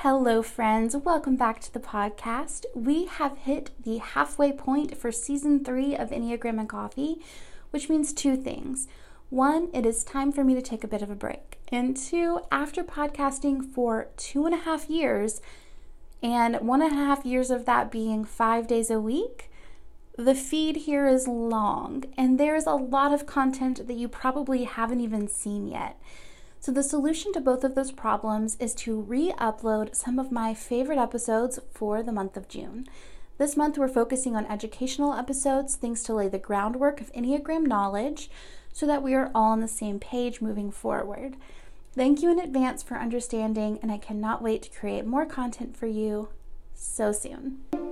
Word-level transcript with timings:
Hello, 0.00 0.42
friends. 0.42 0.96
Welcome 0.96 1.36
back 1.36 1.60
to 1.60 1.72
the 1.72 1.78
podcast. 1.78 2.64
We 2.74 3.04
have 3.04 3.38
hit 3.38 3.70
the 3.84 3.98
halfway 3.98 4.50
point 4.50 4.96
for 4.96 5.12
season 5.12 5.62
three 5.62 5.94
of 5.94 6.10
Enneagram 6.10 6.58
and 6.58 6.68
Coffee, 6.68 7.20
which 7.70 7.88
means 7.88 8.12
two 8.12 8.36
things. 8.36 8.88
One, 9.30 9.68
it 9.72 9.86
is 9.86 10.02
time 10.02 10.32
for 10.32 10.42
me 10.42 10.56
to 10.56 10.62
take 10.62 10.82
a 10.82 10.88
bit 10.88 11.02
of 11.02 11.10
a 11.10 11.14
break. 11.14 11.58
And 11.68 11.96
two, 11.96 12.40
after 12.50 12.82
podcasting 12.82 13.64
for 13.64 14.08
two 14.16 14.44
and 14.44 14.54
a 14.54 14.64
half 14.64 14.90
years, 14.90 15.40
and 16.20 16.56
one 16.56 16.82
and 16.82 16.92
a 16.92 17.04
half 17.04 17.24
years 17.24 17.52
of 17.52 17.64
that 17.66 17.92
being 17.92 18.24
five 18.24 18.66
days 18.66 18.90
a 18.90 18.98
week, 18.98 19.52
the 20.18 20.34
feed 20.34 20.76
here 20.78 21.06
is 21.06 21.28
long, 21.28 22.04
and 22.18 22.40
there's 22.40 22.66
a 22.66 22.74
lot 22.74 23.14
of 23.14 23.26
content 23.26 23.86
that 23.86 23.96
you 23.96 24.08
probably 24.08 24.64
haven't 24.64 25.00
even 25.00 25.28
seen 25.28 25.68
yet. 25.68 26.00
So, 26.62 26.70
the 26.70 26.84
solution 26.84 27.32
to 27.32 27.40
both 27.40 27.64
of 27.64 27.74
those 27.74 27.90
problems 27.90 28.56
is 28.60 28.72
to 28.74 29.00
re 29.00 29.32
upload 29.36 29.96
some 29.96 30.20
of 30.20 30.30
my 30.30 30.54
favorite 30.54 30.96
episodes 30.96 31.58
for 31.72 32.04
the 32.04 32.12
month 32.12 32.36
of 32.36 32.46
June. 32.46 32.86
This 33.36 33.56
month, 33.56 33.78
we're 33.78 33.88
focusing 33.88 34.36
on 34.36 34.46
educational 34.46 35.12
episodes, 35.12 35.74
things 35.74 36.04
to 36.04 36.14
lay 36.14 36.28
the 36.28 36.38
groundwork 36.38 37.00
of 37.00 37.12
Enneagram 37.14 37.66
knowledge 37.66 38.30
so 38.72 38.86
that 38.86 39.02
we 39.02 39.12
are 39.12 39.32
all 39.34 39.50
on 39.50 39.60
the 39.60 39.66
same 39.66 39.98
page 39.98 40.40
moving 40.40 40.70
forward. 40.70 41.34
Thank 41.96 42.22
you 42.22 42.30
in 42.30 42.38
advance 42.38 42.80
for 42.80 42.94
understanding, 42.94 43.80
and 43.82 43.90
I 43.90 43.98
cannot 43.98 44.40
wait 44.40 44.62
to 44.62 44.70
create 44.70 45.04
more 45.04 45.26
content 45.26 45.76
for 45.76 45.88
you 45.88 46.28
so 46.76 47.10
soon. 47.10 47.91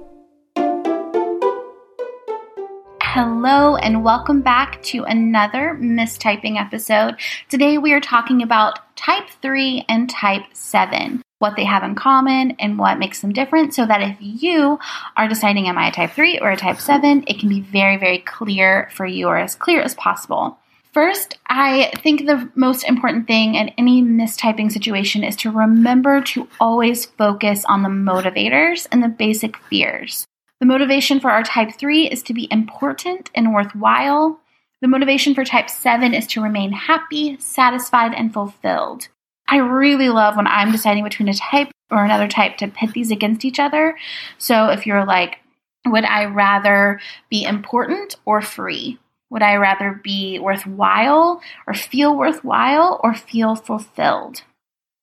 Hello, 3.12 3.74
and 3.74 4.04
welcome 4.04 4.40
back 4.40 4.80
to 4.84 5.02
another 5.02 5.76
mistyping 5.80 6.60
episode. 6.60 7.16
Today, 7.48 7.76
we 7.76 7.92
are 7.92 8.00
talking 8.00 8.40
about 8.40 8.78
type 8.96 9.28
3 9.42 9.84
and 9.88 10.08
type 10.08 10.44
7, 10.52 11.20
what 11.40 11.56
they 11.56 11.64
have 11.64 11.82
in 11.82 11.96
common 11.96 12.52
and 12.60 12.78
what 12.78 13.00
makes 13.00 13.20
them 13.20 13.32
different, 13.32 13.74
so 13.74 13.84
that 13.84 14.00
if 14.00 14.16
you 14.20 14.78
are 15.16 15.26
deciding, 15.26 15.66
am 15.66 15.76
I 15.76 15.88
a 15.88 15.92
type 15.92 16.12
3 16.12 16.38
or 16.38 16.52
a 16.52 16.56
type 16.56 16.80
7, 16.80 17.24
it 17.26 17.40
can 17.40 17.48
be 17.48 17.62
very, 17.62 17.96
very 17.96 18.18
clear 18.18 18.88
for 18.94 19.06
you 19.06 19.26
or 19.26 19.38
as 19.38 19.56
clear 19.56 19.82
as 19.82 19.96
possible. 19.96 20.56
First, 20.92 21.36
I 21.48 21.90
think 22.04 22.26
the 22.26 22.48
most 22.54 22.84
important 22.84 23.26
thing 23.26 23.56
in 23.56 23.70
any 23.70 24.04
mistyping 24.04 24.70
situation 24.70 25.24
is 25.24 25.34
to 25.38 25.50
remember 25.50 26.20
to 26.20 26.46
always 26.60 27.06
focus 27.06 27.64
on 27.64 27.82
the 27.82 27.88
motivators 27.88 28.86
and 28.92 29.02
the 29.02 29.08
basic 29.08 29.56
fears. 29.56 30.28
The 30.60 30.66
motivation 30.66 31.20
for 31.20 31.30
our 31.30 31.42
type 31.42 31.72
3 31.74 32.10
is 32.10 32.22
to 32.24 32.34
be 32.34 32.46
important 32.50 33.30
and 33.34 33.54
worthwhile. 33.54 34.40
The 34.82 34.88
motivation 34.88 35.34
for 35.34 35.42
type 35.42 35.70
7 35.70 36.12
is 36.12 36.26
to 36.28 36.42
remain 36.42 36.72
happy, 36.72 37.38
satisfied, 37.40 38.12
and 38.12 38.30
fulfilled. 38.30 39.08
I 39.48 39.56
really 39.56 40.10
love 40.10 40.36
when 40.36 40.46
I'm 40.46 40.70
deciding 40.70 41.02
between 41.04 41.30
a 41.30 41.34
type 41.34 41.70
or 41.90 42.04
another 42.04 42.28
type 42.28 42.58
to 42.58 42.68
pit 42.68 42.92
these 42.92 43.10
against 43.10 43.44
each 43.44 43.58
other. 43.58 43.96
So 44.36 44.68
if 44.68 44.86
you're 44.86 45.06
like, 45.06 45.38
would 45.86 46.04
I 46.04 46.26
rather 46.26 47.00
be 47.30 47.44
important 47.44 48.16
or 48.26 48.42
free? 48.42 48.98
Would 49.30 49.42
I 49.42 49.56
rather 49.56 49.98
be 50.04 50.38
worthwhile 50.38 51.40
or 51.66 51.72
feel 51.72 52.14
worthwhile 52.14 53.00
or 53.02 53.14
feel 53.14 53.56
fulfilled? 53.56 54.42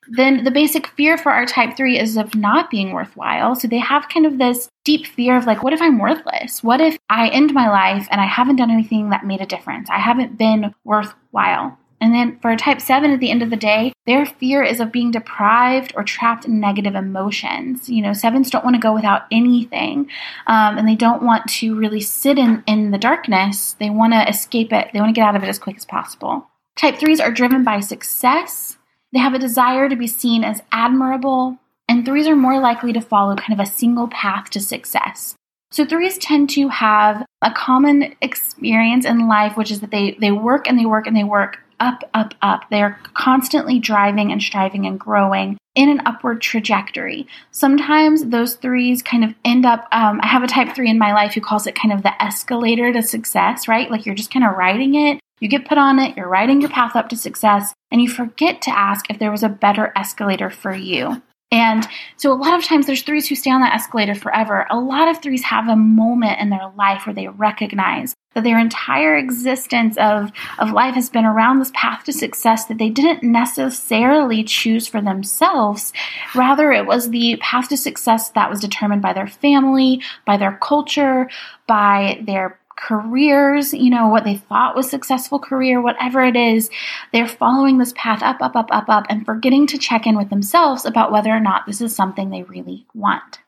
then 0.10 0.44
the 0.44 0.52
basic 0.52 0.88
fear 0.88 1.18
for 1.18 1.32
our 1.32 1.46
type 1.46 1.76
3 1.76 2.00
is 2.00 2.18
of 2.18 2.36
not 2.36 2.70
being 2.70 2.94
worthwhile. 2.94 3.56
So 3.56 3.68
they 3.68 3.80
have 3.80 4.10
kind 4.10 4.26
of 4.26 4.38
this 4.38 4.70
deep 4.88 5.06
fear 5.06 5.36
of 5.36 5.46
like, 5.46 5.64
what 5.64 5.74
if 5.74 5.82
I'm 5.82 6.00
worthless? 6.00 6.64
What 6.64 6.80
if 6.80 6.98
I 7.10 7.28
end 7.28 7.54
my 7.54 7.70
life 7.70 8.08
and 8.10 8.22
I 8.22 8.26
haven't 8.26 8.56
done 8.56 8.72
anything 8.72 9.10
that 9.10 9.26
made 9.26 9.42
a 9.42 9.46
difference? 9.46 9.90
I 9.90 10.00
haven't 10.00 10.38
been 10.38 10.74
worthwhile. 10.86 11.78
And 12.00 12.14
then 12.14 12.40
for 12.40 12.52
a 12.52 12.56
type 12.56 12.80
7, 12.80 13.12
at 13.12 13.20
the 13.20 13.30
end 13.30 13.44
of 13.44 13.50
the 13.50 13.58
day, 13.58 13.92
their 14.06 14.26
fear 14.26 14.64
is 14.64 14.80
of 14.80 14.94
being 14.94 15.12
deprived 15.12 15.92
or 15.98 16.06
trapped 16.06 16.46
in 16.46 16.62
negative 16.62 16.96
emotions. 16.96 17.90
You 17.90 18.02
know, 18.02 18.14
sevens 18.14 18.50
don't 18.50 18.64
want 18.64 18.78
to 18.78 18.82
go 18.82 18.94
without 18.94 19.24
anything, 19.30 20.10
um, 20.46 20.78
and 20.78 20.88
they 20.88 20.96
don't 20.96 21.24
want 21.24 21.50
to 21.56 21.76
really 21.76 22.00
sit 22.00 22.38
in, 22.38 22.64
in 22.66 22.92
the 22.92 22.98
darkness. 22.98 23.76
They 23.80 23.90
want 23.90 24.14
to 24.14 24.30
escape 24.30 24.72
it, 24.72 24.92
they 24.94 25.02
want 25.02 25.14
to 25.14 25.20
get 25.20 25.28
out 25.28 25.36
of 25.36 25.44
it 25.44 25.50
as 25.50 25.60
quick 25.60 25.76
as 25.76 25.86
possible. 25.86 26.48
Type 26.78 26.96
3s 26.96 27.20
are 27.20 27.32
driven 27.32 27.66
by 27.66 27.82
success 27.82 28.78
they 29.14 29.20
have 29.20 29.34
a 29.34 29.40
desire 29.40 29.88
to 29.88 29.96
be 29.96 30.08
seen 30.08 30.44
as 30.44 30.62
admirable, 30.72 31.58
and 31.88 32.06
threes 32.06 32.28
are 32.28 32.36
more 32.36 32.60
likely 32.60 32.94
to 32.94 33.02
follow 33.02 33.36
kind 33.36 33.54
of 33.54 33.66
a 33.66 33.70
single 33.70 34.08
path 34.08 34.50
to 34.52 34.60
success. 34.60 35.36
So 35.72 35.86
threes 35.86 36.18
tend 36.18 36.50
to 36.52 36.70
have 36.70 37.26
a 37.42 37.52
common 37.52 38.16
experience 38.22 39.06
in 39.06 39.28
life, 39.28 39.58
which 39.58 39.72
is 39.72 39.82
that 39.82 39.92
they, 39.92 40.18
they 40.20 40.32
work 40.32 40.68
and 40.68 40.80
they 40.80 40.86
work 40.86 41.08
and 41.08 41.16
they 41.16 41.24
work 41.24 41.58
up, 41.80 42.10
up, 42.14 42.34
up. 42.42 42.64
They 42.72 42.82
are 42.82 43.00
constantly 43.14 43.80
driving 43.80 44.32
and 44.32 44.42
striving 44.42 44.86
and 44.86 45.00
growing 45.00 45.58
in 45.76 45.90
an 45.90 46.02
upward 46.06 46.42
trajectory. 46.42 47.28
Sometimes 47.52 48.26
those 48.26 48.56
threes 48.56 49.04
kind 49.04 49.24
of 49.24 49.36
end 49.46 49.66
up. 49.66 49.88
Um, 49.92 50.20
I 50.24 50.28
have 50.28 50.42
a 50.42 50.48
type 50.48 50.74
three 50.74 50.90
in 50.90 50.98
my 50.98 51.14
life 51.14 51.34
who 51.34 51.42
calls 51.42 51.68
it 51.68 51.76
kind 51.76 51.94
of 51.94 52.02
the 52.02 52.22
escalator 52.24 52.92
to 52.94 53.04
success, 53.04 53.68
right? 53.68 53.92
Like 53.92 54.06
you're 54.06 54.16
just 54.16 54.32
kind 54.32 54.46
of 54.46 54.56
riding 54.56 54.96
it 54.96 55.20
you 55.40 55.48
get 55.48 55.68
put 55.68 55.78
on 55.78 56.00
it, 56.00 56.18
you're 56.18 56.28
riding 56.28 56.62
your 56.62 56.70
path 56.70 56.96
up 56.96 57.10
to 57.10 57.16
success, 57.16 57.74
and 57.92 58.02
you 58.02 58.10
forget 58.10 58.62
to 58.64 58.78
ask 58.78 59.10
if 59.10 59.20
there 59.20 59.32
was 59.32 59.44
a 59.44 59.50
better 59.50 59.94
escalator 59.96 60.50
for 60.50 60.74
you. 60.74 61.22
And 61.50 61.88
so, 62.18 62.32
a 62.32 62.36
lot 62.36 62.60
of 62.60 62.66
times, 62.66 62.88
there's 62.88 63.04
threes 63.04 63.28
who 63.28 63.36
stay 63.36 63.52
on 63.52 63.62
that 63.62 63.74
escalator 63.74 64.16
forever. 64.16 64.68
A 64.70 64.80
lot 64.80 65.08
of 65.08 65.22
threes 65.22 65.44
have 65.44 65.70
a 65.70 65.78
moment 65.78 66.42
in 66.42 66.50
their 66.50 66.70
life 66.78 67.06
where 67.06 67.14
they 67.14 67.30
recognize 67.30 68.16
that 68.34 68.44
their 68.44 68.60
entire 68.60 69.16
existence 69.16 69.98
of, 69.98 70.32
of 70.60 70.72
life 70.72 70.94
has 70.94 71.10
been 71.10 71.26
around 71.26 71.60
this 71.60 71.72
path 71.74 72.04
to 72.04 72.14
success 72.14 72.66
that 72.66 72.78
they 72.78 72.90
didn't 72.90 73.24
necessarily 73.24 74.44
choose 74.44 74.88
for 74.88 75.02
themselves. 75.02 75.94
Rather, 76.36 76.72
it 76.72 76.86
was 76.86 77.10
the 77.10 77.38
path 77.38 77.70
to 77.70 77.78
success 77.78 78.30
that 78.32 78.50
was 78.50 78.60
determined 78.60 79.02
by 79.02 79.14
their 79.14 79.28
family, 79.28 80.02
by 80.26 80.36
their 80.36 80.60
culture, 80.62 81.30
by 81.66 82.22
their 82.28 82.60
careers, 82.78 83.74
you 83.74 83.90
know, 83.90 84.08
what 84.08 84.24
they 84.24 84.38
thought 84.38 84.76
was 84.76 84.90
successful 84.90 85.40
career, 85.40 85.82
whatever 85.82 86.24
it 86.24 86.38
is, 86.38 86.70
they're 87.12 87.28
following 87.28 87.78
this 87.78 87.94
path 87.98 88.24
up, 88.24 88.42
up, 88.42 88.56
up, 88.56 88.70
up, 88.72 88.86
up, 88.88 89.06
and 89.10 89.26
forgetting 89.26 89.68
to 89.68 89.78
check 89.78 90.08
in 90.08 90.16
with 90.16 90.30
themselves 90.30 90.86
about 90.86 91.12
whether 91.12 91.32
or 91.32 91.40
not 91.40 91.66
this 91.66 91.82
is 91.82 91.96
something 91.96 92.30
they 92.30 92.44
really 92.44 92.86
want. 92.94 93.40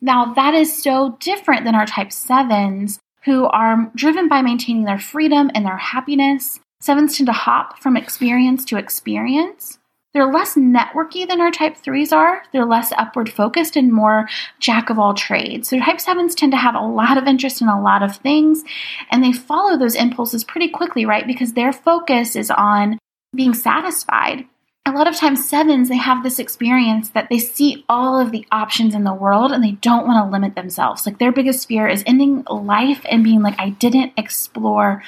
Now, 0.00 0.34
that 0.34 0.54
is 0.54 0.82
so 0.82 1.16
different 1.20 1.64
than 1.64 1.74
our 1.74 1.86
type 1.86 2.12
sevens 2.12 3.00
who 3.24 3.46
are 3.46 3.90
driven 3.96 4.28
by 4.28 4.42
maintaining 4.42 4.84
their 4.84 5.00
freedom 5.00 5.50
and 5.54 5.66
their 5.66 5.78
happiness. 5.78 6.60
Sevens 6.80 7.16
tend 7.16 7.26
to 7.26 7.32
hop 7.32 7.78
from 7.80 7.96
experience 7.96 8.64
to 8.66 8.76
experience. 8.76 9.78
They're 10.14 10.32
less 10.32 10.54
networky 10.54 11.28
than 11.28 11.42
our 11.42 11.50
type 11.50 11.76
3s 11.76 12.10
are. 12.10 12.42
They're 12.52 12.64
less 12.64 12.90
upward 12.96 13.30
focused 13.30 13.76
and 13.76 13.92
more 13.92 14.28
jack 14.58 14.88
of 14.88 14.98
all 14.98 15.12
trades. 15.12 15.68
So 15.68 15.78
type 15.78 15.98
7s 15.98 16.34
tend 16.34 16.52
to 16.52 16.58
have 16.58 16.74
a 16.74 16.80
lot 16.80 17.18
of 17.18 17.26
interest 17.26 17.60
in 17.60 17.68
a 17.68 17.80
lot 17.80 18.02
of 18.02 18.16
things 18.16 18.64
and 19.10 19.22
they 19.22 19.32
follow 19.32 19.76
those 19.76 19.94
impulses 19.94 20.42
pretty 20.42 20.68
quickly, 20.68 21.04
right? 21.04 21.26
Because 21.26 21.52
their 21.52 21.72
focus 21.72 22.34
is 22.34 22.50
on 22.50 22.98
being 23.34 23.52
satisfied. 23.52 24.46
A 24.86 24.92
lot 24.92 25.08
of 25.08 25.16
times, 25.16 25.46
sevens, 25.46 25.88
they 25.88 25.96
have 25.96 26.22
this 26.22 26.38
experience 26.38 27.10
that 27.10 27.28
they 27.28 27.38
see 27.38 27.84
all 27.88 28.20
of 28.20 28.30
the 28.30 28.46
options 28.52 28.94
in 28.94 29.02
the 29.02 29.12
world 29.12 29.50
and 29.50 29.62
they 29.62 29.72
don't 29.72 30.06
want 30.06 30.24
to 30.24 30.30
limit 30.30 30.54
themselves. 30.54 31.04
Like 31.04 31.18
their 31.18 31.32
biggest 31.32 31.66
fear 31.66 31.88
is 31.88 32.04
ending 32.06 32.44
life 32.48 33.00
and 33.10 33.24
being 33.24 33.42
like, 33.42 33.58
I 33.58 33.70
didn't 33.70 34.12
explore 34.16 35.02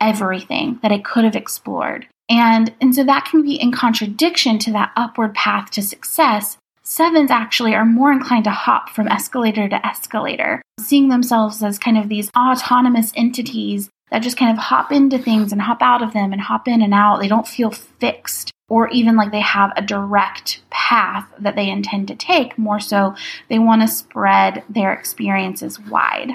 everything 0.00 0.78
that 0.82 0.92
I 0.92 0.98
could 0.98 1.24
have 1.24 1.34
explored. 1.34 2.06
And, 2.28 2.74
and 2.80 2.94
so 2.94 3.04
that 3.04 3.26
can 3.30 3.42
be 3.42 3.54
in 3.54 3.72
contradiction 3.72 4.58
to 4.60 4.72
that 4.72 4.92
upward 4.96 5.34
path 5.34 5.70
to 5.72 5.82
success. 5.82 6.56
Sevens 6.82 7.30
actually 7.30 7.74
are 7.74 7.84
more 7.84 8.12
inclined 8.12 8.44
to 8.44 8.50
hop 8.50 8.90
from 8.90 9.08
escalator 9.08 9.68
to 9.68 9.86
escalator, 9.86 10.62
seeing 10.78 11.08
themselves 11.08 11.62
as 11.62 11.78
kind 11.78 11.96
of 11.96 12.08
these 12.08 12.30
autonomous 12.36 13.12
entities 13.16 13.88
that 14.10 14.22
just 14.22 14.36
kind 14.36 14.50
of 14.50 14.62
hop 14.62 14.92
into 14.92 15.18
things 15.18 15.50
and 15.50 15.62
hop 15.62 15.82
out 15.82 16.02
of 16.02 16.12
them 16.12 16.32
and 16.32 16.42
hop 16.42 16.68
in 16.68 16.82
and 16.82 16.94
out. 16.94 17.20
They 17.20 17.28
don't 17.28 17.48
feel 17.48 17.70
fixed 17.70 18.52
or 18.68 18.88
even 18.88 19.16
like 19.16 19.30
they 19.32 19.40
have 19.40 19.72
a 19.76 19.82
direct 19.82 20.62
path 20.70 21.28
that 21.38 21.56
they 21.56 21.68
intend 21.68 22.08
to 22.08 22.14
take. 22.14 22.56
More 22.58 22.80
so, 22.80 23.14
they 23.48 23.58
want 23.58 23.82
to 23.82 23.88
spread 23.88 24.62
their 24.68 24.92
experiences 24.92 25.78
wide. 25.80 26.32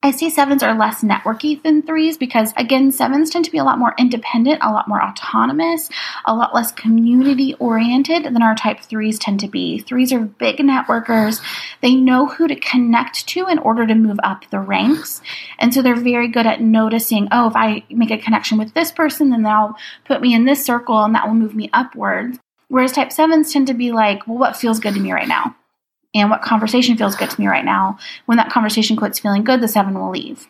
I 0.00 0.12
see 0.12 0.30
sevens 0.30 0.62
are 0.62 0.78
less 0.78 1.02
networky 1.02 1.60
than 1.60 1.82
threes 1.82 2.16
because, 2.16 2.52
again, 2.56 2.92
sevens 2.92 3.30
tend 3.30 3.44
to 3.46 3.50
be 3.50 3.58
a 3.58 3.64
lot 3.64 3.80
more 3.80 3.96
independent, 3.98 4.60
a 4.62 4.70
lot 4.70 4.86
more 4.86 5.02
autonomous, 5.02 5.90
a 6.24 6.36
lot 6.36 6.54
less 6.54 6.70
community 6.70 7.54
oriented 7.54 8.22
than 8.22 8.40
our 8.40 8.54
type 8.54 8.78
threes 8.78 9.18
tend 9.18 9.40
to 9.40 9.48
be. 9.48 9.80
Threes 9.80 10.12
are 10.12 10.20
big 10.20 10.58
networkers. 10.58 11.42
They 11.80 11.96
know 11.96 12.26
who 12.26 12.46
to 12.46 12.54
connect 12.54 13.26
to 13.30 13.48
in 13.48 13.58
order 13.58 13.88
to 13.88 13.96
move 13.96 14.20
up 14.22 14.48
the 14.50 14.60
ranks. 14.60 15.20
And 15.58 15.74
so 15.74 15.82
they're 15.82 15.96
very 15.96 16.28
good 16.28 16.46
at 16.46 16.60
noticing, 16.60 17.26
oh, 17.32 17.48
if 17.48 17.56
I 17.56 17.82
make 17.90 18.12
a 18.12 18.18
connection 18.18 18.56
with 18.56 18.74
this 18.74 18.92
person, 18.92 19.30
then 19.30 19.42
they'll 19.42 19.74
put 20.04 20.20
me 20.20 20.32
in 20.32 20.44
this 20.44 20.64
circle 20.64 21.02
and 21.02 21.16
that 21.16 21.26
will 21.26 21.34
move 21.34 21.56
me 21.56 21.70
upwards. 21.72 22.38
Whereas 22.68 22.92
type 22.92 23.10
sevens 23.10 23.52
tend 23.52 23.66
to 23.66 23.74
be 23.74 23.90
like, 23.90 24.28
well, 24.28 24.38
what 24.38 24.56
feels 24.56 24.78
good 24.78 24.94
to 24.94 25.00
me 25.00 25.12
right 25.12 25.26
now? 25.26 25.56
And 26.20 26.30
what 26.30 26.42
conversation 26.42 26.96
feels 26.96 27.16
good 27.16 27.30
to 27.30 27.40
me 27.40 27.46
right 27.46 27.64
now. 27.64 27.98
When 28.26 28.38
that 28.38 28.50
conversation 28.50 28.96
quits 28.96 29.18
feeling 29.18 29.44
good, 29.44 29.60
the 29.60 29.68
seven 29.68 29.98
will 29.98 30.10
leave. 30.10 30.46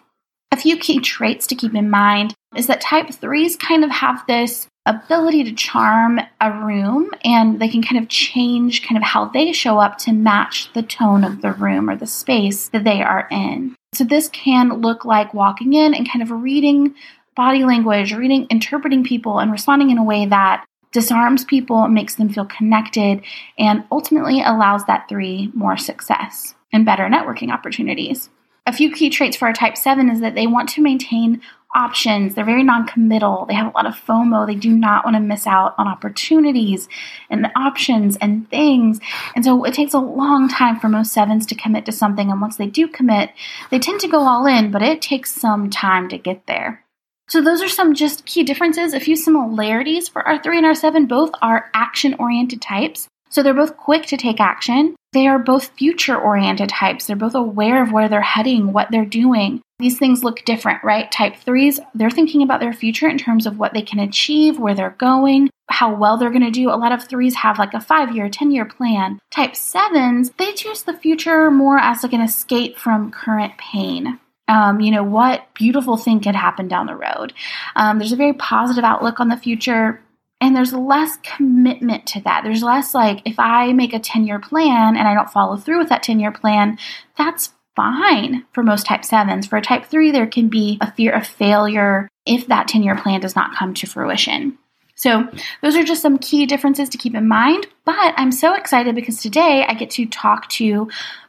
A 0.50 0.56
few 0.56 0.76
key 0.78 1.00
traits 1.00 1.46
to 1.48 1.54
keep 1.54 1.74
in 1.74 1.90
mind 1.90 2.34
is 2.56 2.66
that 2.66 2.80
type 2.80 3.10
threes 3.10 3.56
kind 3.56 3.84
of 3.84 3.90
have 3.90 4.26
this 4.26 4.66
ability 4.86 5.44
to 5.44 5.52
charm 5.52 6.18
a 6.40 6.50
room 6.50 7.10
and 7.22 7.60
they 7.60 7.68
can 7.68 7.82
kind 7.82 8.02
of 8.02 8.08
change 8.08 8.82
kind 8.82 8.96
of 8.96 9.02
how 9.02 9.26
they 9.26 9.52
show 9.52 9.78
up 9.78 9.98
to 9.98 10.12
match 10.12 10.72
the 10.72 10.82
tone 10.82 11.24
of 11.24 11.42
the 11.42 11.52
room 11.52 11.90
or 11.90 11.96
the 11.96 12.06
space 12.06 12.68
that 12.70 12.84
they 12.84 13.02
are 13.02 13.28
in. 13.30 13.76
So 13.92 14.04
this 14.04 14.28
can 14.30 14.80
look 14.80 15.04
like 15.04 15.34
walking 15.34 15.74
in 15.74 15.94
and 15.94 16.10
kind 16.10 16.22
of 16.22 16.30
reading 16.30 16.94
body 17.36 17.64
language, 17.64 18.14
reading, 18.14 18.46
interpreting 18.50 19.04
people 19.04 19.38
and 19.38 19.52
responding 19.52 19.90
in 19.90 19.98
a 19.98 20.04
way 20.04 20.26
that 20.26 20.64
disarms 20.92 21.44
people, 21.44 21.86
makes 21.88 22.14
them 22.14 22.28
feel 22.28 22.46
connected, 22.46 23.22
and 23.58 23.84
ultimately 23.90 24.42
allows 24.42 24.84
that 24.86 25.08
three 25.08 25.50
more 25.54 25.76
success 25.76 26.54
and 26.72 26.84
better 26.84 27.04
networking 27.04 27.52
opportunities. 27.52 28.30
A 28.66 28.72
few 28.72 28.92
key 28.92 29.08
traits 29.08 29.36
for 29.36 29.46
our 29.46 29.54
type 29.54 29.78
7 29.78 30.10
is 30.10 30.20
that 30.20 30.34
they 30.34 30.46
want 30.46 30.68
to 30.70 30.82
maintain 30.82 31.40
options. 31.74 32.34
They're 32.34 32.44
very 32.44 32.62
non 32.62 32.86
committal. 32.86 33.46
They 33.46 33.54
have 33.54 33.68
a 33.68 33.76
lot 33.76 33.86
of 33.86 33.94
FOMO. 33.94 34.46
They 34.46 34.54
do 34.54 34.70
not 34.70 35.04
want 35.04 35.16
to 35.16 35.20
miss 35.20 35.46
out 35.46 35.74
on 35.78 35.88
opportunities 35.88 36.88
and 37.30 37.48
options 37.56 38.16
and 38.16 38.48
things. 38.50 39.00
And 39.34 39.44
so 39.44 39.64
it 39.64 39.74
takes 39.74 39.94
a 39.94 39.98
long 39.98 40.48
time 40.48 40.78
for 40.78 40.88
most 40.88 41.12
sevens 41.12 41.46
to 41.46 41.54
commit 41.54 41.86
to 41.86 41.92
something. 41.92 42.30
And 42.30 42.40
once 42.40 42.56
they 42.56 42.66
do 42.66 42.88
commit, 42.88 43.30
they 43.70 43.78
tend 43.78 44.00
to 44.00 44.08
go 44.08 44.20
all 44.20 44.46
in, 44.46 44.70
but 44.70 44.82
it 44.82 45.02
takes 45.02 45.30
some 45.30 45.70
time 45.70 46.08
to 46.08 46.18
get 46.18 46.46
there. 46.46 46.84
So 47.28 47.42
those 47.42 47.62
are 47.62 47.68
some 47.68 47.94
just 47.94 48.24
key 48.24 48.42
differences. 48.42 48.94
A 48.94 49.00
few 49.00 49.14
similarities 49.14 50.08
for 50.08 50.26
our 50.26 50.42
3 50.42 50.56
and 50.56 50.66
our 50.66 50.74
7. 50.74 51.06
Both 51.06 51.30
are 51.42 51.70
action 51.74 52.14
oriented 52.18 52.62
types. 52.62 53.06
So 53.28 53.42
they're 53.42 53.52
both 53.52 53.76
quick 53.76 54.06
to 54.06 54.16
take 54.16 54.40
action. 54.40 54.96
They 55.12 55.26
are 55.26 55.38
both 55.38 55.76
future 55.76 56.18
oriented 56.18 56.70
types. 56.70 57.06
They're 57.06 57.16
both 57.16 57.34
aware 57.34 57.82
of 57.82 57.92
where 57.92 58.08
they're 58.08 58.22
heading, 58.22 58.72
what 58.72 58.90
they're 58.90 59.04
doing. 59.04 59.60
These 59.78 59.98
things 59.98 60.24
look 60.24 60.44
different, 60.46 60.82
right? 60.82 61.10
Type 61.12 61.36
3s, 61.36 61.78
they're 61.94 62.10
thinking 62.10 62.42
about 62.42 62.60
their 62.60 62.72
future 62.72 63.08
in 63.08 63.18
terms 63.18 63.46
of 63.46 63.58
what 63.58 63.74
they 63.74 63.82
can 63.82 64.00
achieve, 64.00 64.58
where 64.58 64.74
they're 64.74 64.96
going, 64.98 65.50
how 65.70 65.94
well 65.94 66.16
they're 66.16 66.30
going 66.30 66.42
to 66.42 66.50
do. 66.50 66.70
A 66.70 66.76
lot 66.76 66.92
of 66.92 67.06
3s 67.06 67.34
have 67.34 67.58
like 67.58 67.74
a 67.74 67.80
5 67.80 68.16
year, 68.16 68.30
10 68.30 68.50
year 68.50 68.64
plan. 68.64 69.18
Type 69.30 69.52
7s, 69.52 70.34
they 70.38 70.52
choose 70.52 70.82
the 70.82 70.94
future 70.94 71.50
more 71.50 71.78
as 71.78 72.02
like 72.02 72.14
an 72.14 72.22
escape 72.22 72.78
from 72.78 73.10
current 73.10 73.56
pain 73.58 74.18
um, 74.48 74.80
you 74.80 74.90
know, 74.90 75.04
what 75.04 75.46
beautiful 75.54 75.96
thing 75.96 76.20
could 76.20 76.34
happen 76.34 76.66
down 76.66 76.86
the 76.86 76.96
road. 76.96 77.32
Um, 77.76 77.98
there's 77.98 78.12
a 78.12 78.16
very 78.16 78.32
positive 78.32 78.84
outlook 78.84 79.20
on 79.20 79.28
the 79.28 79.36
future. 79.36 80.02
And 80.40 80.54
there's 80.54 80.72
less 80.72 81.18
commitment 81.24 82.06
to 82.08 82.20
that. 82.20 82.42
There's 82.44 82.62
less 82.62 82.94
like, 82.94 83.22
if 83.24 83.40
I 83.40 83.72
make 83.72 83.92
a 83.92 83.98
10 83.98 84.24
year 84.24 84.38
plan 84.38 84.96
and 84.96 85.08
I 85.08 85.14
don't 85.14 85.30
follow 85.30 85.56
through 85.56 85.78
with 85.78 85.88
that 85.88 86.04
10 86.04 86.20
year 86.20 86.30
plan, 86.30 86.78
that's 87.16 87.52
fine 87.74 88.44
for 88.52 88.62
most 88.62 88.86
type 88.86 89.02
7s. 89.02 89.48
For 89.48 89.56
a 89.56 89.62
type 89.62 89.86
3, 89.86 90.12
there 90.12 90.26
can 90.26 90.48
be 90.48 90.78
a 90.80 90.92
fear 90.92 91.12
of 91.12 91.26
failure 91.26 92.08
if 92.24 92.46
that 92.46 92.68
10 92.68 92.84
year 92.84 92.96
plan 92.96 93.20
does 93.20 93.34
not 93.34 93.54
come 93.56 93.74
to 93.74 93.86
fruition. 93.86 94.58
So, 94.94 95.28
those 95.62 95.76
are 95.76 95.84
just 95.84 96.02
some 96.02 96.18
key 96.18 96.44
differences 96.44 96.88
to 96.88 96.98
keep 96.98 97.14
in 97.14 97.28
mind. 97.28 97.68
But 97.84 98.14
I'm 98.16 98.32
so 98.32 98.54
excited 98.54 98.96
because 98.96 99.22
today 99.22 99.64
I 99.66 99.74
get 99.74 99.90
to 99.90 100.06
talk 100.06 100.48
to 100.50 100.88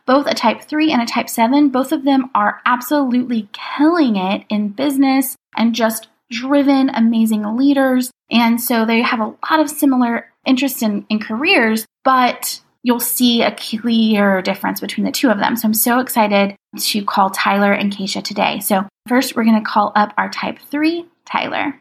both 0.10 0.26
a 0.26 0.34
type 0.34 0.64
3 0.64 0.92
and 0.92 1.04
a 1.04 1.06
type 1.06 1.30
7. 1.30 1.70
Both 1.70 1.92
of 1.92 2.04
them 2.04 2.32
are 2.34 2.62
absolutely 2.66 3.48
killing 3.54 4.16
it 4.16 4.44
in 4.50 4.70
business 4.70 5.36
and 5.56 5.76
just 5.76 6.08
driven, 6.32 6.90
amazing 6.90 7.44
leaders. 7.56 8.10
And 8.32 8.60
so 8.60 8.88
they 8.88 9.04
have 9.04 9.20
a 9.20 9.36
lot 9.52 9.60
of 9.60 9.70
similar 9.70 10.32
interests 10.48 10.82
in, 10.82 11.06
in 11.10 11.20
careers, 11.20 11.86
but 12.04 12.60
you'll 12.82 13.00
see 13.00 13.44
a 13.44 13.56
clear 13.56 14.42
difference 14.42 14.80
between 14.80 15.06
the 15.06 15.12
two 15.12 15.30
of 15.30 15.38
them. 15.38 15.56
So 15.56 15.68
I'm 15.68 15.76
so 15.76 16.00
excited 16.00 16.56
to 16.76 17.06
call 17.06 17.30
Tyler 17.30 17.72
and 17.72 17.94
Keisha 17.94 18.24
today. 18.24 18.62
So 18.62 18.88
first, 19.08 19.36
we're 19.36 19.44
going 19.44 19.64
to 19.64 19.70
call 19.70 19.92
up 19.96 20.16
our 20.18 20.32
type 20.32 20.58
3, 20.72 21.06
Tyler. 21.26 21.80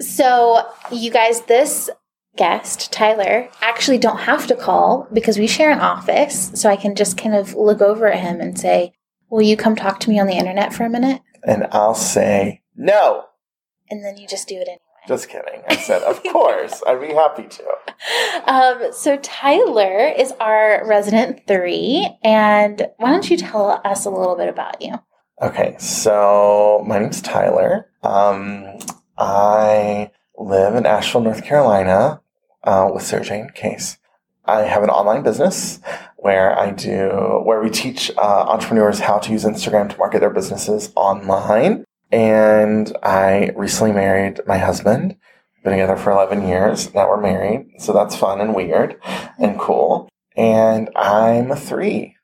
So, 0.00 0.64
you 0.92 1.10
guys, 1.10 1.40
this 1.40 1.90
guest, 2.36 2.92
Tyler, 2.92 3.48
actually 3.60 3.98
don't 3.98 4.20
have 4.20 4.46
to 4.46 4.56
call 4.56 5.08
because 5.12 5.38
we 5.38 5.46
share 5.46 5.70
an 5.70 5.80
office. 5.80 6.50
So 6.54 6.68
I 6.68 6.76
can 6.76 6.94
just 6.94 7.16
kind 7.18 7.34
of 7.34 7.54
look 7.54 7.80
over 7.80 8.06
at 8.06 8.20
him 8.20 8.40
and 8.40 8.58
say, 8.58 8.92
Will 9.30 9.42
you 9.42 9.56
come 9.56 9.76
talk 9.76 10.00
to 10.00 10.10
me 10.10 10.18
on 10.18 10.26
the 10.26 10.38
internet 10.38 10.72
for 10.72 10.84
a 10.84 10.90
minute? 10.90 11.20
And 11.42 11.66
I'll 11.72 11.94
say, 11.94 12.62
No. 12.76 13.24
And 13.90 14.04
then 14.04 14.16
you 14.16 14.26
just 14.26 14.48
do 14.48 14.56
it 14.56 14.68
anyway. 14.68 14.80
Just 15.06 15.28
kidding. 15.28 15.62
I 15.68 15.76
said, 15.76 16.02
Of 16.02 16.22
course, 16.22 16.82
I'd 16.86 17.00
be 17.00 17.14
happy 17.14 17.44
to. 17.44 18.50
Um, 18.50 18.92
so 18.92 19.16
Tyler 19.16 20.08
is 20.08 20.32
our 20.40 20.86
resident 20.86 21.46
three. 21.46 22.08
And 22.22 22.86
why 22.98 23.10
don't 23.10 23.28
you 23.28 23.36
tell 23.36 23.80
us 23.84 24.04
a 24.04 24.10
little 24.10 24.36
bit 24.36 24.48
about 24.48 24.80
you? 24.82 24.94
Okay, 25.40 25.76
so 25.78 26.84
my 26.86 26.98
name's 26.98 27.22
Tyler. 27.22 27.88
Um, 28.02 28.78
I 29.16 30.10
live 30.38 30.74
in 30.76 30.86
Asheville, 30.86 31.22
North 31.22 31.44
Carolina 31.44 32.20
uh, 32.64 32.88
with 32.92 33.02
Sarah 33.02 33.24
Jane 33.24 33.50
Case. 33.50 33.98
I 34.44 34.62
have 34.62 34.82
an 34.82 34.90
online 34.90 35.22
business 35.22 35.80
where 36.16 36.58
I 36.58 36.70
do 36.70 37.42
where 37.44 37.62
we 37.62 37.70
teach 37.70 38.10
uh, 38.16 38.46
entrepreneurs 38.48 39.00
how 39.00 39.18
to 39.18 39.32
use 39.32 39.44
Instagram 39.44 39.90
to 39.90 39.98
market 39.98 40.20
their 40.20 40.30
businesses 40.30 40.90
online. 40.94 41.84
And 42.10 42.96
I 43.02 43.50
recently 43.56 43.92
married 43.92 44.40
my 44.46 44.56
husband. 44.56 45.16
Been 45.64 45.72
together 45.72 45.96
for 45.96 46.12
11 46.12 46.46
years. 46.46 46.94
Now 46.94 47.08
we're 47.08 47.20
married. 47.20 47.68
So 47.78 47.92
that's 47.92 48.16
fun 48.16 48.40
and 48.40 48.54
weird 48.54 48.98
and 49.38 49.58
cool. 49.58 50.08
And 50.36 50.88
I'm 50.96 51.50
a 51.50 51.56
three. 51.56 52.16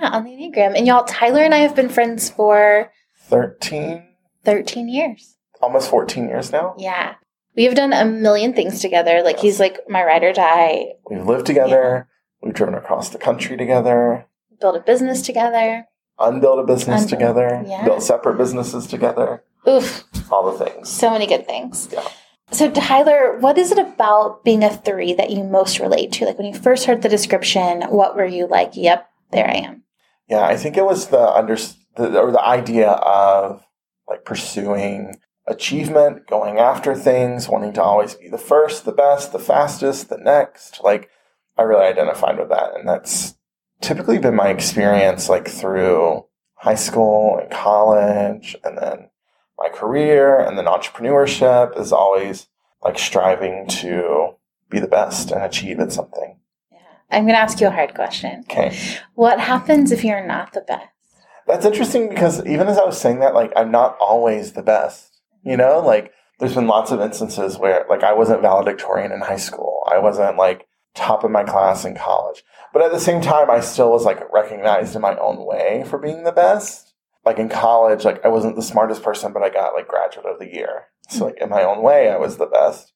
Yeah, 0.00 0.08
on 0.08 0.24
the 0.24 0.30
Enneagram. 0.30 0.76
And 0.76 0.86
y'all, 0.86 1.04
Tyler 1.04 1.42
and 1.42 1.54
I 1.54 1.58
have 1.58 1.76
been 1.76 1.90
friends 1.90 2.28
for 2.28 2.90
13, 3.26 4.02
13 4.44 4.88
years. 4.88 5.36
Almost 5.60 5.90
14 5.90 6.28
years 6.28 6.50
now. 6.50 6.74
Yeah 6.78 7.14
we 7.56 7.64
have 7.64 7.74
done 7.74 7.92
a 7.92 8.04
million 8.04 8.52
things 8.52 8.80
together. 8.80 9.22
Like 9.22 9.38
he's 9.38 9.58
like 9.58 9.78
my 9.88 10.04
ride 10.04 10.22
or 10.22 10.32
die. 10.32 10.94
We've 11.10 11.26
lived 11.26 11.46
together. 11.46 12.06
Yeah. 12.08 12.46
We've 12.46 12.54
driven 12.54 12.74
across 12.74 13.10
the 13.10 13.18
country 13.18 13.56
together. 13.56 14.26
Built 14.60 14.76
a 14.76 14.80
business 14.80 15.22
together. 15.22 15.86
Unbuilt 16.18 16.60
a 16.60 16.64
business 16.64 17.02
Unbuilt. 17.02 17.08
together. 17.10 17.64
Yeah. 17.66 17.84
Built 17.84 18.02
separate 18.02 18.38
businesses 18.38 18.86
together. 18.86 19.42
Oof. 19.68 20.04
All 20.30 20.52
the 20.52 20.64
things. 20.64 20.88
So 20.88 21.10
many 21.10 21.26
good 21.26 21.46
things. 21.46 21.88
Yeah. 21.92 22.06
So 22.52 22.70
Tyler, 22.70 23.38
what 23.38 23.58
is 23.58 23.72
it 23.72 23.78
about 23.78 24.44
being 24.44 24.62
a 24.62 24.70
three 24.70 25.14
that 25.14 25.30
you 25.30 25.42
most 25.42 25.80
relate 25.80 26.12
to? 26.12 26.26
Like 26.26 26.38
when 26.38 26.46
you 26.46 26.54
first 26.58 26.86
heard 26.86 27.02
the 27.02 27.08
description, 27.08 27.82
what 27.88 28.14
were 28.16 28.26
you 28.26 28.46
like? 28.46 28.72
Yep, 28.74 29.08
there 29.32 29.48
I 29.48 29.54
am. 29.54 29.82
Yeah, 30.28 30.46
I 30.46 30.56
think 30.56 30.76
it 30.76 30.84
was 30.84 31.08
the 31.08 31.20
under 31.20 31.56
the, 31.96 32.20
or 32.20 32.30
the 32.30 32.44
idea 32.44 32.90
of 32.90 33.64
like 34.08 34.24
pursuing 34.24 35.16
achievement, 35.48 36.26
going 36.26 36.58
after 36.58 36.94
things, 36.94 37.48
wanting 37.48 37.72
to 37.74 37.82
always 37.82 38.14
be 38.14 38.28
the 38.28 38.38
first, 38.38 38.84
the 38.84 38.92
best, 38.92 39.32
the 39.32 39.38
fastest, 39.38 40.08
the 40.08 40.18
next. 40.18 40.82
Like, 40.82 41.08
I 41.56 41.62
really 41.62 41.86
identified 41.86 42.38
with 42.38 42.48
that. 42.48 42.74
And 42.74 42.88
that's 42.88 43.36
typically 43.80 44.18
been 44.18 44.34
my 44.34 44.48
experience, 44.48 45.28
like 45.28 45.48
through 45.48 46.24
high 46.54 46.74
school 46.74 47.38
and 47.38 47.50
college, 47.50 48.56
and 48.64 48.76
then 48.76 49.10
my 49.58 49.68
career, 49.68 50.38
and 50.38 50.58
then 50.58 50.66
entrepreneurship 50.66 51.78
is 51.78 51.92
always 51.92 52.48
like 52.82 52.98
striving 52.98 53.66
to 53.66 54.34
be 54.68 54.80
the 54.80 54.88
best 54.88 55.30
and 55.30 55.42
achieve 55.42 55.80
at 55.80 55.92
something. 55.92 56.38
Yeah. 56.72 56.78
I'm 57.10 57.24
going 57.24 57.34
to 57.34 57.40
ask 57.40 57.60
you 57.60 57.68
a 57.68 57.70
hard 57.70 57.94
question. 57.94 58.44
Okay. 58.50 58.76
What 59.14 59.40
happens 59.40 59.92
if 59.92 60.04
you're 60.04 60.26
not 60.26 60.52
the 60.52 60.62
best? 60.62 60.88
That's 61.46 61.64
interesting 61.64 62.08
because 62.08 62.44
even 62.44 62.66
as 62.66 62.76
I 62.76 62.84
was 62.84 63.00
saying 63.00 63.20
that, 63.20 63.34
like, 63.34 63.52
I'm 63.54 63.70
not 63.70 63.96
always 64.00 64.52
the 64.52 64.62
best. 64.62 65.15
You 65.46 65.56
know, 65.56 65.78
like 65.78 66.12
there's 66.40 66.56
been 66.56 66.66
lots 66.66 66.90
of 66.90 67.00
instances 67.00 67.56
where 67.56 67.86
like 67.88 68.02
I 68.02 68.12
wasn't 68.12 68.42
valedictorian 68.42 69.12
in 69.12 69.20
high 69.20 69.36
school. 69.36 69.84
I 69.88 69.98
wasn't 69.98 70.36
like 70.36 70.66
top 70.96 71.22
of 71.22 71.30
my 71.30 71.44
class 71.44 71.84
in 71.84 71.94
college. 71.94 72.42
But 72.72 72.82
at 72.82 72.90
the 72.90 72.98
same 72.98 73.20
time, 73.20 73.48
I 73.48 73.60
still 73.60 73.92
was 73.92 74.04
like 74.04 74.20
recognized 74.32 74.96
in 74.96 75.02
my 75.02 75.16
own 75.16 75.46
way 75.46 75.84
for 75.88 75.98
being 75.98 76.24
the 76.24 76.32
best. 76.32 76.94
Like 77.24 77.38
in 77.38 77.48
college, 77.48 78.04
like 78.04 78.24
I 78.24 78.28
wasn't 78.28 78.56
the 78.56 78.62
smartest 78.62 79.04
person, 79.04 79.32
but 79.32 79.44
I 79.44 79.50
got 79.50 79.74
like 79.74 79.86
graduate 79.86 80.26
of 80.26 80.40
the 80.40 80.52
year. 80.52 80.86
So 81.08 81.26
like 81.26 81.38
in 81.40 81.48
my 81.48 81.62
own 81.62 81.80
way, 81.80 82.10
I 82.10 82.16
was 82.16 82.38
the 82.38 82.46
best, 82.46 82.92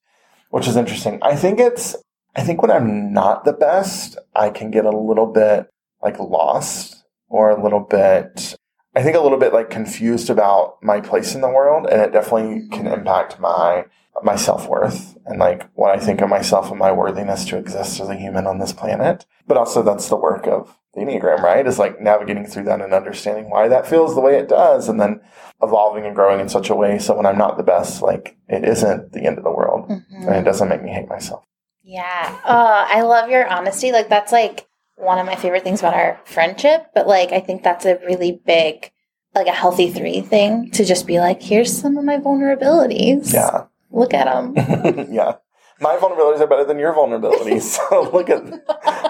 which 0.49 0.67
is 0.67 0.75
interesting. 0.75 1.19
I 1.21 1.37
think 1.37 1.57
it's, 1.59 1.95
I 2.35 2.41
think 2.41 2.61
when 2.61 2.71
I'm 2.71 3.13
not 3.13 3.45
the 3.45 3.53
best, 3.53 4.17
I 4.35 4.49
can 4.49 4.71
get 4.71 4.83
a 4.83 4.89
little 4.89 5.27
bit 5.27 5.67
like 6.01 6.19
lost 6.19 7.03
or 7.29 7.49
a 7.49 7.63
little 7.63 7.79
bit, 7.79 8.55
I 8.95 9.03
think 9.03 9.15
a 9.15 9.21
little 9.21 9.37
bit 9.37 9.53
like 9.53 9.69
confused 9.69 10.29
about 10.29 10.81
my 10.83 10.99
place 10.99 11.33
in 11.33 11.41
the 11.41 11.49
world. 11.49 11.87
And 11.89 12.01
it 12.01 12.11
definitely 12.11 12.67
can 12.69 12.87
impact 12.87 13.39
my 13.39 13.85
my 14.23 14.35
self 14.35 14.67
worth 14.67 15.17
and 15.25 15.39
like 15.39 15.69
what 15.73 15.97
I 15.97 16.03
think 16.03 16.21
of 16.21 16.29
myself 16.29 16.69
and 16.69 16.77
my 16.77 16.91
worthiness 16.91 17.45
to 17.45 17.57
exist 17.57 17.99
as 17.99 18.09
a 18.09 18.15
human 18.15 18.45
on 18.45 18.59
this 18.59 18.73
planet. 18.73 19.25
But 19.47 19.57
also, 19.57 19.81
that's 19.81 20.09
the 20.09 20.17
work 20.17 20.47
of 20.47 20.77
the 20.93 21.01
Enneagram, 21.01 21.39
right? 21.41 21.65
Is 21.65 21.79
like 21.79 22.01
navigating 22.01 22.45
through 22.45 22.65
that 22.65 22.81
and 22.81 22.93
understanding 22.93 23.49
why 23.49 23.67
that 23.69 23.87
feels 23.87 24.13
the 24.13 24.21
way 24.21 24.37
it 24.37 24.49
does 24.49 24.89
and 24.89 24.99
then 24.99 25.21
evolving 25.63 26.05
and 26.05 26.15
growing 26.15 26.39
in 26.39 26.49
such 26.49 26.69
a 26.69 26.75
way 26.75 26.99
so 26.99 27.15
when 27.15 27.25
I'm 27.25 27.37
not 27.37 27.57
the 27.57 27.63
best, 27.63 28.01
like 28.01 28.37
it 28.47 28.65
isn't 28.65 29.13
the 29.13 29.23
end 29.25 29.37
of 29.37 29.43
the 29.43 29.51
world 29.51 29.89
mm-hmm. 29.89 30.27
and 30.27 30.35
it 30.35 30.43
doesn't 30.43 30.69
make 30.69 30.83
me 30.83 30.91
hate 30.91 31.07
myself. 31.07 31.43
Yeah. 31.83 32.39
Uh, 32.43 32.87
I 32.89 33.01
love 33.01 33.29
your 33.29 33.47
honesty. 33.47 33.91
Like, 33.91 34.09
that's 34.09 34.31
like 34.31 34.67
one 35.01 35.19
of 35.19 35.25
my 35.25 35.35
favorite 35.35 35.63
things 35.63 35.79
about 35.79 35.93
our 35.93 36.19
friendship. 36.25 36.87
But 36.93 37.07
like, 37.07 37.31
I 37.31 37.39
think 37.39 37.63
that's 37.63 37.85
a 37.85 37.99
really 38.05 38.41
big, 38.45 38.91
like 39.33 39.47
a 39.47 39.51
healthy 39.51 39.91
three 39.91 40.21
thing 40.21 40.71
to 40.71 40.85
just 40.85 41.07
be 41.07 41.19
like, 41.19 41.41
here's 41.41 41.75
some 41.75 41.97
of 41.97 42.05
my 42.05 42.17
vulnerabilities. 42.17 43.33
Yeah. 43.33 43.65
Look 43.89 44.13
at 44.13 44.25
them. 44.25 44.53
yeah. 45.11 45.35
My 45.81 45.97
vulnerabilities 45.97 46.41
are 46.41 46.47
better 46.47 46.63
than 46.63 46.77
your 46.77 46.93
vulnerabilities. 46.93 47.79
So 47.89 48.03
look 48.13 48.29
at 48.29 48.45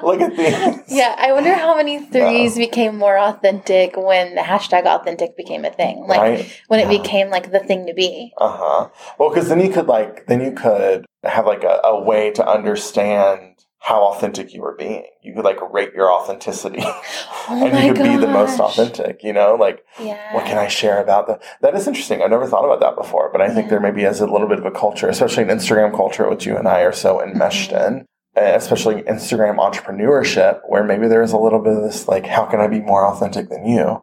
look 0.04 0.22
at 0.22 0.38
these. 0.38 0.98
Yeah, 0.98 1.16
I 1.18 1.34
wonder 1.34 1.54
how 1.54 1.76
many 1.76 2.00
threes 2.00 2.58
became 2.58 2.98
more 2.98 3.18
authentic 3.18 3.98
when 3.98 4.36
the 4.36 4.42
hashtag 4.42 4.86
authentic 4.86 5.36
became 5.36 5.66
a 5.66 5.70
thing. 5.70 6.06
Like 6.08 6.20
right? 6.20 6.62
when 6.68 6.80
it 6.80 6.90
yeah. 6.90 7.02
became 7.02 7.30
like 7.30 7.52
the 7.52 7.60
thing 7.60 7.86
to 7.88 7.94
be. 7.94 8.32
Uh 8.38 8.58
huh. 8.58 8.90
Well, 9.20 9.30
because 9.30 9.50
then 9.50 9.60
you 9.60 9.70
could 9.70 9.88
like 9.88 10.28
then 10.28 10.40
you 10.40 10.54
could 10.54 11.06
have 11.24 11.46
like 11.46 11.66
a, 11.66 11.82
a 11.84 12.02
way 12.02 12.32
to 12.32 12.48
understand 12.48 13.50
how 13.84 14.04
authentic 14.04 14.54
you 14.54 14.62
were 14.62 14.76
being. 14.76 15.04
You 15.24 15.34
could 15.34 15.44
like 15.44 15.58
rate 15.74 15.94
your 15.96 16.12
authenticity 16.12 16.80
oh 16.84 17.46
and 17.50 17.84
you 17.84 17.94
could 17.94 18.04
gosh. 18.04 18.16
be 18.16 18.26
the 18.26 18.32
most 18.32 18.60
authentic, 18.60 19.24
you 19.24 19.34
know, 19.34 19.56
like 19.56 19.84
yeah. 20.00 20.36
what 20.36 20.46
can 20.46 20.60
I 20.60 20.68
share 20.68 21.02
about 21.02 21.26
the, 21.26 21.40
that 21.62 21.74
is 21.74 21.88
interesting. 21.88 22.22
I've 22.22 22.30
never 22.30 22.46
thought 22.46 22.64
about 22.64 22.80
that 22.82 22.96
before, 22.96 23.32
but 23.32 23.42
I 23.42 23.50
think 23.50 23.70
there 23.70 23.80
maybe 23.80 24.04
is 24.04 24.22
a 24.22 24.28
little 24.28 24.48
bit 24.48 24.60
of 24.60 24.66
a 24.66 24.72
culture, 24.72 25.10
especially 25.10 25.44
an 25.44 25.50
Instagram 25.50 25.96
culture, 25.96 26.30
which 26.30 26.46
you 26.46 26.56
and 26.58 26.68
I 26.68 26.82
are 26.82 26.94
so 26.94 27.24
enmeshed 27.24 27.72
mm-hmm. 27.72 27.98
in, 27.98 28.08
especially 28.36 29.02
Instagram 29.02 29.58
entrepreneurship, 29.58 30.62
where 30.70 30.84
maybe 30.84 31.08
there 31.08 31.24
is 31.24 31.32
a 31.32 31.40
little 31.40 31.60
bit 31.60 31.74
of 31.74 31.82
this, 31.82 32.08
like, 32.08 32.28
how 32.28 32.46
can 32.46 32.60
I 32.60 32.68
be 32.68 32.82
more 32.82 33.08
authentic 33.08 33.50
than 33.50 33.66
you? 33.66 33.78
Yeah. 33.78 34.00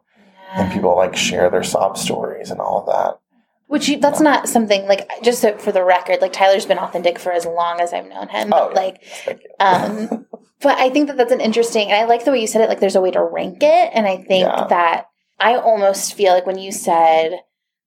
And 0.57 0.73
people 0.73 0.97
like 0.97 1.15
share 1.15 1.51
their 1.51 1.63
sob 1.63 1.97
stories 1.97 2.51
and 2.51 2.59
all 2.61 2.81
of 2.81 2.87
that. 2.87 3.21
Which 3.69 3.89
you, 3.89 3.99
that's 3.99 4.21
not 4.21 4.49
something 4.49 4.87
like 4.87 5.09
just 5.23 5.41
so 5.41 5.57
for 5.59 5.73
the 5.73 5.85
record, 5.85 6.21
like 6.21 6.33
Tyler's 6.33 6.67
been 6.67 6.79
authentic 6.79 7.19
for 7.19 7.33
as 7.33 7.47
long 7.47 7.81
as 7.81 7.93
I've 7.93 8.09
known 8.09 8.29
him. 8.29 8.51
Oh, 8.53 8.73
but 8.73 8.75
yeah. 8.75 8.81
like, 8.81 9.47
um, 9.61 10.27
but 10.61 10.79
I 10.79 10.91
think 10.91 11.09
that 11.09 11.17
that's 11.17 11.33
an 11.33 11.41
interesting, 11.41 11.89
and 11.89 11.97
I 11.97 12.05
like 12.05 12.25
the 12.25 12.33
way 12.33 12.41
you 12.41 12.47
said 12.47 12.63
it. 12.63 12.69
Like, 12.69 12.81
there's 12.81 12.97
a 12.97 13.01
way 13.01 13.11
to 13.11 13.23
rank 13.23 13.59
it, 13.63 13.91
and 13.95 14.07
I 14.07 14.17
think 14.17 14.47
yeah. 14.47 14.67
that 14.69 15.07
I 15.39 15.57
almost 15.57 16.15
feel 16.15 16.33
like 16.33 16.47
when 16.47 16.59
you 16.59 16.73
said 16.73 17.41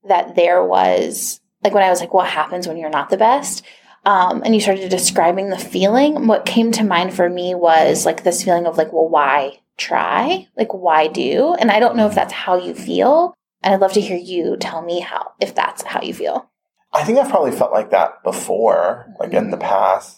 that 0.08 0.36
there 0.36 0.64
was 0.64 1.42
like 1.64 1.74
when 1.74 1.84
I 1.84 1.90
was 1.90 2.00
like, 2.00 2.14
what 2.14 2.28
happens 2.28 2.68
when 2.68 2.78
you're 2.78 2.90
not 2.90 3.10
the 3.10 3.18
best? 3.18 3.64
Um, 4.04 4.42
and 4.44 4.56
you 4.56 4.62
started 4.62 4.90
describing 4.90 5.50
the 5.50 5.58
feeling. 5.58 6.28
What 6.28 6.46
came 6.46 6.72
to 6.74 6.84
mind 6.84 7.14
for 7.14 7.30
me 7.30 7.54
was 7.54 8.06
like 8.06 8.24
this 8.24 8.44
feeling 8.44 8.66
of 8.66 8.78
like, 8.78 8.92
well, 8.92 9.08
why 9.08 9.60
try? 9.78 10.48
Like, 10.58 10.74
why 10.74 11.08
do? 11.08 11.56
And 11.60 11.70
I 11.72 11.80
don't 11.80 11.96
know 11.96 12.08
if 12.08 12.16
that's 12.16 12.34
how 12.34 12.58
you 12.58 12.74
feel, 12.74 13.36
and 13.62 13.74
I'd 13.74 13.82
love 13.82 13.94
to 13.94 14.02
hear 14.02 14.18
you 14.18 14.58
tell 14.58 14.82
me 14.82 15.00
how, 15.00 15.34
if 15.40 15.54
that's 15.54 15.84
how 15.84 16.02
you 16.02 16.14
feel. 16.14 16.50
I 16.94 17.04
think 17.04 17.18
I've 17.18 17.30
probably 17.30 17.52
felt 17.52 17.72
like 17.72 17.92
that 17.92 18.24
before, 18.24 19.14
like 19.20 19.34
in 19.34 19.50
the 19.50 19.58
mm-hmm. 19.58 19.68
past. 19.68 20.18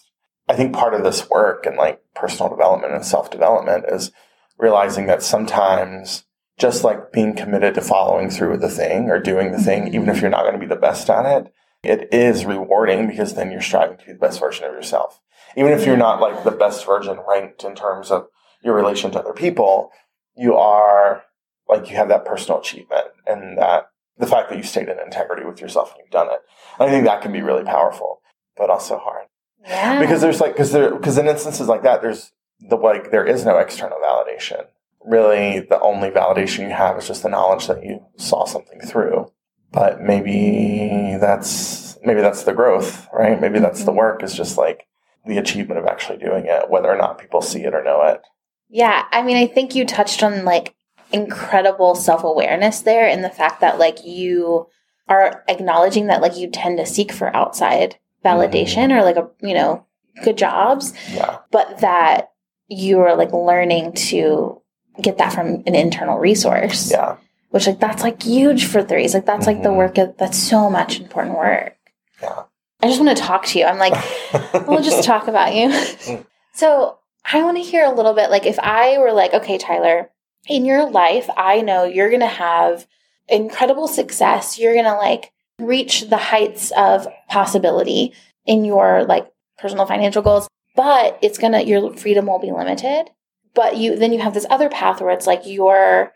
I 0.49 0.55
think 0.55 0.73
part 0.73 0.93
of 0.93 1.03
this 1.03 1.29
work 1.29 1.65
and 1.65 1.77
like 1.77 2.01
personal 2.15 2.49
development 2.49 2.93
and 2.93 3.05
self 3.05 3.31
development 3.31 3.85
is 3.87 4.11
realizing 4.57 5.07
that 5.07 5.23
sometimes 5.23 6.25
just 6.57 6.83
like 6.83 7.11
being 7.11 7.35
committed 7.35 7.75
to 7.75 7.81
following 7.81 8.29
through 8.29 8.51
with 8.51 8.61
the 8.61 8.69
thing 8.69 9.09
or 9.09 9.19
doing 9.19 9.51
the 9.51 9.61
thing, 9.61 9.87
even 9.87 10.09
if 10.09 10.15
mm-hmm. 10.15 10.21
you're 10.21 10.31
not 10.31 10.41
going 10.41 10.53
to 10.53 10.59
be 10.59 10.65
the 10.65 10.75
best 10.75 11.09
at 11.09 11.25
it, 11.25 11.53
it 11.83 12.13
is 12.13 12.45
rewarding 12.45 13.07
because 13.07 13.33
then 13.33 13.51
you're 13.51 13.61
striving 13.61 13.97
to 13.97 14.05
be 14.05 14.13
the 14.13 14.19
best 14.19 14.39
version 14.39 14.65
of 14.65 14.73
yourself. 14.73 15.19
Even 15.55 15.71
if 15.71 15.85
you're 15.85 15.95
mm-hmm. 15.95 16.01
not 16.01 16.21
like 16.21 16.43
the 16.43 16.51
best 16.51 16.85
version 16.85 17.19
ranked 17.27 17.63
in 17.63 17.75
terms 17.75 18.11
of 18.11 18.27
your 18.63 18.75
relation 18.75 19.11
to 19.11 19.19
other 19.19 19.33
people, 19.33 19.91
you 20.35 20.55
are 20.55 21.23
like 21.67 21.89
you 21.89 21.95
have 21.95 22.09
that 22.09 22.25
personal 22.25 22.59
achievement 22.59 23.07
and 23.25 23.57
that 23.57 23.89
the 24.17 24.27
fact 24.27 24.49
that 24.49 24.57
you 24.57 24.63
stayed 24.63 24.89
in 24.89 24.99
integrity 24.99 25.45
with 25.45 25.59
yourself 25.59 25.91
and 25.91 25.99
you've 25.99 26.11
done 26.11 26.27
it. 26.27 26.39
I 26.79 26.89
think 26.89 27.05
that 27.05 27.21
can 27.21 27.31
be 27.31 27.41
really 27.41 27.63
powerful, 27.63 28.21
but 28.55 28.69
also 28.69 28.97
hard. 28.97 29.25
Yeah. 29.65 29.99
Because 29.99 30.21
there's 30.21 30.41
like, 30.41 30.53
because 30.53 30.71
there, 30.71 30.93
because 30.93 31.17
in 31.17 31.27
instances 31.27 31.67
like 31.67 31.83
that, 31.83 32.01
there's 32.01 32.31
the 32.59 32.75
like, 32.75 33.11
there 33.11 33.25
is 33.25 33.45
no 33.45 33.57
external 33.57 33.97
validation. 34.03 34.65
Really, 35.05 35.59
the 35.61 35.79
only 35.81 36.09
validation 36.09 36.59
you 36.59 36.69
have 36.69 36.97
is 36.97 37.07
just 37.07 37.23
the 37.23 37.29
knowledge 37.29 37.67
that 37.67 37.83
you 37.83 38.05
saw 38.17 38.45
something 38.45 38.79
through. 38.81 39.31
But 39.71 40.01
maybe 40.01 41.17
that's, 41.19 41.97
maybe 42.03 42.21
that's 42.21 42.43
the 42.43 42.53
growth, 42.53 43.07
right? 43.11 43.41
Maybe 43.41 43.59
that's 43.59 43.79
mm-hmm. 43.79 43.87
the 43.87 43.93
work 43.93 44.23
is 44.23 44.35
just 44.35 44.57
like 44.57 44.85
the 45.25 45.37
achievement 45.37 45.79
of 45.79 45.87
actually 45.87 46.19
doing 46.19 46.45
it, 46.45 46.69
whether 46.69 46.89
or 46.89 46.97
not 46.97 47.17
people 47.17 47.41
see 47.41 47.63
it 47.63 47.73
or 47.73 47.83
know 47.83 48.03
it. 48.03 48.21
Yeah. 48.69 49.05
I 49.11 49.23
mean, 49.23 49.37
I 49.37 49.47
think 49.47 49.75
you 49.75 49.85
touched 49.85 50.21
on 50.23 50.45
like 50.45 50.75
incredible 51.13 51.95
self 51.95 52.23
awareness 52.23 52.81
there 52.81 53.07
in 53.07 53.21
the 53.21 53.29
fact 53.29 53.61
that 53.61 53.79
like 53.79 54.03
you 54.03 54.67
are 55.07 55.43
acknowledging 55.47 56.07
that 56.07 56.21
like 56.21 56.35
you 56.35 56.49
tend 56.49 56.77
to 56.77 56.85
seek 56.85 57.11
for 57.11 57.33
outside 57.35 57.97
validation 58.25 58.89
mm-hmm. 58.89 58.97
or 58.97 59.03
like 59.03 59.15
a 59.15 59.29
you 59.41 59.53
know 59.53 59.85
good 60.23 60.37
jobs 60.37 60.93
yeah. 61.11 61.39
but 61.51 61.79
that 61.79 62.31
you 62.67 62.99
are 62.99 63.15
like 63.15 63.31
learning 63.31 63.93
to 63.93 64.61
get 65.01 65.17
that 65.17 65.33
from 65.33 65.63
an 65.65 65.75
internal 65.75 66.17
resource 66.17 66.91
yeah 66.91 67.17
which 67.49 67.67
like 67.67 67.79
that's 67.79 68.01
like 68.01 68.23
huge 68.23 68.65
for 68.65 68.81
threes 68.81 69.13
like 69.13 69.25
that's 69.25 69.45
mm-hmm. 69.45 69.55
like 69.55 69.63
the 69.63 69.69
mm-hmm. 69.69 69.77
work 69.77 69.97
of, 69.97 70.17
that's 70.17 70.37
so 70.37 70.69
much 70.69 70.99
important 70.99 71.37
work 71.37 71.75
yeah 72.21 72.43
i 72.81 72.87
just 72.87 72.99
want 72.99 73.15
to 73.15 73.23
talk 73.23 73.45
to 73.45 73.59
you 73.59 73.65
i'm 73.65 73.77
like 73.77 73.93
we'll 74.67 74.81
just 74.81 75.03
talk 75.03 75.27
about 75.27 75.53
you 75.53 75.69
mm. 75.69 76.25
so 76.53 76.97
i 77.25 77.43
want 77.43 77.57
to 77.57 77.63
hear 77.63 77.85
a 77.85 77.93
little 77.93 78.13
bit 78.13 78.29
like 78.29 78.45
if 78.45 78.57
i 78.59 78.97
were 78.97 79.11
like 79.11 79.33
okay 79.33 79.57
tyler 79.57 80.09
in 80.47 80.65
your 80.65 80.89
life, 80.89 81.29
I 81.35 81.61
know 81.61 81.85
you're 81.85 82.09
going 82.09 82.19
to 82.21 82.27
have 82.27 82.87
incredible 83.27 83.87
success. 83.87 84.59
You're 84.59 84.73
going 84.73 84.85
to 84.85 84.95
like 84.95 85.31
reach 85.59 86.09
the 86.09 86.17
heights 86.17 86.71
of 86.71 87.07
possibility 87.29 88.13
in 88.45 88.65
your 88.65 89.05
like 89.05 89.31
personal 89.57 89.85
financial 89.85 90.21
goals, 90.21 90.47
but 90.75 91.17
it's 91.21 91.37
going 91.37 91.53
to, 91.53 91.63
your 91.63 91.95
freedom 91.95 92.25
will 92.25 92.39
be 92.39 92.51
limited. 92.51 93.09
But 93.55 93.77
you, 93.77 93.95
then 93.95 94.11
you 94.11 94.19
have 94.19 94.33
this 94.33 94.47
other 94.49 94.69
path 94.69 94.99
where 94.99 95.11
it's 95.11 95.27
like 95.27 95.43
you're 95.45 96.11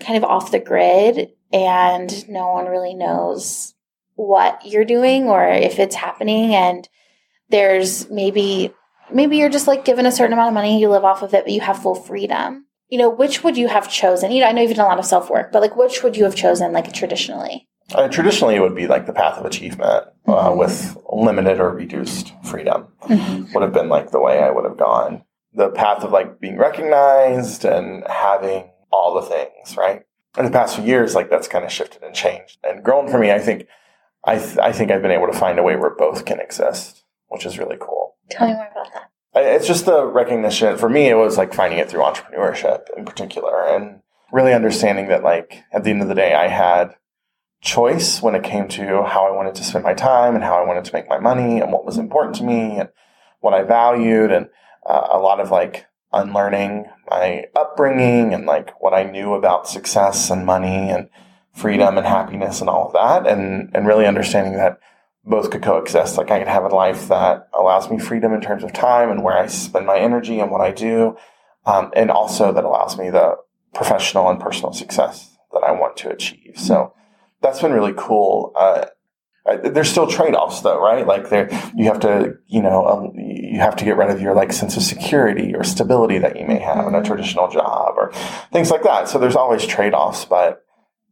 kind 0.00 0.16
of 0.16 0.24
off 0.24 0.50
the 0.52 0.58
grid 0.58 1.30
and 1.52 2.28
no 2.28 2.50
one 2.50 2.66
really 2.66 2.94
knows 2.94 3.74
what 4.16 4.60
you're 4.64 4.84
doing 4.84 5.24
or 5.24 5.48
if 5.48 5.78
it's 5.78 5.96
happening. 5.96 6.54
And 6.54 6.88
there's 7.48 8.10
maybe, 8.10 8.72
maybe 9.10 9.38
you're 9.38 9.48
just 9.48 9.66
like 9.66 9.84
given 9.84 10.06
a 10.06 10.12
certain 10.12 10.34
amount 10.34 10.48
of 10.48 10.54
money, 10.54 10.80
you 10.80 10.90
live 10.90 11.04
off 11.04 11.22
of 11.22 11.32
it, 11.34 11.44
but 11.44 11.52
you 11.52 11.62
have 11.62 11.82
full 11.82 11.94
freedom 11.94 12.66
you 12.94 12.98
know, 12.98 13.10
which 13.10 13.42
would 13.42 13.56
you 13.56 13.66
have 13.66 13.90
chosen? 13.90 14.30
You 14.30 14.42
know, 14.42 14.46
I 14.46 14.52
know 14.52 14.62
you've 14.62 14.76
done 14.76 14.86
a 14.86 14.88
lot 14.88 15.00
of 15.00 15.04
self 15.04 15.28
work, 15.28 15.50
but 15.50 15.60
like, 15.60 15.74
which 15.74 16.04
would 16.04 16.16
you 16.16 16.22
have 16.22 16.36
chosen, 16.36 16.72
like 16.72 16.92
traditionally? 16.92 17.66
Uh, 17.92 18.06
traditionally, 18.06 18.54
it 18.54 18.60
would 18.60 18.76
be 18.76 18.86
like 18.86 19.06
the 19.06 19.12
path 19.12 19.36
of 19.36 19.44
achievement 19.44 20.04
uh, 20.28 20.32
mm-hmm. 20.32 20.56
with 20.60 20.96
limited 21.12 21.58
or 21.58 21.70
reduced 21.70 22.32
freedom. 22.44 22.86
Mm-hmm. 23.02 23.52
Would 23.52 23.62
have 23.62 23.72
been 23.72 23.88
like 23.88 24.12
the 24.12 24.20
way 24.20 24.40
I 24.44 24.50
would 24.52 24.64
have 24.64 24.76
gone. 24.76 25.24
The 25.54 25.70
path 25.70 26.04
of 26.04 26.12
like 26.12 26.38
being 26.38 26.56
recognized 26.56 27.64
and 27.64 28.04
having 28.08 28.70
all 28.92 29.12
the 29.20 29.22
things, 29.22 29.76
right? 29.76 30.02
In 30.38 30.44
the 30.44 30.52
past 30.52 30.76
few 30.76 30.84
years, 30.84 31.16
like 31.16 31.30
that's 31.30 31.48
kind 31.48 31.64
of 31.64 31.72
shifted 31.72 32.04
and 32.04 32.14
changed 32.14 32.58
and 32.62 32.84
grown 32.84 33.08
for 33.08 33.18
me. 33.18 33.32
I 33.32 33.40
think, 33.40 33.66
I, 34.24 34.38
th- 34.38 34.58
I 34.58 34.70
think 34.70 34.92
I've 34.92 35.02
been 35.02 35.10
able 35.10 35.26
to 35.26 35.36
find 35.36 35.58
a 35.58 35.64
way 35.64 35.74
where 35.74 35.96
both 35.96 36.26
can 36.26 36.38
exist, 36.38 37.02
which 37.26 37.44
is 37.44 37.58
really 37.58 37.76
cool. 37.80 38.14
Tell 38.30 38.46
me 38.46 38.54
more 38.54 38.68
about 38.70 38.92
that. 38.92 39.10
It's 39.34 39.66
just 39.66 39.86
the 39.86 40.06
recognition. 40.06 40.78
For 40.78 40.88
me, 40.88 41.08
it 41.08 41.16
was 41.16 41.36
like 41.36 41.54
finding 41.54 41.78
it 41.78 41.90
through 41.90 42.02
entrepreneurship 42.02 42.86
in 42.96 43.04
particular 43.04 43.66
and 43.66 44.00
really 44.32 44.52
understanding 44.52 45.08
that, 45.08 45.22
like, 45.22 45.62
at 45.72 45.84
the 45.84 45.90
end 45.90 46.02
of 46.02 46.08
the 46.08 46.14
day, 46.14 46.34
I 46.34 46.48
had 46.48 46.94
choice 47.60 48.20
when 48.20 48.34
it 48.34 48.44
came 48.44 48.68
to 48.68 49.02
how 49.04 49.26
I 49.26 49.34
wanted 49.34 49.54
to 49.56 49.64
spend 49.64 49.84
my 49.84 49.94
time 49.94 50.34
and 50.34 50.44
how 50.44 50.54
I 50.62 50.66
wanted 50.66 50.84
to 50.84 50.92
make 50.92 51.08
my 51.08 51.18
money 51.18 51.60
and 51.60 51.72
what 51.72 51.86
was 51.86 51.96
important 51.96 52.36
to 52.36 52.44
me 52.44 52.78
and 52.78 52.90
what 53.40 53.54
I 53.54 53.62
valued 53.62 54.30
and 54.30 54.48
uh, 54.86 55.08
a 55.12 55.18
lot 55.18 55.40
of 55.40 55.50
like 55.50 55.86
unlearning 56.12 56.84
my 57.08 57.46
upbringing 57.56 58.34
and 58.34 58.44
like 58.44 58.80
what 58.82 58.92
I 58.92 59.04
knew 59.04 59.32
about 59.32 59.66
success 59.66 60.30
and 60.30 60.44
money 60.44 60.90
and 60.90 61.08
freedom 61.52 61.96
and 61.96 62.06
happiness 62.06 62.60
and 62.60 62.68
all 62.68 62.86
of 62.86 62.92
that 62.92 63.26
and 63.30 63.70
and 63.74 63.86
really 63.86 64.06
understanding 64.06 64.56
that 64.56 64.78
both 65.26 65.50
could 65.50 65.62
coexist. 65.62 66.18
Like 66.18 66.30
I 66.30 66.38
could 66.38 66.48
have 66.48 66.64
a 66.64 66.68
life 66.68 67.08
that 67.08 67.48
allows 67.52 67.90
me 67.90 67.98
freedom 67.98 68.32
in 68.32 68.40
terms 68.40 68.62
of 68.62 68.72
time 68.72 69.10
and 69.10 69.22
where 69.22 69.36
I 69.36 69.46
spend 69.46 69.86
my 69.86 69.98
energy 69.98 70.40
and 70.40 70.50
what 70.50 70.60
I 70.60 70.70
do, 70.70 71.16
um, 71.66 71.90
and 71.94 72.10
also 72.10 72.52
that 72.52 72.64
allows 72.64 72.98
me 72.98 73.10
the 73.10 73.36
professional 73.72 74.28
and 74.28 74.38
personal 74.38 74.72
success 74.72 75.36
that 75.52 75.64
I 75.64 75.72
want 75.72 75.96
to 75.98 76.10
achieve. 76.10 76.54
So 76.56 76.94
that's 77.40 77.60
been 77.60 77.72
really 77.72 77.94
cool. 77.96 78.52
Uh, 78.56 78.86
there's 79.62 79.90
still 79.90 80.06
trade-offs 80.06 80.62
though, 80.62 80.80
right? 80.80 81.06
Like 81.06 81.28
there, 81.28 81.50
you 81.74 81.84
have 81.86 82.00
to, 82.00 82.34
you 82.46 82.62
know, 82.62 82.86
um, 82.86 83.12
you 83.14 83.60
have 83.60 83.76
to 83.76 83.84
get 83.84 83.96
rid 83.96 84.08
of 84.08 84.20
your 84.20 84.34
like 84.34 84.52
sense 84.52 84.76
of 84.76 84.82
security 84.82 85.54
or 85.54 85.64
stability 85.64 86.18
that 86.18 86.38
you 86.38 86.46
may 86.46 86.58
have 86.58 86.86
in 86.86 86.94
a 86.94 87.02
traditional 87.02 87.50
job 87.50 87.94
or 87.98 88.10
things 88.52 88.70
like 88.70 88.82
that. 88.84 89.08
So 89.08 89.18
there's 89.18 89.36
always 89.36 89.66
trade-offs, 89.66 90.24
but 90.24 90.64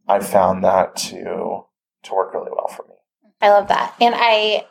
I've 0.07 0.27
found 0.27 0.63
that 0.63 0.95
to 0.95 1.65
to 2.03 2.13
work 2.13 2.33
really 2.33 2.51
well 2.51 2.67
for 2.67 2.83
me. 2.87 2.92
I 3.43 3.49
love 3.49 3.67
that. 3.67 3.93
And 3.99 4.15
I 4.17 4.65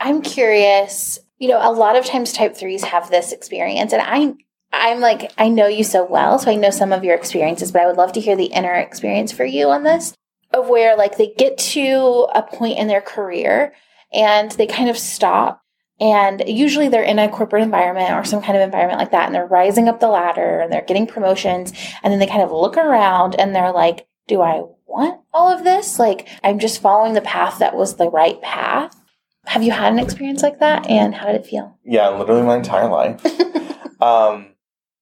I'm 0.00 0.20
curious, 0.20 1.18
you 1.38 1.48
know, 1.48 1.60
a 1.62 1.72
lot 1.72 1.96
of 1.96 2.04
times 2.04 2.32
type 2.32 2.54
3s 2.54 2.82
have 2.82 3.08
this 3.08 3.32
experience 3.32 3.92
and 3.92 4.02
I 4.02 4.34
I'm 4.72 5.00
like 5.00 5.32
I 5.38 5.48
know 5.48 5.68
you 5.68 5.84
so 5.84 6.04
well, 6.04 6.38
so 6.38 6.50
I 6.50 6.56
know 6.56 6.70
some 6.70 6.92
of 6.92 7.04
your 7.04 7.14
experiences, 7.14 7.70
but 7.70 7.82
I 7.82 7.86
would 7.86 7.96
love 7.96 8.12
to 8.12 8.20
hear 8.20 8.36
the 8.36 8.46
inner 8.46 8.74
experience 8.74 9.30
for 9.30 9.44
you 9.44 9.68
on 9.68 9.84
this 9.84 10.12
of 10.52 10.68
where 10.68 10.96
like 10.96 11.16
they 11.16 11.32
get 11.38 11.56
to 11.58 12.26
a 12.34 12.42
point 12.42 12.78
in 12.78 12.88
their 12.88 13.00
career 13.00 13.74
and 14.12 14.50
they 14.52 14.66
kind 14.66 14.90
of 14.90 14.98
stop 14.98 15.62
and 16.00 16.42
usually 16.46 16.88
they're 16.88 17.02
in 17.02 17.18
a 17.18 17.28
corporate 17.28 17.62
environment 17.62 18.10
or 18.10 18.24
some 18.24 18.42
kind 18.42 18.56
of 18.56 18.62
environment 18.62 18.98
like 18.98 19.12
that 19.12 19.26
and 19.26 19.34
they're 19.34 19.46
rising 19.46 19.88
up 19.88 20.00
the 20.00 20.08
ladder 20.08 20.60
and 20.60 20.72
they're 20.72 20.82
getting 20.82 21.06
promotions 21.06 21.72
and 22.02 22.12
then 22.12 22.18
they 22.18 22.26
kind 22.26 22.42
of 22.42 22.52
look 22.52 22.76
around 22.76 23.34
and 23.36 23.54
they're 23.54 23.72
like 23.72 24.06
do 24.28 24.40
I 24.40 24.62
want 24.86 25.20
all 25.32 25.52
of 25.52 25.64
this? 25.64 25.98
Like, 25.98 26.28
I'm 26.42 26.58
just 26.58 26.80
following 26.80 27.14
the 27.14 27.20
path 27.20 27.58
that 27.58 27.74
was 27.74 27.96
the 27.96 28.08
right 28.08 28.40
path. 28.40 28.94
Have 29.46 29.62
you 29.62 29.70
had 29.70 29.92
an 29.92 29.98
experience 29.98 30.42
like 30.42 30.58
that? 30.60 30.88
And 30.88 31.14
how 31.14 31.26
did 31.26 31.36
it 31.36 31.46
feel? 31.46 31.78
Yeah, 31.84 32.08
literally 32.08 32.42
my 32.42 32.56
entire 32.56 32.88
life. 32.88 33.24
um, 34.02 34.54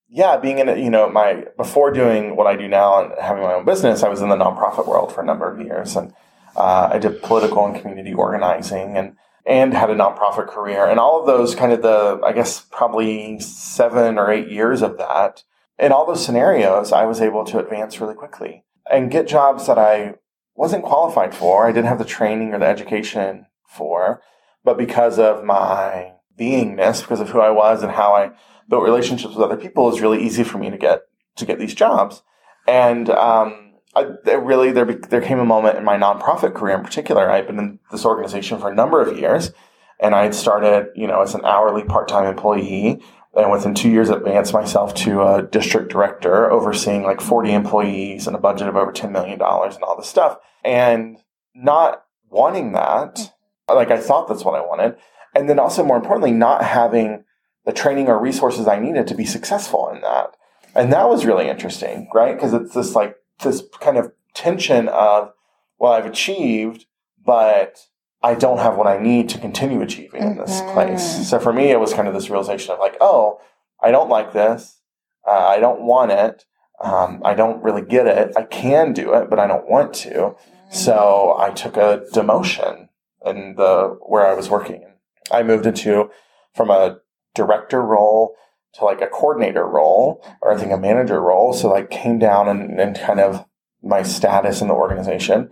yeah, 0.08 0.36
being 0.36 0.58
in, 0.58 0.68
you 0.78 0.90
know, 0.90 1.08
my, 1.08 1.44
before 1.56 1.92
doing 1.92 2.36
what 2.36 2.46
I 2.46 2.56
do 2.56 2.68
now 2.68 3.02
and 3.02 3.14
having 3.20 3.42
my 3.42 3.54
own 3.54 3.64
business, 3.64 4.02
I 4.02 4.08
was 4.08 4.20
in 4.20 4.28
the 4.28 4.36
nonprofit 4.36 4.86
world 4.86 5.12
for 5.12 5.22
a 5.22 5.24
number 5.24 5.50
of 5.50 5.64
years. 5.64 5.96
And 5.96 6.12
uh, 6.56 6.90
I 6.92 6.98
did 6.98 7.22
political 7.22 7.66
and 7.66 7.80
community 7.80 8.12
organizing 8.12 8.96
and, 8.96 9.16
and 9.46 9.74
had 9.74 9.90
a 9.90 9.94
nonprofit 9.94 10.48
career. 10.48 10.86
And 10.86 11.00
all 11.00 11.20
of 11.20 11.26
those 11.26 11.54
kind 11.54 11.72
of 11.72 11.82
the, 11.82 12.20
I 12.24 12.32
guess, 12.32 12.60
probably 12.60 13.40
seven 13.40 14.18
or 14.18 14.30
eight 14.30 14.48
years 14.48 14.82
of 14.82 14.98
that. 14.98 15.42
In 15.78 15.90
all 15.90 16.06
those 16.06 16.24
scenarios, 16.24 16.92
I 16.92 17.04
was 17.06 17.20
able 17.20 17.44
to 17.46 17.58
advance 17.58 18.00
really 18.00 18.14
quickly 18.14 18.63
and 18.90 19.10
get 19.10 19.26
jobs 19.26 19.66
that 19.66 19.78
I 19.78 20.14
wasn't 20.54 20.84
qualified 20.84 21.34
for. 21.34 21.66
I 21.66 21.72
didn't 21.72 21.88
have 21.88 21.98
the 21.98 22.04
training 22.04 22.54
or 22.54 22.58
the 22.58 22.66
education 22.66 23.46
for, 23.66 24.22
but 24.64 24.78
because 24.78 25.18
of 25.18 25.44
my 25.44 26.12
beingness, 26.38 27.00
because 27.00 27.20
of 27.20 27.30
who 27.30 27.40
I 27.40 27.50
was 27.50 27.82
and 27.82 27.92
how 27.92 28.14
I 28.14 28.30
built 28.68 28.84
relationships 28.84 29.34
with 29.34 29.44
other 29.44 29.56
people, 29.56 29.86
it 29.86 29.92
was 29.92 30.00
really 30.00 30.22
easy 30.22 30.44
for 30.44 30.58
me 30.58 30.70
to 30.70 30.78
get 30.78 31.02
to 31.36 31.46
get 31.46 31.58
these 31.58 31.74
jobs. 31.74 32.22
And 32.66 33.10
um, 33.10 33.74
I, 33.94 34.02
really, 34.32 34.72
there 34.72 34.84
there 34.84 35.20
came 35.20 35.38
a 35.38 35.44
moment 35.44 35.78
in 35.78 35.84
my 35.84 35.96
nonprofit 35.96 36.54
career, 36.54 36.76
in 36.76 36.84
particular. 36.84 37.30
I'd 37.30 37.46
been 37.46 37.58
in 37.58 37.78
this 37.90 38.04
organization 38.04 38.58
for 38.58 38.70
a 38.70 38.74
number 38.74 39.00
of 39.00 39.18
years, 39.18 39.52
and 40.00 40.14
I 40.14 40.24
had 40.24 40.34
started, 40.34 40.88
you 40.94 41.06
know, 41.06 41.20
as 41.20 41.34
an 41.34 41.44
hourly 41.44 41.84
part 41.84 42.08
time 42.08 42.26
employee 42.26 43.02
and 43.36 43.50
within 43.50 43.74
two 43.74 43.90
years 43.90 44.10
advanced 44.10 44.52
myself 44.52 44.94
to 44.94 45.22
a 45.22 45.42
district 45.42 45.90
director 45.90 46.50
overseeing 46.50 47.02
like 47.02 47.20
40 47.20 47.52
employees 47.52 48.26
and 48.26 48.36
a 48.36 48.38
budget 48.38 48.68
of 48.68 48.76
over 48.76 48.92
$10 48.92 49.10
million 49.10 49.32
and 49.34 49.42
all 49.82 49.96
this 49.96 50.08
stuff. 50.08 50.38
And 50.64 51.18
not 51.54 52.04
wanting 52.30 52.72
that 52.72 53.32
like 53.68 53.90
i 53.90 53.96
thought 53.96 54.28
that's 54.28 54.44
what 54.44 54.54
i 54.54 54.60
wanted. 54.60 54.96
And 55.34 55.48
then 55.48 55.58
also 55.58 55.84
more 55.84 55.96
importantly 55.96 56.32
not 56.32 56.64
having 56.64 57.24
the 57.64 57.72
training 57.72 58.08
or 58.08 58.18
resources 58.18 58.66
i 58.66 58.78
needed 58.78 59.06
to 59.08 59.14
be 59.14 59.24
successful 59.24 59.88
in 59.88 60.00
that. 60.00 60.36
And 60.74 60.92
that 60.92 61.08
was 61.08 61.24
really 61.24 61.48
interesting 61.48 62.08
right? 62.14 62.34
Because 62.34 62.52
it's 62.52 62.74
this 62.74 62.94
like 62.94 63.16
this 63.42 63.62
kind 63.80 63.96
of 63.96 64.12
tension 64.34 64.88
of 64.88 65.32
well 65.78 65.92
i've 65.92 66.06
achieved 66.06 66.86
but 67.24 67.78
I 68.24 68.34
don't 68.34 68.56
have 68.56 68.78
what 68.78 68.86
I 68.86 68.98
need 68.98 69.28
to 69.28 69.38
continue 69.38 69.82
achieving 69.82 70.22
in 70.22 70.38
this 70.38 70.50
mm-hmm. 70.50 70.72
place. 70.72 71.28
So 71.28 71.38
for 71.38 71.52
me, 71.52 71.70
it 71.70 71.78
was 71.78 71.92
kind 71.92 72.08
of 72.08 72.14
this 72.14 72.30
realization 72.30 72.72
of 72.72 72.78
like, 72.78 72.96
oh, 73.02 73.38
I 73.82 73.90
don't 73.90 74.08
like 74.08 74.32
this. 74.32 74.80
Uh, 75.28 75.46
I 75.46 75.60
don't 75.60 75.82
want 75.82 76.10
it. 76.10 76.46
Um, 76.82 77.20
I 77.22 77.34
don't 77.34 77.62
really 77.62 77.82
get 77.82 78.06
it. 78.06 78.32
I 78.34 78.44
can 78.44 78.94
do 78.94 79.12
it, 79.12 79.28
but 79.28 79.38
I 79.38 79.46
don't 79.46 79.68
want 79.68 79.92
to. 79.96 80.08
Mm-hmm. 80.08 80.74
So 80.74 81.36
I 81.38 81.50
took 81.50 81.76
a 81.76 82.06
demotion 82.14 82.88
in 83.26 83.56
the 83.56 83.98
where 84.06 84.26
I 84.26 84.32
was 84.32 84.48
working. 84.48 84.86
I 85.30 85.42
moved 85.42 85.66
into 85.66 86.08
from 86.54 86.70
a 86.70 87.00
director 87.34 87.82
role 87.82 88.36
to 88.74 88.86
like 88.86 89.02
a 89.02 89.06
coordinator 89.06 89.66
role 89.66 90.24
or 90.40 90.50
I 90.50 90.56
think 90.56 90.72
a 90.72 90.78
manager 90.78 91.20
role. 91.20 91.52
So 91.52 91.68
like 91.68 91.90
came 91.90 92.18
down 92.18 92.48
and, 92.48 92.80
and 92.80 92.98
kind 92.98 93.20
of 93.20 93.44
my 93.82 94.02
status 94.02 94.62
in 94.62 94.68
the 94.68 94.74
organization 94.74 95.50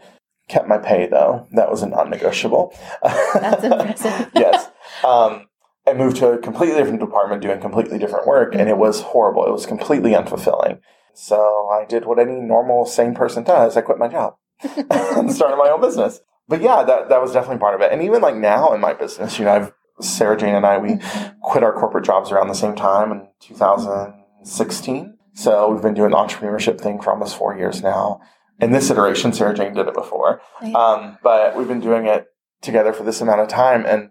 Kept 0.53 0.69
my 0.69 0.77
pay 0.77 1.07
though. 1.07 1.47
That 1.53 1.71
was 1.71 1.83
a 1.83 1.89
non-negotiable. 1.89 2.75
That's 3.03 3.65
impressive. 3.65 4.31
yes. 4.35 4.69
Um, 5.03 5.47
I 5.87 5.95
moved 5.95 6.19
to 6.19 6.33
a 6.33 6.39
completely 6.39 6.77
different 6.77 7.01
department 7.01 7.41
doing 7.41 7.59
completely 7.59 7.99
different 7.99 8.27
work, 8.27 8.55
and 8.55 8.69
it 8.69 8.77
was 8.77 9.01
horrible. 9.01 9.47
It 9.47 9.51
was 9.51 9.65
completely 9.65 10.11
unfulfilling. 10.11 10.81
So 11.15 11.71
I 11.73 11.87
did 11.87 12.05
what 12.05 12.19
any 12.19 12.39
normal, 12.39 12.85
sane 12.85 13.15
person 13.15 13.45
does. 13.45 13.79
I 13.79 13.81
quit 13.81 13.97
my 13.97 14.09
job 14.09 14.35
and 14.63 15.33
started 15.33 15.57
my 15.57 15.71
own 15.71 15.81
business. 15.81 16.21
But 16.49 16.61
yeah, 16.61 16.83
that, 16.83 17.09
that 17.09 17.23
was 17.23 17.33
definitely 17.33 17.61
part 17.61 17.75
of 17.75 17.81
it. 17.81 17.91
And 17.91 18.03
even 18.03 18.21
like 18.21 18.37
now 18.37 18.75
in 18.75 18.81
my 18.83 18.93
business, 18.93 19.39
you 19.39 19.47
know, 19.47 19.53
I've, 19.53 19.73
Sarah 20.03 20.37
Jane 20.37 20.55
and 20.55 20.67
I, 20.67 20.77
we 20.77 20.99
quit 21.41 21.65
our 21.65 21.73
corporate 21.73 22.05
jobs 22.05 22.31
around 22.31 22.49
the 22.49 22.55
same 22.55 22.75
time 22.75 23.11
in 23.11 23.27
2016. 23.41 25.17
So 25.33 25.73
we've 25.73 25.81
been 25.81 25.95
doing 25.95 26.11
the 26.11 26.17
entrepreneurship 26.19 26.79
thing 26.79 27.01
for 27.01 27.11
almost 27.11 27.39
four 27.39 27.57
years 27.57 27.83
now 27.83 28.21
in 28.63 28.71
this 28.71 28.91
iteration, 28.91 29.33
Sarah 29.33 29.55
Jane 29.55 29.75
did 29.75 29.89
it 29.89 29.95
before, 29.95 30.41
um, 30.75 31.19
but 31.23 31.57
we've 31.57 31.67
been 31.67 31.81
doing 31.81 32.07
it 32.07 32.29
together 32.61 32.93
for 32.93 33.03
this 33.03 33.21
amount 33.21 33.41
of 33.41 33.49
time, 33.49 33.85
and 33.85 34.11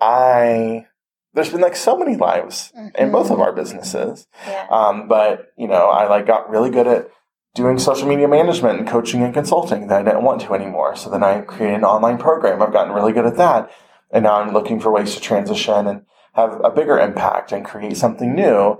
I 0.00 0.86
there's 1.34 1.50
been 1.50 1.60
like 1.60 1.76
so 1.76 1.98
many 1.98 2.16
lives 2.16 2.72
mm-hmm. 2.76 2.96
in 2.96 3.10
both 3.10 3.30
of 3.30 3.40
our 3.40 3.52
businesses, 3.52 4.28
yeah. 4.46 4.66
um, 4.70 5.08
but 5.08 5.48
you 5.58 5.66
know 5.66 5.88
I 5.88 6.08
like 6.08 6.26
got 6.26 6.48
really 6.48 6.70
good 6.70 6.86
at 6.86 7.10
doing 7.54 7.78
social 7.78 8.06
media 8.06 8.28
management 8.28 8.78
and 8.78 8.88
coaching 8.88 9.22
and 9.22 9.34
consulting 9.34 9.88
that 9.88 10.00
I 10.00 10.04
didn't 10.04 10.22
want 10.22 10.42
to 10.42 10.54
anymore. 10.54 10.94
So 10.94 11.10
then 11.10 11.24
I 11.24 11.40
created 11.40 11.78
an 11.78 11.84
online 11.84 12.18
program. 12.18 12.62
I've 12.62 12.72
gotten 12.72 12.94
really 12.94 13.12
good 13.12 13.26
at 13.26 13.36
that, 13.36 13.68
and 14.12 14.22
now 14.22 14.40
I'm 14.40 14.54
looking 14.54 14.78
for 14.78 14.92
ways 14.92 15.16
to 15.16 15.20
transition 15.20 15.88
and 15.88 16.02
have 16.34 16.60
a 16.62 16.70
bigger 16.70 17.00
impact 17.00 17.50
and 17.50 17.64
create 17.64 17.96
something 17.96 18.32
new. 18.32 18.78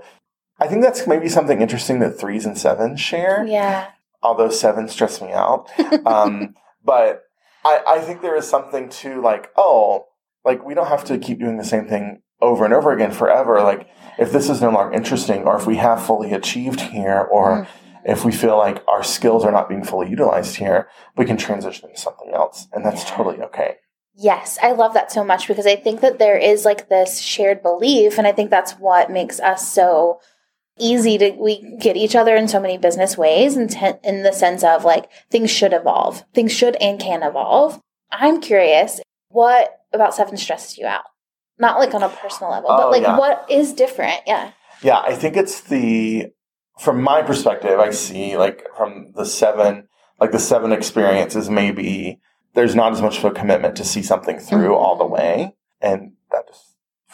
I 0.61 0.67
think 0.67 0.81
that's 0.81 1.07
maybe 1.07 1.27
something 1.27 1.61
interesting 1.61 1.99
that 1.99 2.17
threes 2.17 2.45
and 2.45 2.57
sevens 2.57 3.01
share. 3.01 3.45
Yeah 3.45 3.89
although 4.21 4.49
seven 4.49 4.87
stress 4.87 5.21
me 5.21 5.31
out. 5.31 5.69
Um, 6.05 6.55
but 6.83 7.23
I, 7.63 7.83
I 7.87 7.99
think 7.99 8.21
there 8.21 8.35
is 8.35 8.47
something 8.47 8.89
to 8.89 9.21
like, 9.21 9.49
oh, 9.57 10.05
like 10.45 10.63
we 10.65 10.73
don't 10.73 10.87
have 10.87 11.03
to 11.05 11.17
keep 11.17 11.39
doing 11.39 11.57
the 11.57 11.63
same 11.63 11.87
thing 11.87 12.21
over 12.41 12.65
and 12.65 12.73
over 12.73 12.91
again 12.91 13.11
forever. 13.11 13.61
Like 13.61 13.87
if 14.17 14.31
this 14.31 14.49
is 14.49 14.61
no 14.61 14.69
longer 14.69 14.93
interesting 14.93 15.43
or 15.43 15.57
if 15.57 15.65
we 15.65 15.75
have 15.77 16.03
fully 16.03 16.31
achieved 16.33 16.81
here 16.81 17.27
or 17.31 17.63
mm. 17.63 17.67
if 18.05 18.23
we 18.23 18.31
feel 18.31 18.57
like 18.57 18.83
our 18.87 19.03
skills 19.03 19.43
are 19.43 19.51
not 19.51 19.69
being 19.69 19.83
fully 19.83 20.09
utilized 20.09 20.55
here, 20.55 20.89
we 21.17 21.25
can 21.25 21.37
transition 21.37 21.89
to 21.91 21.97
something 21.99 22.31
else. 22.33 22.67
And 22.71 22.85
that's 22.85 23.03
totally 23.03 23.41
okay. 23.43 23.75
Yes, 24.15 24.57
I 24.61 24.71
love 24.71 24.93
that 24.95 25.11
so 25.11 25.23
much 25.23 25.47
because 25.47 25.65
I 25.65 25.75
think 25.75 26.01
that 26.01 26.19
there 26.19 26.37
is 26.37 26.65
like 26.65 26.89
this 26.89 27.19
shared 27.19 27.61
belief. 27.61 28.17
And 28.17 28.27
I 28.27 28.31
think 28.31 28.49
that's 28.49 28.73
what 28.73 29.11
makes 29.11 29.39
us 29.39 29.71
so 29.71 30.19
easy 30.79 31.17
to 31.17 31.31
we 31.31 31.77
get 31.79 31.97
each 31.97 32.15
other 32.15 32.35
in 32.35 32.47
so 32.47 32.59
many 32.59 32.77
business 32.77 33.17
ways 33.17 33.55
and 33.55 33.69
ten, 33.69 33.99
in 34.03 34.23
the 34.23 34.31
sense 34.33 34.63
of 34.63 34.83
like 34.83 35.09
things 35.29 35.51
should 35.51 35.73
evolve. 35.73 36.23
Things 36.33 36.51
should 36.51 36.75
and 36.77 36.99
can 36.99 37.23
evolve. 37.23 37.79
I'm 38.11 38.41
curious 38.41 39.01
what 39.29 39.81
about 39.93 40.15
seven 40.15 40.37
stresses 40.37 40.77
you 40.77 40.85
out? 40.85 41.03
Not 41.59 41.77
like 41.79 41.93
on 41.93 42.03
a 42.03 42.09
personal 42.09 42.51
level 42.51 42.69
but 42.69 42.87
oh, 42.87 42.89
like 42.89 43.03
yeah. 43.03 43.17
what 43.17 43.45
is 43.49 43.73
different? 43.73 44.21
Yeah. 44.25 44.51
Yeah 44.81 44.99
i 44.99 45.13
think 45.13 45.35
it's 45.35 45.61
the 45.61 46.27
from 46.79 47.01
my 47.01 47.21
perspective 47.21 47.79
i 47.79 47.91
see 47.91 48.37
like 48.37 48.65
from 48.77 49.11
the 49.15 49.25
seven 49.25 49.87
like 50.19 50.31
the 50.31 50.39
seven 50.39 50.71
experiences 50.71 51.49
maybe 51.49 52.19
there's 52.53 52.75
not 52.75 52.93
as 52.93 53.01
much 53.01 53.17
of 53.17 53.25
a 53.25 53.31
commitment 53.31 53.75
to 53.75 53.83
see 53.83 54.01
something 54.01 54.39
through 54.39 54.69
mm-hmm. 54.69 54.83
all 54.83 54.97
the 54.97 55.05
way 55.05 55.53
and 55.81 56.13
that 56.31 56.47
just 56.47 56.68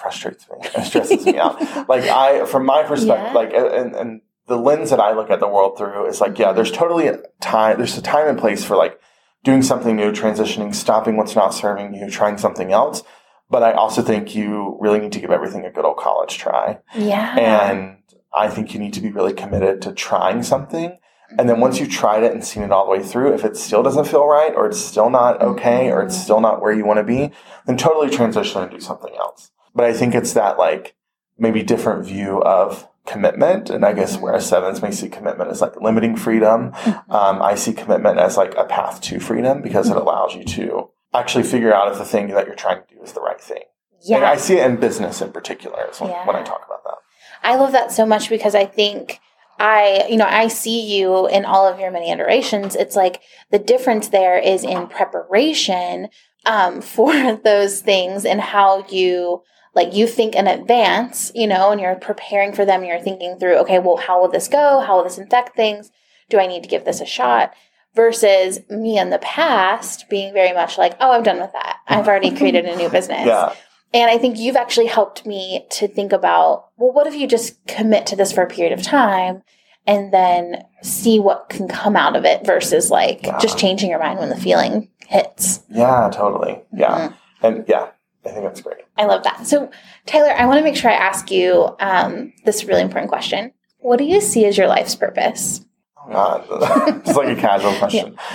frustrates 0.06 0.48
me. 0.50 0.58
It 0.76 0.86
stresses 0.86 1.26
me 1.26 1.38
out. 1.38 1.60
Like 1.90 2.04
I, 2.04 2.46
from 2.46 2.66
my 2.66 2.84
perspective, 2.84 3.34
yeah. 3.34 3.34
like 3.34 3.54
and, 3.54 3.96
and 3.96 4.22
the 4.48 4.58
lens 4.58 4.92
that 4.92 5.00
I 5.00 5.14
look 5.14 5.32
at 5.32 5.40
the 5.40 5.48
world 5.48 5.78
through 5.78 6.08
is 6.08 6.22
like, 6.22 6.38
yeah, 6.38 6.52
there's 6.52 6.72
totally 6.72 7.08
a 7.08 7.24
time. 7.42 7.78
There's 7.78 7.98
a 7.98 8.02
time 8.02 8.28
and 8.28 8.38
place 8.38 8.64
for 8.64 8.76
like 8.76 9.00
doing 9.44 9.64
something 9.64 9.96
new, 9.96 10.12
transitioning, 10.12 10.76
stopping 10.76 11.18
what's 11.18 11.36
not 11.36 11.56
serving 11.56 11.96
you, 11.96 12.10
trying 12.10 12.38
something 12.38 12.72
else. 12.72 13.02
But 13.50 13.64
I 13.64 13.74
also 13.74 14.02
think 14.02 14.36
you 14.36 14.78
really 14.80 15.00
need 15.00 15.12
to 15.14 15.20
give 15.20 15.32
everything 15.32 15.66
a 15.66 15.72
good 15.72 15.86
old 15.86 15.98
college 15.98 16.38
try. 16.38 16.80
Yeah. 16.96 17.38
And 17.38 17.98
I 18.34 18.50
think 18.50 18.74
you 18.74 18.80
need 18.80 18.94
to 18.94 19.02
be 19.02 19.12
really 19.12 19.34
committed 19.34 19.82
to 19.84 19.92
trying 19.92 20.44
something 20.44 20.98
And 21.38 21.50
then 21.50 21.60
once 21.60 21.80
you've 21.80 21.90
tried 21.90 22.24
it 22.24 22.34
and 22.34 22.46
seen 22.46 22.64
it 22.64 22.72
all 22.72 22.86
the 22.86 22.92
way 22.92 23.04
through, 23.04 23.34
if 23.34 23.44
it 23.44 23.58
still 23.58 23.84
doesn't 23.84 24.06
feel 24.06 24.26
right 24.28 24.54
or 24.56 24.68
it's 24.68 24.80
still 24.80 25.10
not 25.10 25.42
okay 25.42 25.92
or 25.92 26.04
it's 26.04 26.16
mm-hmm. 26.16 26.24
still 26.24 26.42
not 26.42 26.62
where 26.62 26.74
you 26.74 26.86
want 26.86 26.98
to 26.98 27.04
be, 27.04 27.32
then 27.66 27.78
totally 27.78 28.10
transition 28.10 28.62
and 28.62 28.72
do 28.72 28.80
something 28.80 29.14
else. 29.16 29.52
But 29.76 29.86
I 29.86 29.94
think 29.94 30.16
it's 30.16 30.34
that 30.34 30.58
like 30.58 30.96
maybe 31.38 31.62
different 31.62 32.06
view 32.06 32.42
of 32.42 32.88
commitment. 33.06 33.70
And 33.70 33.86
I 33.86 33.94
guess 33.94 34.18
whereas 34.18 34.48
sevens 34.48 34.82
may 34.82 34.92
see 34.92 35.10
commitment 35.10 35.52
as 35.52 35.62
like 35.62 35.80
limiting 35.80 36.16
freedom, 36.16 36.74
um, 37.10 37.42
I 37.42 37.56
see 37.56 37.74
commitment 37.74 38.18
as 38.18 38.38
like 38.38 38.56
a 38.56 38.64
path 38.64 39.02
to 39.02 39.20
freedom 39.20 39.62
because 39.62 39.90
it 39.90 39.98
allows 39.98 40.34
you 40.34 40.44
to 40.46 40.90
actually 41.14 41.44
figure 41.44 41.74
out 41.74 41.92
if 41.92 41.98
the 41.98 42.06
thing 42.06 42.30
that 42.30 42.48
you're 42.48 42.56
trying 42.56 42.82
to 42.86 42.96
do 42.96 43.02
is 43.02 43.14
the 43.14 43.22
right 43.22 43.40
thing. 43.40 43.64
Yeah. 44.02 44.18
And 44.18 44.26
I 44.26 44.38
see 44.38 44.58
it 44.58 44.70
in 44.70 44.78
business 44.78 45.22
in 45.22 45.32
particular 45.32 45.88
when, 46.00 46.12
when 46.26 46.36
I 46.36 46.44
talk 46.44 46.64
about 46.66 46.84
that. 46.84 46.98
I 47.44 47.56
love 47.56 47.72
that 47.74 47.92
so 47.92 48.06
much 48.06 48.30
because 48.30 48.56
I 48.56 48.66
think 48.66 49.20
I, 49.60 50.06
you 50.10 50.18
know, 50.18 50.28
I 50.28 50.48
see 50.48 50.82
you 50.98 51.28
in 51.28 51.46
all 51.46 51.66
of 51.66 51.80
your 51.80 51.92
many 51.92 52.12
iterations. 52.12 52.76
It's 52.76 52.96
like 52.96 53.22
the 53.52 53.60
difference 53.60 54.10
there 54.10 54.38
is 54.38 54.64
in 54.64 54.88
preparation 54.88 56.10
um, 56.46 56.82
for 56.82 57.36
those 57.36 57.82
things 57.82 58.26
and 58.26 58.42
how 58.42 58.86
you 58.90 59.44
like 59.76 59.94
you 59.94 60.08
think 60.08 60.36
in 60.36 60.48
advance, 60.48 61.32
you 61.36 61.48
know, 61.48 61.72
and 61.72 61.82
you're 61.82 61.96
preparing 61.96 62.54
for 62.54 62.66
them. 62.66 62.84
You're 62.84 63.00
thinking 63.00 63.38
through, 63.38 63.58
okay, 63.58 63.80
well, 63.80 63.98
how 63.98 64.22
will 64.22 64.30
this 64.30 64.48
go? 64.48 64.80
How 64.80 64.98
will 64.98 65.04
this 65.04 65.18
infect 65.18 65.56
things? 65.56 65.92
Do 66.30 66.40
I 66.40 66.48
need 66.48 66.64
to 66.64 66.70
give 66.70 66.86
this 66.86 67.02
a 67.02 67.06
shot? 67.06 67.54
Versus 67.94 68.60
me 68.70 68.98
in 68.98 69.10
the 69.10 69.20
past 69.20 70.10
being 70.10 70.34
very 70.34 70.54
much 70.54 70.78
like, 70.78 70.98
oh, 71.00 71.12
I'm 71.12 71.24
done 71.24 71.40
with 71.40 71.54
that. 71.54 71.78
I've 71.88 72.08
already 72.08 72.36
created 72.36 72.66
a 72.66 72.76
new 72.76 72.90
business. 72.90 73.26
Yeah. 73.26 73.54
And 73.94 74.12
I 74.12 74.18
think 74.18 74.38
you've 74.38 74.58
actually 74.58 74.88
helped 74.88 75.26
me 75.26 75.66
to 75.72 75.88
think 75.88 76.12
about, 76.12 76.72
well, 76.76 76.92
what 76.92 77.08
if 77.08 77.16
you 77.16 77.28
just 77.28 77.66
commit 77.68 78.06
to 78.08 78.18
this 78.18 78.34
for 78.34 78.44
a 78.44 78.48
period 78.48 78.78
of 78.78 78.84
time 78.84 79.44
and 79.88 80.12
then 80.12 80.66
see 80.82 81.20
what 81.20 81.48
can 81.50 81.68
come 81.68 81.96
out 81.96 82.16
of 82.16 82.26
it 82.26 82.46
versus 82.46 82.90
like 82.90 83.24
just 83.40 83.58
changing 83.58 83.90
your 83.90 84.00
mind 84.00 84.20
when 84.20 84.30
the 84.30 84.36
feeling 84.36 84.90
hits. 85.08 85.62
Yeah, 85.70 86.10
totally. 86.12 86.62
Yeah. 86.74 86.90
Mm-hmm. 86.90 87.46
And 87.46 87.66
yeah, 87.68 87.92
I 88.26 88.30
think 88.32 88.44
that's 88.44 88.62
great. 88.62 88.84
I 88.98 89.06
love 89.06 89.24
that. 89.24 89.46
So, 89.46 89.70
Tyler, 90.06 90.32
I 90.32 90.46
want 90.46 90.58
to 90.58 90.64
make 90.64 90.76
sure 90.76 90.90
I 90.90 90.96
ask 90.96 91.30
you 91.30 91.76
um, 91.80 92.34
this 92.44 92.66
really 92.66 92.82
important 92.82 93.10
question. 93.10 93.54
What 93.80 93.98
do 93.98 94.04
you 94.04 94.20
see 94.22 94.46
as 94.46 94.58
your 94.58 94.68
life's 94.68 94.96
purpose? 94.96 95.64
Oh, 95.98 96.10
God. 96.10 96.98
it's 97.06 97.16
like 97.16 97.38
a 97.38 97.40
casual 97.40 97.74
question. 97.76 98.18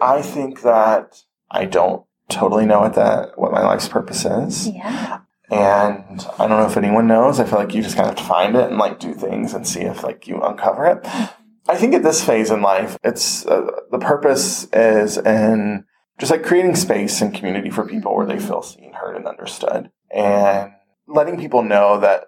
I 0.00 0.22
think 0.22 0.62
that 0.62 1.22
I 1.50 1.64
don't 1.64 2.04
totally 2.28 2.64
know 2.64 2.80
what 2.80 2.94
that 2.94 3.38
what 3.38 3.52
my 3.52 3.62
life's 3.62 3.88
purpose 3.88 4.24
is. 4.24 4.68
Yeah. 4.68 5.20
And 5.50 6.26
I 6.38 6.48
don't 6.48 6.58
know 6.58 6.66
if 6.66 6.76
anyone 6.76 7.06
knows. 7.06 7.38
I 7.38 7.44
feel 7.44 7.58
like 7.58 7.74
you 7.74 7.82
just 7.82 7.94
kind 7.94 8.08
of 8.08 8.16
have 8.16 8.26
to 8.26 8.28
find 8.28 8.56
it 8.56 8.70
and 8.70 8.78
like 8.78 8.98
do 8.98 9.12
things 9.12 9.52
and 9.52 9.66
see 9.66 9.82
if 9.82 10.02
like 10.02 10.26
you 10.26 10.40
uncover 10.40 10.86
it. 10.86 11.00
I 11.68 11.76
think 11.76 11.94
at 11.94 12.02
this 12.02 12.24
phase 12.24 12.50
in 12.50 12.60
life, 12.60 12.98
it's 13.04 13.46
uh, 13.46 13.70
the 13.90 13.98
purpose 13.98 14.66
is 14.72 15.16
in 15.16 15.84
just 16.22 16.30
like 16.30 16.44
creating 16.44 16.76
space 16.76 17.20
and 17.20 17.34
community 17.34 17.68
for 17.68 17.84
people 17.84 18.14
where 18.14 18.24
they 18.24 18.38
feel 18.38 18.62
seen, 18.62 18.92
heard, 18.92 19.16
and 19.16 19.26
understood, 19.26 19.90
and 20.08 20.70
letting 21.08 21.36
people 21.36 21.64
know 21.64 21.98
that 21.98 22.26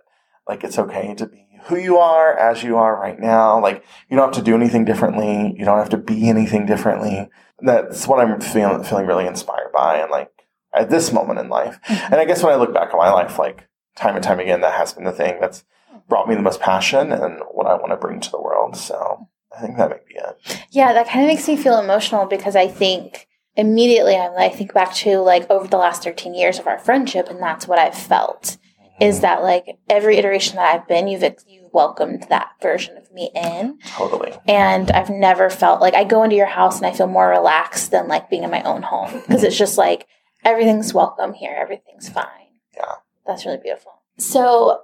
like 0.49 0.65
it's 0.65 0.81
okay 0.81 1.15
to 1.15 1.27
be 1.27 1.47
who 1.67 1.77
you 1.77 1.97
are 1.99 2.37
as 2.37 2.65
you 2.65 2.77
are 2.77 3.01
right 3.01 3.21
now. 3.21 3.63
Like 3.63 3.85
you 4.11 4.17
don't 4.17 4.35
have 4.35 4.45
to 4.45 4.51
do 4.51 4.57
anything 4.57 4.85
differently. 4.85 5.55
You 5.57 5.65
don't 5.65 5.79
have 5.79 5.91
to 5.91 5.97
be 5.97 6.29
anything 6.29 6.67
differently. 6.67 7.29
That's 7.61 8.09
what 8.09 8.19
I'm 8.19 8.41
feeling 8.41 8.83
feeling 8.83 9.07
really 9.07 9.29
inspired 9.29 9.71
by, 9.73 9.99
and 9.99 10.11
like 10.11 10.33
at 10.75 10.91
this 10.91 11.13
moment 11.13 11.39
in 11.39 11.49
life. 11.49 11.79
Mm-hmm. 11.87 12.15
And 12.15 12.17
I 12.17 12.25
guess 12.25 12.43
when 12.43 12.53
I 12.53 12.57
look 12.57 12.75
back 12.75 12.93
on 12.93 12.99
my 12.99 13.13
life, 13.13 13.39
like 13.39 13.69
time 13.95 14.17
and 14.17 14.25
time 14.25 14.41
again, 14.41 14.61
that 14.63 14.75
has 14.75 14.93
been 14.93 15.05
the 15.05 15.13
thing 15.13 15.39
that's 15.41 15.63
brought 16.09 16.29
me 16.29 16.35
the 16.35 16.43
most 16.43 16.61
passion 16.61 17.13
and 17.13 17.43
what 17.53 17.69
I 17.69 17.77
want 17.77 17.93
to 17.93 17.97
bring 17.97 18.19
to 18.19 18.31
the 18.33 18.43
world. 18.43 18.75
So 18.77 19.29
I 19.57 19.61
think 19.61 19.77
that 19.77 19.91
might 19.91 20.05
be 20.05 20.17
it. 20.17 20.65
Yeah, 20.73 20.93
that 20.95 21.09
kind 21.09 21.25
of 21.25 21.29
makes 21.29 21.47
me 21.47 21.57
feel 21.57 21.79
emotional 21.79 22.27
because 22.27 22.57
I 22.57 22.67
think 22.67 23.29
immediately 23.57 24.17
I'm, 24.17 24.37
I 24.37 24.49
think 24.49 24.73
back 24.75 24.95
to 24.97 25.19
like 25.19 25.49
over 25.51 25.67
the 25.69 25.77
last 25.77 26.03
13 26.03 26.35
years 26.35 26.59
of 26.59 26.67
our 26.67 26.79
friendship, 26.79 27.29
and 27.29 27.41
that's 27.41 27.67
what 27.69 27.79
I've 27.79 27.95
felt 27.97 28.57
is 29.01 29.21
that 29.21 29.43
like 29.43 29.67
every 29.91 30.19
iteration 30.19 30.57
that 30.57 30.73
I've 30.73 30.89
been, 30.89 31.09
you've 31.09 31.23
you've 31.49 31.73
welcomed 31.73 32.27
that 32.29 32.51
version 32.63 32.97
of 32.97 33.11
me 33.13 33.31
in, 33.35 33.79
Totally. 33.89 34.33
and 34.47 34.91
I've 34.93 35.11
never 35.11 35.51
felt 35.51 35.81
like 35.81 35.95
I 35.95 36.05
go 36.05 36.23
into 36.23 36.37
your 36.37 36.47
house 36.47 36.77
and 36.77 36.87
I 36.87 36.93
feel 36.93 37.09
more 37.09 37.29
relaxed 37.29 37.91
than 37.91 38.07
like 38.09 38.31
being 38.31 38.45
in 38.45 38.51
my 38.51 38.63
own 38.63 38.83
home 38.83 39.23
because 39.27 39.43
it's 39.43 39.59
just 39.59 39.77
like 39.77 40.07
everything's 40.45 40.95
welcome 40.95 41.33
here, 41.33 41.57
everything's 41.59 42.09
fine. 42.09 42.27
Yeah. 42.77 42.93
That's 43.27 43.45
really 43.45 43.59
beautiful. 43.59 43.93
So, 44.19 44.83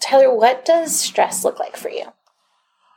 Tyler, 0.00 0.34
what 0.34 0.64
does 0.64 0.98
stress 0.98 1.44
look 1.44 1.58
like 1.58 1.76
for 1.76 1.90
you? 1.90 2.06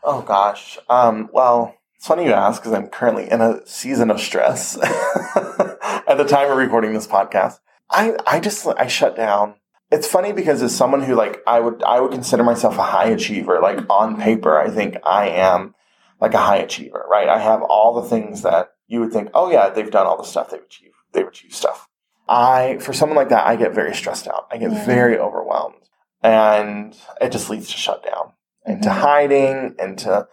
Oh 0.03 0.21
gosh. 0.21 0.79
Um, 0.87 1.29
well, 1.33 1.75
it's 1.99 2.07
funny 2.07 2.23
you 2.23 2.31
ask 2.31 2.61
because 2.61 2.71
I'm 2.71 2.87
currently 2.87 3.29
in 3.29 3.41
a 3.41 3.59
season 3.67 4.09
of 4.09 4.21
stress 4.21 4.77
at 4.81 6.15
the 6.15 6.23
time 6.25 6.49
of 6.49 6.57
recording 6.57 6.93
this 6.93 7.05
podcast. 7.05 7.59
I, 7.89 8.15
I 8.25 8.39
just, 8.39 8.65
I 8.65 8.87
shut 8.87 9.17
down. 9.17 9.55
It's 9.91 10.07
funny 10.07 10.31
because 10.31 10.61
as 10.61 10.73
someone 10.73 11.03
who 11.03 11.13
like, 11.13 11.41
I 11.45 11.59
would, 11.59 11.83
I 11.83 11.99
would 11.99 12.13
consider 12.13 12.41
myself 12.41 12.77
a 12.77 12.83
high 12.83 13.09
achiever. 13.09 13.59
Like 13.59 13.79
on 13.89 14.15
paper, 14.17 14.57
I 14.57 14.69
think 14.69 14.95
I 15.05 15.27
am 15.27 15.75
like 16.21 16.33
a 16.33 16.37
high 16.37 16.59
achiever, 16.59 17.05
right? 17.11 17.27
I 17.27 17.37
have 17.37 17.63
all 17.63 18.01
the 18.01 18.07
things 18.07 18.43
that 18.43 18.69
you 18.87 19.01
would 19.01 19.11
think, 19.11 19.31
oh 19.33 19.51
yeah, 19.51 19.67
they've 19.69 19.91
done 19.91 20.07
all 20.07 20.15
the 20.15 20.23
stuff 20.23 20.51
they've 20.51 20.61
achieved. 20.61 20.95
They've 21.11 21.27
achieved 21.27 21.53
stuff. 21.53 21.89
I, 22.29 22.77
for 22.79 22.93
someone 22.93 23.17
like 23.17 23.29
that, 23.29 23.45
I 23.45 23.57
get 23.57 23.75
very 23.75 23.93
stressed 23.93 24.29
out. 24.29 24.47
I 24.49 24.55
get 24.57 24.71
Yeah. 24.71 24.85
very 24.85 25.19
overwhelmed 25.19 25.89
and 26.23 26.95
it 27.19 27.33
just 27.33 27.49
leads 27.49 27.67
to 27.67 27.77
shutdown 27.77 28.31
into 28.65 28.87
mm-hmm. 28.87 29.01
hiding, 29.01 29.75
into 29.79 30.29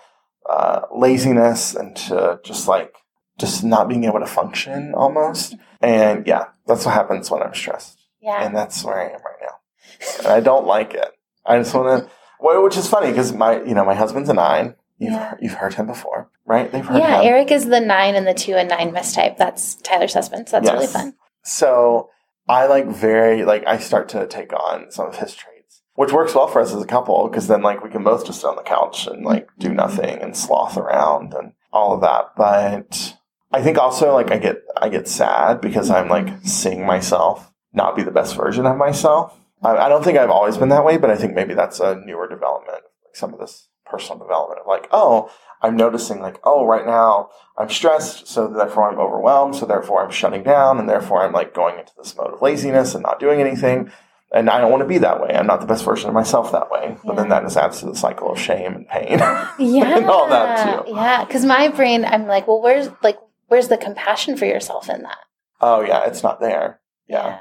uh, 0.49 0.83
laziness, 0.95 1.75
into 1.75 2.41
just 2.45 2.69
like 2.69 2.93
just 3.39 3.65
not 3.65 3.89
being 3.89 4.05
able 4.05 4.21
to 4.21 4.27
function 4.27 4.95
almost. 4.95 5.55
And 5.81 6.27
yeah, 6.27 6.47
that's 6.67 6.85
what 6.85 6.95
happens 6.95 7.31
when 7.31 7.43
I'm 7.43 7.55
stressed, 7.55 7.99
Yeah. 8.21 8.43
and 8.45 8.57
that's 8.57 8.83
where 8.85 8.99
I 8.99 9.05
am 9.07 9.21
right 9.21 9.41
now. 9.43 10.19
And 10.19 10.27
I 10.29 10.41
don't 10.41 10.67
like 10.67 10.95
it. 10.95 11.09
I 11.45 11.59
just 11.59 11.75
want 11.75 12.05
to. 12.05 12.11
Well, 12.41 12.63
which 12.63 12.77
is 12.77 12.89
funny 12.89 13.11
because 13.11 13.33
my, 13.33 13.63
you 13.63 13.75
know, 13.75 13.85
my 13.85 13.95
husband's 13.95 14.29
a 14.29 14.35
nine. 14.35 14.75
You've 14.99 15.13
Yeah. 15.13 15.35
you've 15.41 15.53
heard 15.55 15.75
him 15.75 15.87
before, 15.87 16.31
right? 16.47 16.71
They've 16.71 16.85
heard 16.85 16.99
Yeah, 16.99 17.21
him. 17.21 17.27
Eric 17.27 17.51
is 17.51 17.67
the 17.67 17.81
nine 17.81 18.15
and 18.15 18.27
the 18.27 18.35
two 18.35 18.55
and 18.55 18.69
nine 18.69 18.93
mistype. 18.93 19.37
That's 19.37 19.75
Tyler's 19.77 20.15
husband. 20.15 20.49
So 20.49 20.59
that's 20.61 20.73
really 20.73 20.87
fun. 20.87 21.15
So 21.45 22.09
I 22.49 22.67
like 22.67 22.87
very 22.87 23.45
like 23.45 23.67
I 23.67 23.79
start 23.79 24.09
to 24.11 24.27
take 24.27 24.53
on 24.53 24.91
some 24.91 25.07
of 25.07 25.17
his 25.17 25.35
traits, 25.35 25.56
which 25.97 26.13
works 26.13 26.35
well 26.35 26.47
for 26.47 26.61
us 26.61 26.73
as 26.73 26.83
a 26.83 26.87
couple 26.87 27.29
because 27.29 27.49
then 27.49 27.63
like 27.63 27.83
we 27.83 27.91
can 27.91 28.05
both 28.05 28.25
just 28.25 28.41
sit 28.41 28.47
on 28.47 28.57
the 28.57 28.63
couch 28.63 29.07
and 29.07 29.25
like 29.25 29.49
do 29.59 29.73
nothing 29.73 30.21
and 30.23 30.37
sloth 30.37 30.77
around 30.77 31.35
and 31.35 31.53
all 31.73 31.93
of 31.93 32.01
that. 32.03 32.33
But 32.37 33.17
I 33.53 33.63
think 33.63 33.79
also 33.79 34.15
like 34.15 34.31
I 34.31 34.39
get 34.39 34.63
I 34.77 34.89
get 34.89 35.09
sad 35.09 35.61
because 35.61 35.91
I'm 35.91 36.09
like 36.09 36.29
seeing 36.45 36.87
myself 36.87 37.53
not 37.73 37.97
be 37.97 38.03
the 38.03 38.11
best 38.11 38.37
version 38.37 38.67
of 38.67 38.77
myself. 38.77 39.39
I, 39.63 39.77
I 39.77 39.89
don't 39.89 40.05
think 40.05 40.19
I've 40.19 40.31
always 40.31 40.57
been 40.57 40.69
that 40.71 40.85
way, 40.85 40.97
but 40.97 41.11
I 41.11 41.17
think 41.17 41.35
maybe 41.35 41.55
that's 41.55 41.81
a 41.81 41.97
newer 42.05 42.29
development, 42.29 42.83
like 43.05 43.15
some 43.15 43.33
of 43.33 43.41
this 43.41 43.69
personal 43.85 44.19
development 44.19 44.61
of 44.61 44.67
like, 44.67 44.89
oh, 44.91 45.31
I'm 45.63 45.77
noticing 45.77 46.21
like, 46.21 46.39
oh, 46.45 46.67
right 46.67 46.85
now 46.85 47.31
I'm 47.57 47.71
stressed, 47.71 48.27
so 48.27 48.49
therefore 48.49 48.91
I'm 48.91 48.99
overwhelmed, 48.99 49.57
so 49.57 49.65
therefore 49.65 50.05
I'm 50.05 50.11
shutting 50.11 50.43
down, 50.43 50.79
and 50.79 50.89
therefore 50.89 51.25
I'm 51.25 51.33
like 51.33 51.55
going 51.55 51.79
into 51.79 51.93
this 51.97 52.17
mode 52.17 52.35
of 52.35 52.43
laziness 52.43 52.95
and 52.95 53.03
not 53.03 53.21
doing 53.21 53.41
anything. 53.41 53.91
And 54.33 54.51
I 54.51 54.61
don't 54.61 54.71
want 54.71 54.83
to 54.83 54.89
be 54.89 54.99
that 54.99 55.21
way. 55.21 55.31
I'm 55.35 55.47
not 55.47 55.61
the 55.61 55.67
best 55.67 55.85
version 55.85 56.09
of 56.09 56.15
myself 56.15 56.51
that 56.53 56.71
way. 56.71 56.97
But 57.05 57.17
then 57.17 57.29
that 57.29 57.43
just 57.45 57.57
adds 57.57 57.81
to 57.81 57.87
the 57.87 57.95
cycle 57.95 58.33
of 58.33 58.39
shame 58.39 58.75
and 58.75 58.89
pain. 58.89 59.19
Yeah. 59.59 59.97
and 59.99 60.07
all 60.07 60.29
that 60.29 60.85
too. 60.85 60.93
Yeah. 60.93 61.25
Because 61.25 61.45
my 61.45 61.69
brain, 61.69 62.05
I'm 62.05 62.27
like, 62.27 62.47
well, 62.47 62.61
where's 62.61 62.89
like, 63.03 63.19
where's 63.47 63.69
the 63.69 63.79
compassion 63.79 64.37
for 64.37 64.45
yourself 64.45 64.91
in 64.91 65.03
that? 65.03 65.19
Oh 65.61 65.81
yeah, 65.81 66.05
it's 66.07 66.23
not 66.23 66.41
there. 66.41 66.81
Yeah. 67.09 67.39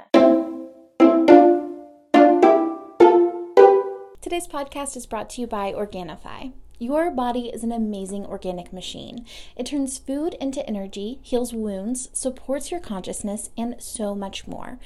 Today's 4.21 4.47
podcast 4.47 4.95
is 4.95 5.05
brought 5.05 5.29
to 5.31 5.41
you 5.41 5.47
by 5.47 5.71
Organifi. 5.71 6.53
Your 6.77 7.09
body 7.09 7.47
is 7.53 7.63
an 7.63 7.71
amazing 7.71 8.25
organic 8.25 8.73
machine. 8.73 9.25
It 9.55 9.65
turns 9.67 9.97
food 9.97 10.33
into 10.41 10.65
energy, 10.67 11.19
heals 11.21 11.53
wounds, 11.53 12.09
supports 12.11 12.69
your 12.69 12.79
consciousness, 12.81 13.49
and 13.57 13.75
so 13.79 14.13
much 14.13 14.45
more. 14.47 14.79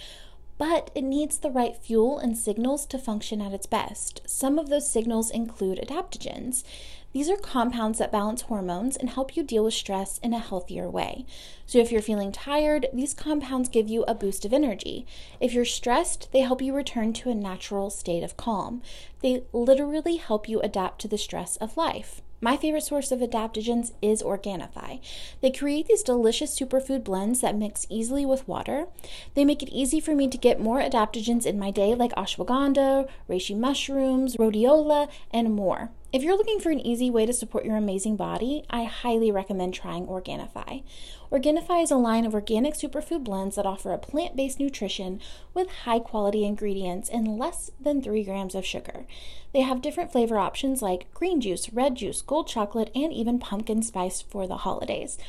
But 0.59 0.91
it 0.93 1.05
needs 1.05 1.37
the 1.37 1.49
right 1.49 1.75
fuel 1.75 2.19
and 2.19 2.37
signals 2.37 2.85
to 2.87 2.99
function 2.99 3.41
at 3.41 3.53
its 3.53 3.65
best. 3.65 4.21
Some 4.25 4.59
of 4.59 4.67
those 4.69 4.91
signals 4.91 5.31
include 5.31 5.79
adaptogens. 5.79 6.65
These 7.13 7.29
are 7.29 7.37
compounds 7.37 7.97
that 7.99 8.11
balance 8.11 8.41
hormones 8.41 8.97
and 8.97 9.09
help 9.09 9.37
you 9.37 9.41
deal 9.41 9.63
with 9.63 9.73
stress 9.73 10.17
in 10.17 10.33
a 10.33 10.39
healthier 10.39 10.89
way. 10.89 11.25
So, 11.65 11.79
if 11.79 11.93
you're 11.93 12.01
feeling 12.01 12.33
tired, 12.33 12.87
these 12.93 13.13
compounds 13.13 13.69
give 13.69 13.87
you 13.87 14.03
a 14.03 14.13
boost 14.13 14.43
of 14.43 14.51
energy. 14.51 15.07
If 15.39 15.53
you're 15.53 15.63
stressed, 15.63 16.29
they 16.33 16.41
help 16.41 16.61
you 16.61 16.75
return 16.75 17.13
to 17.13 17.29
a 17.29 17.35
natural 17.35 17.89
state 17.89 18.21
of 18.21 18.35
calm. 18.35 18.81
They 19.21 19.43
literally 19.53 20.17
help 20.17 20.49
you 20.49 20.59
adapt 20.59 20.99
to 21.01 21.07
the 21.07 21.17
stress 21.17 21.55
of 21.55 21.77
life. 21.77 22.21
My 22.41 22.55
favorite 22.55 22.83
source 22.83 23.11
of 23.11 23.19
adaptogens 23.19 23.91
is 24.01 24.23
Organifi. 24.23 25.01
They 25.41 25.51
create 25.51 25.87
these 25.87 26.03
delicious 26.03 26.57
superfood 26.57 27.03
blends 27.03 27.41
that 27.41 27.57
mix 27.57 27.85
easily 27.89 28.25
with 28.25 28.47
water. 28.47 28.87
They 29.35 29.43
make 29.43 29.61
it 29.61 29.73
easy 29.73 29.99
for 29.99 30.15
me 30.15 30.29
to 30.29 30.37
get 30.37 30.59
more 30.59 30.79
adaptogens 30.79 31.45
in 31.45 31.59
my 31.59 31.69
day, 31.69 31.95
like 31.95 32.13
ashwagandha, 32.13 33.09
reishi 33.29 33.57
mushrooms, 33.57 34.37
rhodiola, 34.37 35.09
and 35.31 35.53
more. 35.53 35.91
If 36.13 36.23
you're 36.23 36.37
looking 36.37 36.59
for 36.59 36.71
an 36.71 36.79
easy 36.79 37.09
way 37.09 37.25
to 37.25 37.33
support 37.33 37.65
your 37.65 37.75
amazing 37.75 38.15
body, 38.15 38.63
I 38.69 38.85
highly 38.85 39.31
recommend 39.31 39.73
trying 39.73 40.07
Organifi. 40.07 40.83
Organifi 41.31 41.83
is 41.83 41.91
a 41.91 41.95
line 41.95 42.25
of 42.25 42.33
organic 42.33 42.73
superfood 42.73 43.23
blends 43.23 43.55
that 43.55 43.65
offer 43.65 43.93
a 43.93 43.99
plant 43.99 44.35
based 44.35 44.59
nutrition 44.59 45.21
with 45.53 45.69
high 45.83 45.99
quality 45.99 46.43
ingredients 46.43 47.07
and 47.07 47.37
less 47.37 47.69
than 47.79 48.01
3 48.01 48.23
grams 48.23 48.55
of 48.55 48.65
sugar. 48.65 49.05
They 49.53 49.61
have 49.61 49.83
different 49.83 50.11
flavor 50.11 50.39
options 50.39 50.81
like 50.81 51.13
green 51.13 51.39
juice, 51.39 51.71
red 51.71 51.95
juice, 51.95 52.23
gold 52.23 52.47
chocolate, 52.47 52.89
and 52.95 53.13
even 53.13 53.37
pumpkin 53.37 53.83
spice 53.83 54.21
for 54.21 54.47
the 54.47 54.57
holidays, 54.57 55.19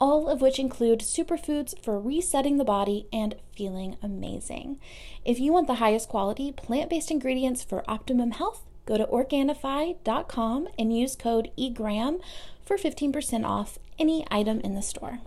all 0.00 0.26
of 0.26 0.40
which 0.40 0.58
include 0.58 1.00
superfoods 1.00 1.74
for 1.84 2.00
resetting 2.00 2.56
the 2.56 2.64
body 2.64 3.06
and 3.12 3.34
feeling 3.54 3.98
amazing. 4.02 4.78
If 5.22 5.38
you 5.38 5.52
want 5.52 5.66
the 5.66 5.74
highest 5.74 6.08
quality 6.08 6.50
plant 6.50 6.88
based 6.88 7.10
ingredients 7.10 7.62
for 7.62 7.84
optimum 7.86 8.30
health, 8.30 8.64
Go 8.84 8.96
to 8.98 9.06
Organifi.com 9.06 10.68
and 10.76 10.96
use 10.96 11.14
code 11.14 11.50
EGRAM 11.56 12.20
for 12.64 12.76
15% 12.76 13.44
off 13.44 13.78
any 13.98 14.26
item 14.30 14.60
in 14.60 14.74
the 14.74 14.82
store. 14.82 15.20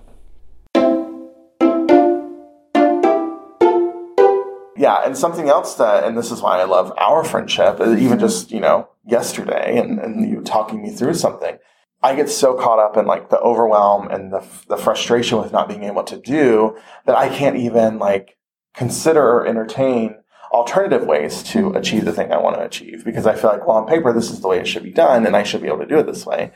Yeah, 4.78 5.04
and 5.06 5.18
something 5.18 5.48
else 5.48 5.76
that, 5.76 6.04
and 6.04 6.18
this 6.18 6.32
is 6.32 6.42
why 6.42 6.60
I 6.60 6.66
love 6.66 6.92
our 6.98 7.24
friendship, 7.24 7.76
even 7.80 7.96
Mm-hmm. 7.96 8.20
just, 8.20 8.52
you 8.52 8.60
know, 8.60 8.90
yesterday 9.06 9.78
and, 9.78 10.00
and 10.00 10.30
you 10.30 10.42
talking 10.42 10.82
me 10.82 10.90
through 10.90 11.14
something. 11.14 11.58
I 12.04 12.16
get 12.16 12.30
so 12.30 12.54
caught 12.54 12.80
up 12.80 12.98
in 12.98 13.06
like 13.06 13.30
the 13.30 13.40
overwhelm 13.40 14.10
and 14.10 14.32
the, 14.32 14.46
the 14.68 14.78
frustration 14.78 15.40
with 15.40 15.52
not 15.52 15.68
being 15.68 15.84
able 15.84 16.04
to 16.04 16.18
do 16.18 16.78
that 17.06 17.18
I 17.18 17.30
can't 17.30 17.56
even 17.56 18.00
like 18.00 18.38
consider 18.74 19.24
or 19.24 19.48
entertain 19.48 20.18
alternative 20.52 21.06
ways 21.06 21.42
to 21.44 21.72
achieve 21.72 22.06
the 22.06 22.14
thing 22.14 22.32
I 22.32 22.38
want 22.38 22.58
to 22.58 22.64
achieve 22.64 23.04
because 23.04 23.26
I 23.26 23.36
feel 23.36 23.50
like, 23.50 23.66
well, 23.66 23.78
on 23.78 23.88
paper, 23.88 24.14
this 24.14 24.30
is 24.30 24.42
the 24.42 24.48
way 24.48 24.60
it 24.60 24.68
should 24.68 24.84
be 24.84 24.92
done 24.92 25.26
and 25.26 25.36
I 25.36 25.44
should 25.44 25.62
be 25.62 25.68
able 25.68 25.80
to 25.80 25.86
do 25.88 25.98
it 25.98 26.06
this 26.06 26.26
way. 26.26 26.52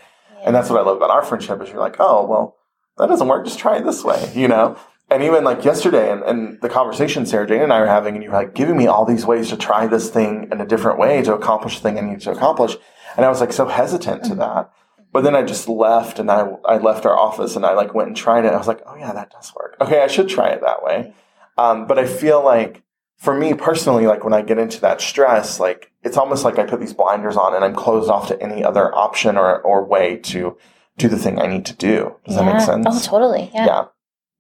And 0.46 0.54
that's 0.56 0.70
what 0.70 0.80
I 0.80 0.84
love 0.84 0.98
about 0.98 1.10
our 1.10 1.24
friendship 1.24 1.62
is 1.62 1.70
you're 1.70 1.80
like, 1.80 1.98
oh, 2.00 2.26
well, 2.26 2.56
that 2.98 3.08
doesn't 3.08 3.28
work. 3.28 3.46
Just 3.46 3.60
try 3.60 3.78
it 3.78 3.86
this 3.86 4.04
way, 4.04 4.32
you 4.36 4.48
know? 4.48 4.78
And 5.12 5.24
even 5.24 5.44
like 5.44 5.66
yesterday 5.66 6.12
and, 6.12 6.22
and 6.24 6.62
the 6.62 6.70
conversation 6.70 7.26
Sarah 7.26 7.48
Jane 7.48 7.62
and 7.62 7.74
I 7.74 7.80
were 7.80 7.88
having, 7.88 8.16
and 8.16 8.24
you 8.24 8.30
were 8.30 8.38
like 8.38 8.54
giving 8.54 8.78
me 8.78 8.88
all 8.88 9.06
these 9.06 9.26
ways 9.26 9.50
to 9.50 9.58
try 9.58 9.88
this 9.88 10.10
thing 10.10 10.50
in 10.52 10.62
a 10.62 10.68
different 10.68 11.00
way 11.00 11.22
to 11.24 11.34
accomplish 11.34 11.78
the 11.78 11.84
thing 11.84 11.98
I 11.98 12.02
need 12.02 12.22
to 12.22 12.32
accomplish. 12.32 12.78
And 13.18 13.26
I 13.26 13.30
was 13.30 13.40
like 13.40 13.52
so 13.52 13.68
hesitant 13.68 14.24
to 14.26 14.36
that. 14.36 14.72
But 15.12 15.24
then 15.24 15.36
I 15.36 15.42
just 15.42 15.68
left 15.68 16.20
and 16.20 16.30
I, 16.30 16.48
I 16.66 16.78
left 16.78 17.06
our 17.06 17.18
office 17.18 17.56
and 17.56 17.66
I 17.66 17.74
like 17.74 17.96
went 17.96 18.10
and 18.10 18.18
tried 18.18 18.46
it. 18.46 18.54
I 18.54 18.58
was 18.58 18.68
like, 18.68 18.82
oh 18.86 18.96
yeah, 18.96 19.12
that 19.12 19.32
does 19.32 19.52
work. 19.56 19.76
Okay, 19.82 20.02
I 20.02 20.08
should 20.08 20.30
try 20.30 20.50
it 20.50 20.62
that 20.62 20.84
way. 20.84 21.14
Um, 21.58 21.88
but 21.88 21.98
I 21.98 22.06
feel 22.06 22.44
like 22.44 22.84
for 23.18 23.36
me 23.36 23.54
personally, 23.54 24.06
like 24.06 24.24
when 24.24 24.34
I 24.34 24.44
get 24.44 24.60
into 24.60 24.80
that 24.82 25.02
stress, 25.02 25.60
like 25.60 25.92
it's 26.04 26.16
almost 26.18 26.46
like 26.46 26.60
I 26.60 26.64
put 26.66 26.80
these 26.80 26.94
blinders 26.94 27.36
on 27.36 27.56
and 27.56 27.66
I'm 27.66 27.76
closed 27.76 28.10
off 28.10 28.28
to 28.28 28.42
any 28.42 28.64
other 28.64 28.96
option 28.96 29.36
or, 29.36 29.60
or 29.62 29.84
way 29.84 30.18
to 30.18 30.56
do 30.98 31.08
the 31.08 31.18
thing 31.18 31.40
I 31.40 31.48
need 31.48 31.66
to 31.66 31.76
do. 31.76 32.16
Does 32.26 32.36
that 32.36 32.46
make 32.46 32.62
sense? 32.62 32.86
Oh, 32.88 33.00
totally. 33.02 33.50
Yeah. 33.54 33.66
yeah. 33.66 33.86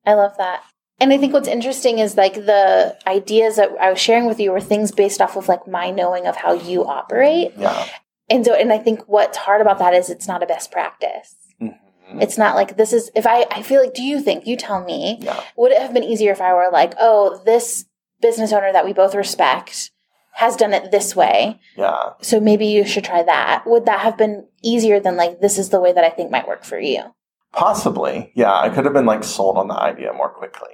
I 0.09 0.13
love 0.15 0.35
that. 0.37 0.63
And 0.99 1.13
I 1.13 1.17
think 1.17 1.33
what's 1.33 1.47
interesting 1.47 1.99
is 1.99 2.17
like 2.17 2.33
the 2.33 2.97
ideas 3.07 3.55
that 3.57 3.69
I 3.79 3.89
was 3.91 3.99
sharing 3.99 4.25
with 4.25 4.39
you 4.39 4.51
were 4.51 4.59
things 4.59 4.91
based 4.91 5.21
off 5.21 5.35
of 5.37 5.47
like 5.47 5.67
my 5.67 5.91
knowing 5.91 6.25
of 6.27 6.35
how 6.35 6.53
you 6.53 6.85
operate. 6.85 7.53
Yeah. 7.57 7.85
And 8.29 8.43
so, 8.45 8.53
and 8.53 8.73
I 8.73 8.79
think 8.79 9.03
what's 9.07 9.37
hard 9.37 9.61
about 9.61 9.79
that 9.79 9.93
is 9.93 10.09
it's 10.09 10.27
not 10.27 10.43
a 10.43 10.47
best 10.47 10.71
practice. 10.71 11.35
Mhm. 11.61 11.77
It's 12.21 12.37
not 12.37 12.55
like 12.55 12.75
this 12.75 12.91
is, 12.91 13.11
if 13.15 13.25
I, 13.27 13.45
I 13.51 13.61
feel 13.61 13.81
like, 13.81 13.93
do 13.93 14.01
you 14.03 14.19
think, 14.19 14.45
you 14.47 14.57
tell 14.57 14.83
me, 14.83 15.17
Yeah. 15.21 15.39
would 15.55 15.71
it 15.71 15.81
have 15.81 15.93
been 15.93 16.03
easier 16.03 16.31
if 16.31 16.41
I 16.41 16.53
were 16.53 16.69
like, 16.71 16.93
oh, 16.99 17.41
this 17.45 17.85
business 18.19 18.51
owner 18.51 18.73
that 18.73 18.83
we 18.85 18.91
both 18.93 19.13
respect 19.15 19.91
has 20.33 20.55
done 20.55 20.73
it 20.73 20.91
this 20.91 21.15
way. 21.15 21.59
Yeah. 21.77 22.11
So 22.21 22.39
maybe 22.39 22.65
you 22.65 22.85
should 22.85 23.03
try 23.03 23.23
that. 23.23 23.63
Would 23.65 23.85
that 23.85 23.99
have 24.01 24.17
been 24.17 24.47
easier 24.63 24.99
than 24.99 25.17
like, 25.17 25.39
this 25.39 25.57
is 25.57 25.69
the 25.69 25.79
way 25.81 25.91
that 25.93 26.03
I 26.03 26.09
think 26.09 26.31
might 26.31 26.47
work 26.47 26.63
for 26.63 26.79
you? 26.79 27.03
Possibly. 27.53 28.31
Yeah. 28.35 28.53
I 28.53 28.69
could 28.69 28.85
have 28.85 28.93
been 28.93 29.05
like 29.05 29.23
sold 29.23 29.57
on 29.57 29.67
the 29.67 29.75
idea 29.79 30.13
more 30.13 30.29
quickly. 30.29 30.69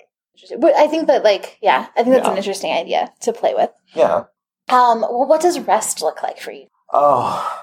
But 0.60 0.76
I 0.76 0.88
think 0.88 1.08
that 1.08 1.24
like, 1.24 1.58
yeah, 1.62 1.88
I 1.96 2.04
think 2.04 2.16
that's 2.16 2.26
Yeah. 2.26 2.32
an 2.32 2.38
interesting 2.38 2.72
idea 2.74 3.14
to 3.22 3.34
play 3.34 3.54
with. 3.56 3.72
Yeah. 3.94 4.26
Um, 4.70 5.02
well, 5.02 5.26
what 5.28 5.42
does 5.42 5.60
rest 5.60 6.02
look 6.02 6.22
like 6.24 6.40
for 6.40 6.52
you? 6.52 6.68
Oh, 6.92 7.62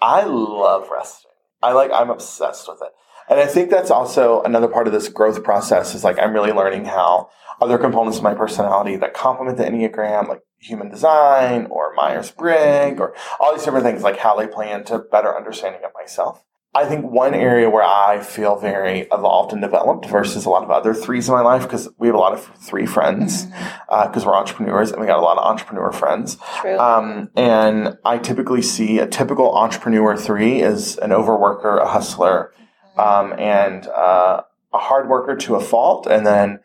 I 0.00 0.22
love 0.24 0.88
resting. 0.90 1.30
I 1.62 1.72
like, 1.72 1.90
I'm 1.92 2.10
obsessed 2.10 2.68
with 2.68 2.80
it. 2.82 2.92
And 3.28 3.38
I 3.38 3.46
think 3.46 3.70
that's 3.70 3.90
also 3.90 4.42
another 4.42 4.68
part 4.68 4.86
of 4.86 4.92
this 4.92 5.08
growth 5.08 5.44
process 5.44 5.94
is 5.94 6.02
like, 6.04 6.18
I'm 6.18 6.32
really 6.32 6.52
learning 6.52 6.86
how 6.86 7.28
other 7.60 7.76
components 7.76 8.18
of 8.18 8.24
my 8.24 8.34
personality 8.34 8.96
that 8.96 9.12
complement 9.14 9.58
the 9.58 9.64
Enneagram, 9.64 10.28
like 10.28 10.40
human 10.58 10.88
design 10.88 11.66
or 11.70 11.92
Myers 11.94 12.30
Briggs 12.30 12.98
or 13.00 13.14
all 13.38 13.54
these 13.54 13.64
different 13.64 13.84
things, 13.84 14.02
like 14.02 14.18
how 14.18 14.34
they 14.36 14.46
play 14.46 14.70
into 14.70 14.98
better 14.98 15.36
understanding 15.36 15.82
of 15.84 15.90
myself. 15.94 16.42
I 16.74 16.84
think 16.84 17.10
one 17.10 17.34
area 17.34 17.68
where 17.70 17.82
I 17.82 18.20
feel 18.20 18.56
very 18.56 19.00
evolved 19.10 19.52
and 19.52 19.62
developed 19.62 20.06
versus 20.06 20.44
a 20.44 20.50
lot 20.50 20.62
of 20.62 20.70
other 20.70 20.92
threes 20.92 21.28
in 21.28 21.34
my 21.34 21.40
life, 21.40 21.62
because 21.62 21.88
we 21.98 22.08
have 22.08 22.14
a 22.14 22.18
lot 22.18 22.34
of 22.34 22.44
three 22.56 22.84
friends, 22.84 23.46
because 23.88 24.26
we're 24.26 24.34
entrepreneurs 24.34 24.92
and 24.92 25.00
we 25.00 25.06
got 25.06 25.18
a 25.18 25.22
lot 25.22 25.38
of 25.38 25.44
entrepreneur 25.44 25.90
friends. 25.90 26.36
True. 26.60 26.78
Um, 26.78 27.30
and 27.34 27.96
I 28.04 28.18
typically 28.18 28.62
see 28.62 28.98
a 28.98 29.06
typical 29.06 29.56
entrepreneur 29.56 30.16
three 30.16 30.60
is 30.60 30.98
an 30.98 31.10
overworker, 31.10 31.82
a 31.82 31.88
hustler, 31.88 32.52
um, 32.98 33.32
and 33.38 33.86
uh, 33.88 34.42
a 34.72 34.78
hard 34.78 35.08
worker 35.08 35.36
to 35.36 35.56
a 35.56 35.60
fault. 35.60 36.06
And 36.06 36.26
then 36.26 36.60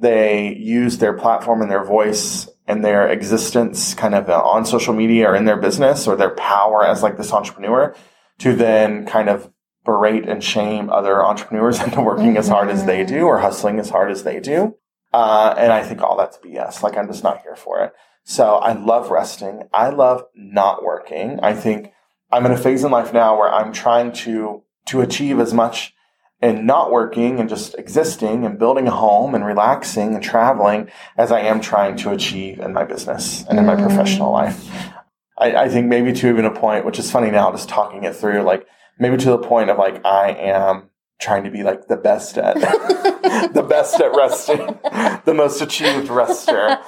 they 0.00 0.54
use 0.54 0.98
their 0.98 1.14
platform 1.14 1.62
and 1.62 1.70
their 1.70 1.84
voice 1.84 2.48
and 2.68 2.84
their 2.84 3.08
existence 3.08 3.92
kind 3.94 4.14
of 4.14 4.30
uh, 4.30 4.40
on 4.40 4.64
social 4.64 4.94
media 4.94 5.28
or 5.28 5.34
in 5.34 5.46
their 5.46 5.56
business 5.56 6.06
or 6.06 6.14
their 6.14 6.30
power 6.30 6.86
as 6.86 7.02
like 7.02 7.16
this 7.16 7.32
entrepreneur 7.32 7.94
to 8.38 8.54
then 8.54 9.06
kind 9.06 9.28
of 9.28 9.50
berate 9.84 10.28
and 10.28 10.42
shame 10.44 10.90
other 10.90 11.24
entrepreneurs 11.24 11.80
into 11.84 12.00
working 12.00 12.36
as 12.36 12.48
hard 12.48 12.68
as 12.68 12.84
they 12.84 13.04
do 13.04 13.22
or 13.22 13.38
hustling 13.38 13.78
as 13.78 13.90
hard 13.90 14.10
as 14.10 14.24
they 14.24 14.40
do. 14.40 14.76
Uh, 15.12 15.54
and 15.56 15.72
I 15.72 15.82
think 15.82 16.02
all 16.02 16.16
that's 16.16 16.36
BS. 16.38 16.82
Like 16.82 16.96
I'm 16.96 17.06
just 17.06 17.24
not 17.24 17.42
here 17.42 17.56
for 17.56 17.82
it. 17.82 17.92
So 18.24 18.56
I 18.56 18.72
love 18.72 19.10
resting. 19.10 19.68
I 19.72 19.88
love 19.88 20.24
not 20.34 20.84
working. 20.84 21.40
I 21.42 21.54
think 21.54 21.92
I'm 22.30 22.44
in 22.44 22.52
a 22.52 22.58
phase 22.58 22.84
in 22.84 22.90
life 22.90 23.12
now 23.14 23.38
where 23.38 23.50
I'm 23.50 23.72
trying 23.72 24.12
to, 24.12 24.62
to 24.86 25.00
achieve 25.00 25.40
as 25.40 25.54
much 25.54 25.94
in 26.42 26.66
not 26.66 26.92
working 26.92 27.40
and 27.40 27.48
just 27.48 27.74
existing 27.78 28.44
and 28.44 28.58
building 28.58 28.86
a 28.86 28.92
home 28.92 29.34
and 29.34 29.44
relaxing 29.44 30.14
and 30.14 30.22
traveling 30.22 30.90
as 31.16 31.32
I 31.32 31.40
am 31.40 31.60
trying 31.60 31.96
to 31.96 32.10
achieve 32.10 32.60
in 32.60 32.72
my 32.72 32.84
business 32.84 33.44
and 33.48 33.58
in 33.58 33.66
my 33.66 33.76
professional 33.76 34.30
life. 34.30 34.92
I, 35.38 35.64
I 35.64 35.68
think 35.68 35.86
maybe 35.86 36.12
to 36.12 36.28
even 36.28 36.44
a 36.44 36.50
point, 36.50 36.84
which 36.84 36.98
is 36.98 37.10
funny 37.10 37.30
now, 37.30 37.50
just 37.52 37.68
talking 37.68 38.04
it 38.04 38.16
through, 38.16 38.42
like 38.42 38.66
maybe 38.98 39.16
to 39.18 39.30
the 39.30 39.38
point 39.38 39.70
of 39.70 39.78
like, 39.78 40.04
I 40.04 40.30
am 40.30 40.90
trying 41.20 41.44
to 41.44 41.50
be 41.50 41.62
like 41.62 41.88
the 41.88 41.96
best 41.96 42.38
at, 42.38 42.54
the 43.54 43.66
best 43.66 44.00
at 44.00 44.14
resting, 44.14 44.78
the 45.24 45.34
most 45.34 45.60
achieved 45.60 46.08
rester. 46.08 46.78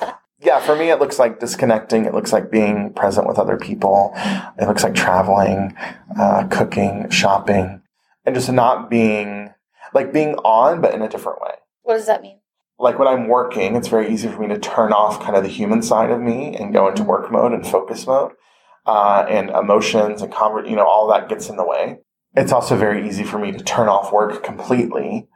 Yeah, 0.43 0.59
for 0.61 0.75
me, 0.75 0.91
it 0.91 0.99
looks 0.99 1.19
like 1.19 1.39
disconnecting. 1.39 2.07
It 2.07 2.15
looks 2.15 2.33
like 2.33 2.51
being 2.51 2.95
present 2.95 3.27
with 3.27 3.39
other 3.39 3.59
people. 3.59 4.13
It 4.17 4.67
looks 4.67 4.83
like 4.83 4.95
traveling, 4.95 5.77
uh, 6.19 6.47
cooking, 6.51 7.11
shopping, 7.11 7.83
and 8.25 8.35
just 8.35 8.51
not 8.51 8.89
being 8.89 9.53
like 9.93 10.13
being 10.13 10.35
on, 10.37 10.81
but 10.81 10.95
in 10.95 11.03
a 11.03 11.09
different 11.09 11.41
way. 11.43 11.55
what 11.83 11.95
does 11.95 12.07
that 12.07 12.23
mean? 12.23 12.40
Like 12.81 12.99
when 12.99 13.09
I'm 13.09 13.29
working, 13.29 13.77
it's 13.77 13.89
very 13.89 14.13
easy 14.13 14.29
for 14.29 14.41
me 14.41 14.49
to 14.49 14.59
turn 14.59 14.93
off 14.93 15.23
kind 15.23 15.37
of 15.37 15.43
the 15.43 15.49
human 15.49 15.83
side 15.83 16.11
of 16.11 16.21
me 16.21 16.57
and 16.57 16.73
go 16.73 16.89
into 16.89 17.03
work 17.05 17.31
mode 17.31 17.53
and 17.53 17.67
focus 17.67 18.07
mode, 18.07 18.33
uh, 18.87 19.27
and 19.29 19.51
emotions 19.51 20.23
and 20.23 20.33
conver- 20.33 20.69
you 20.69 20.77
know, 20.77 20.87
all 20.87 21.07
that 21.09 21.29
gets 21.29 21.49
in 21.51 21.57
the 21.57 21.65
way. 21.65 21.99
It's 22.35 22.53
also 22.53 22.77
very 22.77 23.07
easy 23.09 23.25
for 23.25 23.39
me 23.39 23.53
to 23.53 23.63
turn 23.63 23.89
off 23.89 24.13
work 24.13 24.43
completely 24.45 25.29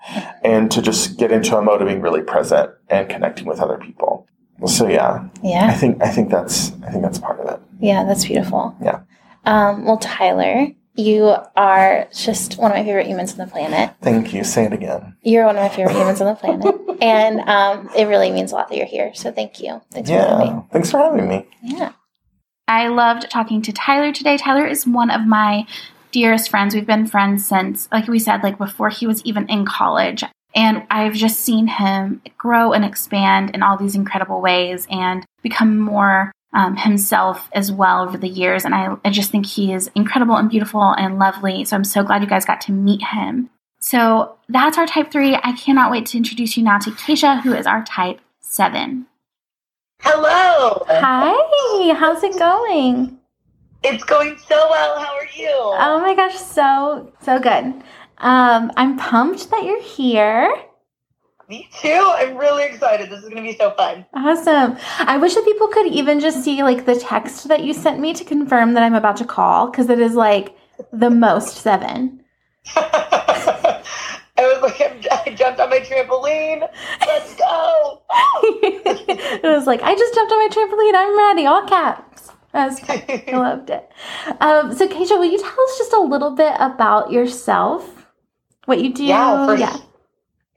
and 0.43 0.71
to 0.71 0.81
just 0.81 1.19
get 1.19 1.33
into 1.33 1.57
a 1.57 1.63
mode 1.63 1.83
of 1.83 1.89
being 1.89 2.01
really 2.01 2.23
present 2.23 2.71
and 2.89 3.09
connecting 3.09 3.47
with 3.47 3.61
other 3.61 3.79
people. 3.79 4.27
So 4.67 4.89
yeah, 4.89 5.29
yeah. 5.43 5.67
I 5.67 5.75
think 5.75 6.03
I 6.03 6.09
think 6.09 6.31
that's 6.31 6.73
I 6.87 6.91
think 6.91 7.03
that's 7.03 7.19
part 7.19 7.41
of 7.41 7.53
it. 7.53 7.61
Yeah, 7.81 8.05
that's 8.05 8.25
beautiful. 8.25 8.75
Yeah. 8.81 9.01
Um, 9.45 9.85
well, 9.85 9.99
Tyler, 9.99 10.69
you 10.95 11.35
are 11.57 12.09
just 12.17 12.57
one 12.57 12.71
of 12.71 12.77
my 12.77 12.85
favorite 12.85 13.07
humans 13.07 13.33
on 13.33 13.39
the 13.39 13.47
planet. 13.47 13.95
Thank 14.01 14.33
you. 14.33 14.45
Say 14.45 14.65
it 14.65 14.73
again. 14.73 15.17
You're 15.23 15.47
one 15.47 15.57
of 15.57 15.63
my 15.63 15.69
favorite 15.69 15.95
humans 15.95 16.21
on 16.21 16.29
the 16.29 16.35
planet. 16.35 16.75
And 17.03 17.41
um, 17.41 17.91
it 17.97 18.05
really 18.05 18.31
means 18.31 18.53
a 18.53 18.55
lot 18.55 18.69
that 18.69 18.77
you're 18.77 18.87
here. 18.87 19.13
So 19.15 19.33
thank 19.33 19.61
you. 19.61 19.83
Thanks 19.91 20.09
for 20.09 20.17
having 20.17 20.57
me. 20.57 20.63
Thanks 20.73 20.91
for 20.91 20.99
having 20.99 21.29
me. 21.29 21.47
Yeah. 21.63 21.93
I 22.69 22.89
loved 22.89 23.29
talking 23.29 23.61
to 23.63 23.73
Tyler 23.73 24.13
today. 24.13 24.37
Tyler 24.37 24.67
is 24.67 24.87
one 24.87 25.11
of 25.11 25.27
my 25.27 25.67
dearest 26.13 26.49
friends. 26.49 26.75
We've 26.75 26.87
been 26.87 27.07
friends 27.07 27.45
since, 27.45 27.89
like 27.91 28.07
we 28.07 28.19
said, 28.19 28.43
like 28.43 28.57
before 28.57 28.89
he 28.89 29.07
was 29.07 29.23
even 29.25 29.49
in 29.49 29.67
college. 29.67 30.25
And 30.55 30.87
I've 30.89 31.15
just 31.15 31.41
seen 31.41 31.67
him 31.67 32.23
grow 32.39 32.73
and 32.73 32.85
expand 32.85 33.51
in 33.51 33.63
all 33.65 33.77
these 33.77 33.97
incredible 33.97 34.41
ways 34.41 34.87
and 34.89 35.27
become 35.43 35.79
more 35.81 36.31
um, 36.55 36.77
himself 36.77 37.51
as 37.53 37.71
well 37.71 38.03
over 38.03 38.17
the 38.17 38.29
years. 38.29 38.65
And 38.65 38.75
I, 38.75 38.97
I 39.05 39.11
just 39.11 39.31
think 39.31 39.45
he 39.45 39.73
is 39.73 39.91
incredible 39.95 40.37
and 40.37 40.49
beautiful 40.49 40.83
and 40.83 41.19
lovely. 41.19 41.65
So 41.65 41.77
I'm 41.77 41.85
so 41.85 42.03
glad 42.03 42.23
you 42.23 42.29
guys 42.29 42.45
got 42.45 42.61
to 42.63 42.73
meet 42.73 43.03
him. 43.03 43.51
So 43.81 44.37
that's 44.49 44.79
our 44.79 44.87
type 44.87 45.11
three. 45.13 45.35
I 45.35 45.53
cannot 45.53 45.91
wait 45.91 46.07
to 46.07 46.17
introduce 46.17 46.57
you 46.57 46.63
now 46.63 46.79
to 46.79 46.91
Keisha, 46.91 47.43
who 47.43 47.53
is 47.53 47.67
our 47.67 47.85
type 47.85 48.21
seven. 48.41 49.07
Hello. 50.01 50.85
Hi, 50.89 51.95
how's 51.95 52.23
it 52.23 52.39
going? 52.39 53.19
It's 53.83 54.05
going 54.05 54.39
so 54.39 54.69
well. 54.71 54.99
How 54.99 55.15
are 55.15 55.29
you? 55.35 55.51
Oh 55.51 56.01
my 56.01 56.15
gosh, 56.15 56.37
so 56.37 57.13
so 57.23 57.39
good. 57.39 57.75
Um, 58.19 58.73
I'm 58.77 58.97
pumped 58.97 59.51
that 59.51 59.65
you're 59.65 59.83
here. 59.83 60.55
Me 61.49 61.69
too. 61.79 62.13
I'm 62.17 62.37
really 62.37 62.65
excited. 62.65 63.11
This 63.11 63.23
is 63.23 63.29
going 63.29 63.37
to 63.37 63.43
be 63.43 63.57
so 63.57 63.71
fun. 63.73 64.07
Awesome. 64.15 64.79
I 64.99 65.19
wish 65.19 65.35
that 65.35 65.45
people 65.45 65.69
could 65.69 65.87
even 65.87 66.21
just 66.21 66.43
see 66.43 66.63
like 66.63 66.87
the 66.87 66.99
text 66.99 67.49
that 67.49 67.65
you 67.65 67.75
sent 67.75 68.01
me 68.01 68.15
to 68.15 68.25
confirm 68.25 68.75
that 68.75 68.83
I'm 68.83 68.95
about 68.95 69.17
to 69.19 69.25
call 69.25 69.71
because 69.71 69.91
it 69.91 69.99
is 69.99 70.15
like 70.15 70.57
the 70.93 71.11
most 71.11 71.57
seven. 71.59 72.25
I 72.77 73.83
was 74.37 74.63
like, 74.63 74.81
I 75.11 75.35
jumped 75.35 75.61
on 75.61 75.71
my 75.71 75.79
trampoline. 75.81 76.69
Let's 77.07 77.35
go. 77.37 78.03
it 78.63 79.43
was 79.45 79.67
like, 79.67 79.83
I 79.83 79.95
just 79.95 80.15
jumped 80.15 80.33
on 80.33 80.39
my 80.39 80.49
trampoline. 80.49 80.95
I'm 80.95 81.17
ready. 81.17 81.47
All 81.47 81.67
caps. 81.67 82.31
I, 82.53 82.67
was, 82.67 82.81
I 82.89 83.25
loved 83.33 83.71
it. 83.71 83.89
Um, 84.41 84.75
so, 84.75 84.89
Keisha, 84.89 85.19
will 85.19 85.25
you 85.25 85.39
tell 85.39 85.51
us 85.51 85.79
just 85.79 85.93
a 85.93 86.01
little 86.01 86.31
bit 86.31 86.55
about 86.59 87.11
yourself? 87.11 88.07
What 88.67 88.81
you 88.81 88.95
do? 88.95 89.05
Yeah, 89.05 89.47
for, 89.47 89.57
yeah. 89.57 89.77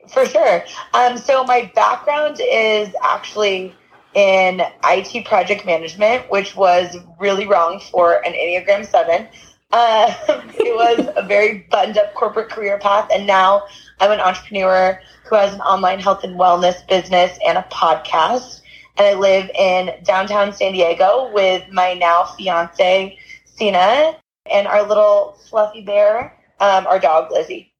For 0.08 0.26
sure. 0.26 0.64
Um, 0.94 1.18
so, 1.18 1.44
my 1.44 1.72
background 1.76 2.40
is 2.42 2.94
actually 3.04 3.76
in 4.14 4.62
IT 4.84 5.26
project 5.26 5.66
management, 5.66 6.30
which 6.32 6.56
was 6.56 6.98
really 7.20 7.46
wrong 7.46 7.80
for 7.80 8.26
an 8.26 8.34
Enneagram 8.34 8.86
7. 8.86 9.28
Uh, 9.72 10.14
it 10.58 10.76
was 10.76 11.08
a 11.16 11.22
very 11.28 11.68
buttoned 11.70 11.98
up 11.98 12.14
corporate 12.16 12.50
career 12.50 12.80
path. 12.80 13.10
And 13.14 13.28
now 13.28 13.64
I'm 14.00 14.12
an 14.12 14.20
entrepreneur 14.20 15.00
who 15.26 15.36
has 15.36 15.54
an 15.54 15.62
online 15.62 16.00
health 16.00 16.24
and 16.24 16.40
wellness 16.40 16.86
business 16.88 17.38
and 17.46 17.58
a 17.58 17.68
podcast. 17.72 18.62
And 18.98 19.08
I 19.08 19.14
live 19.14 19.52
in 19.52 19.92
downtown 20.04 20.52
San 20.52 20.72
Diego 20.72 21.30
with 21.32 21.70
my 21.72 21.94
now 21.94 22.26
fiance, 22.26 23.18
Sina, 23.46 24.18
and 24.52 24.68
our 24.68 24.82
little 24.88 25.38
fluffy 25.48 25.82
bear, 25.84 26.36
um, 26.60 26.88
our 26.88 26.98
dog, 26.98 27.32
Lizzie. 27.32 27.72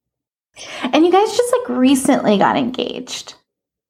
And 0.82 1.06
you 1.06 1.12
guys 1.12 1.36
just 1.36 1.54
like 1.54 1.78
recently 1.78 2.38
got 2.38 2.58
engaged. 2.58 3.36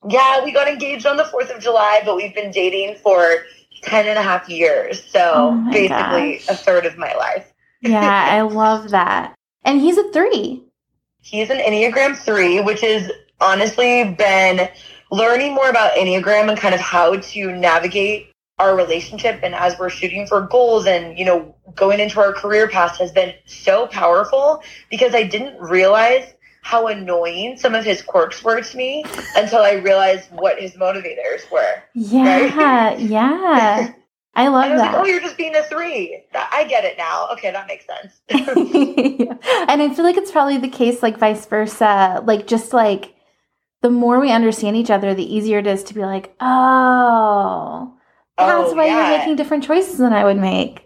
Yeah, 0.07 0.43
we 0.43 0.51
got 0.51 0.67
engaged 0.67 1.05
on 1.05 1.17
the 1.17 1.23
4th 1.23 1.55
of 1.55 1.61
July, 1.61 2.01
but 2.05 2.15
we've 2.15 2.35
been 2.35 2.51
dating 2.51 2.95
for 2.95 3.43
10 3.83 4.07
and 4.07 4.17
a 4.17 4.21
half 4.21 4.47
years. 4.47 5.03
So 5.03 5.31
oh 5.35 5.71
basically 5.71 6.37
gosh. 6.37 6.49
a 6.49 6.55
third 6.55 6.85
of 6.85 6.97
my 6.97 7.13
life. 7.15 7.51
yeah, 7.81 8.27
I 8.31 8.41
love 8.41 8.91
that. 8.91 9.33
And 9.63 9.81
he's 9.81 9.97
a 9.97 10.11
three. 10.11 10.63
He's 11.21 11.49
an 11.49 11.57
Enneagram 11.57 12.17
three, 12.17 12.61
which 12.61 12.81
has 12.81 13.11
honestly 13.41 14.15
been 14.17 14.69
learning 15.11 15.53
more 15.53 15.69
about 15.69 15.93
Enneagram 15.93 16.49
and 16.49 16.57
kind 16.57 16.73
of 16.73 16.81
how 16.81 17.17
to 17.17 17.51
navigate 17.55 18.29
our 18.59 18.75
relationship 18.75 19.39
and 19.43 19.53
as 19.53 19.77
we're 19.77 19.89
shooting 19.89 20.25
for 20.25 20.41
goals 20.41 20.87
and 20.87 21.17
you 21.17 21.23
know 21.23 21.53
going 21.75 21.99
into 21.99 22.19
our 22.19 22.33
career 22.33 22.67
paths 22.67 22.97
has 22.97 23.11
been 23.11 23.33
so 23.45 23.85
powerful 23.87 24.63
because 24.89 25.13
I 25.13 25.23
didn't 25.23 25.59
realize 25.59 26.33
how 26.67 26.87
annoying 26.87 27.55
some 27.55 27.73
of 27.73 27.85
his 27.85 28.01
quirks 28.01 28.43
were 28.43 28.59
to 28.59 28.77
me 28.77 29.01
until 29.37 29.59
I 29.59 29.75
realized 29.75 30.29
what 30.33 30.59
his 30.59 30.73
motivators 30.73 31.49
were. 31.49 31.81
Yeah, 31.93 32.57
right? 32.57 32.99
yeah. 32.99 33.93
I 34.35 34.47
love 34.49 34.73
I 34.73 34.75
that. 34.75 34.93
Like, 34.93 34.95
oh, 35.01 35.05
you're 35.05 35.21
just 35.21 35.37
being 35.37 35.55
a 35.55 35.63
three. 35.63 36.25
I 36.35 36.65
get 36.65 36.83
it 36.83 36.97
now. 36.97 37.29
Okay, 37.31 37.51
that 37.51 37.67
makes 37.67 37.85
sense. 37.85 38.19
yeah. 38.29 39.37
And 39.69 39.81
I 39.81 39.93
feel 39.93 40.03
like 40.03 40.17
it's 40.17 40.29
probably 40.29 40.57
the 40.57 40.67
case, 40.67 41.01
like 41.01 41.17
vice 41.17 41.45
versa. 41.45 42.21
Like 42.25 42.47
just 42.47 42.73
like 42.73 43.15
the 43.81 43.89
more 43.89 44.19
we 44.19 44.33
understand 44.33 44.75
each 44.75 44.91
other, 44.91 45.13
the 45.13 45.23
easier 45.23 45.59
it 45.59 45.67
is 45.67 45.85
to 45.85 45.93
be 45.93 46.01
like, 46.01 46.35
oh, 46.41 47.93
that's 48.37 48.71
oh, 48.71 48.75
why 48.75 48.87
yeah. 48.87 49.09
you're 49.09 49.19
making 49.19 49.37
different 49.37 49.63
choices 49.63 49.99
than 49.99 50.11
I 50.11 50.25
would 50.25 50.37
make. 50.37 50.85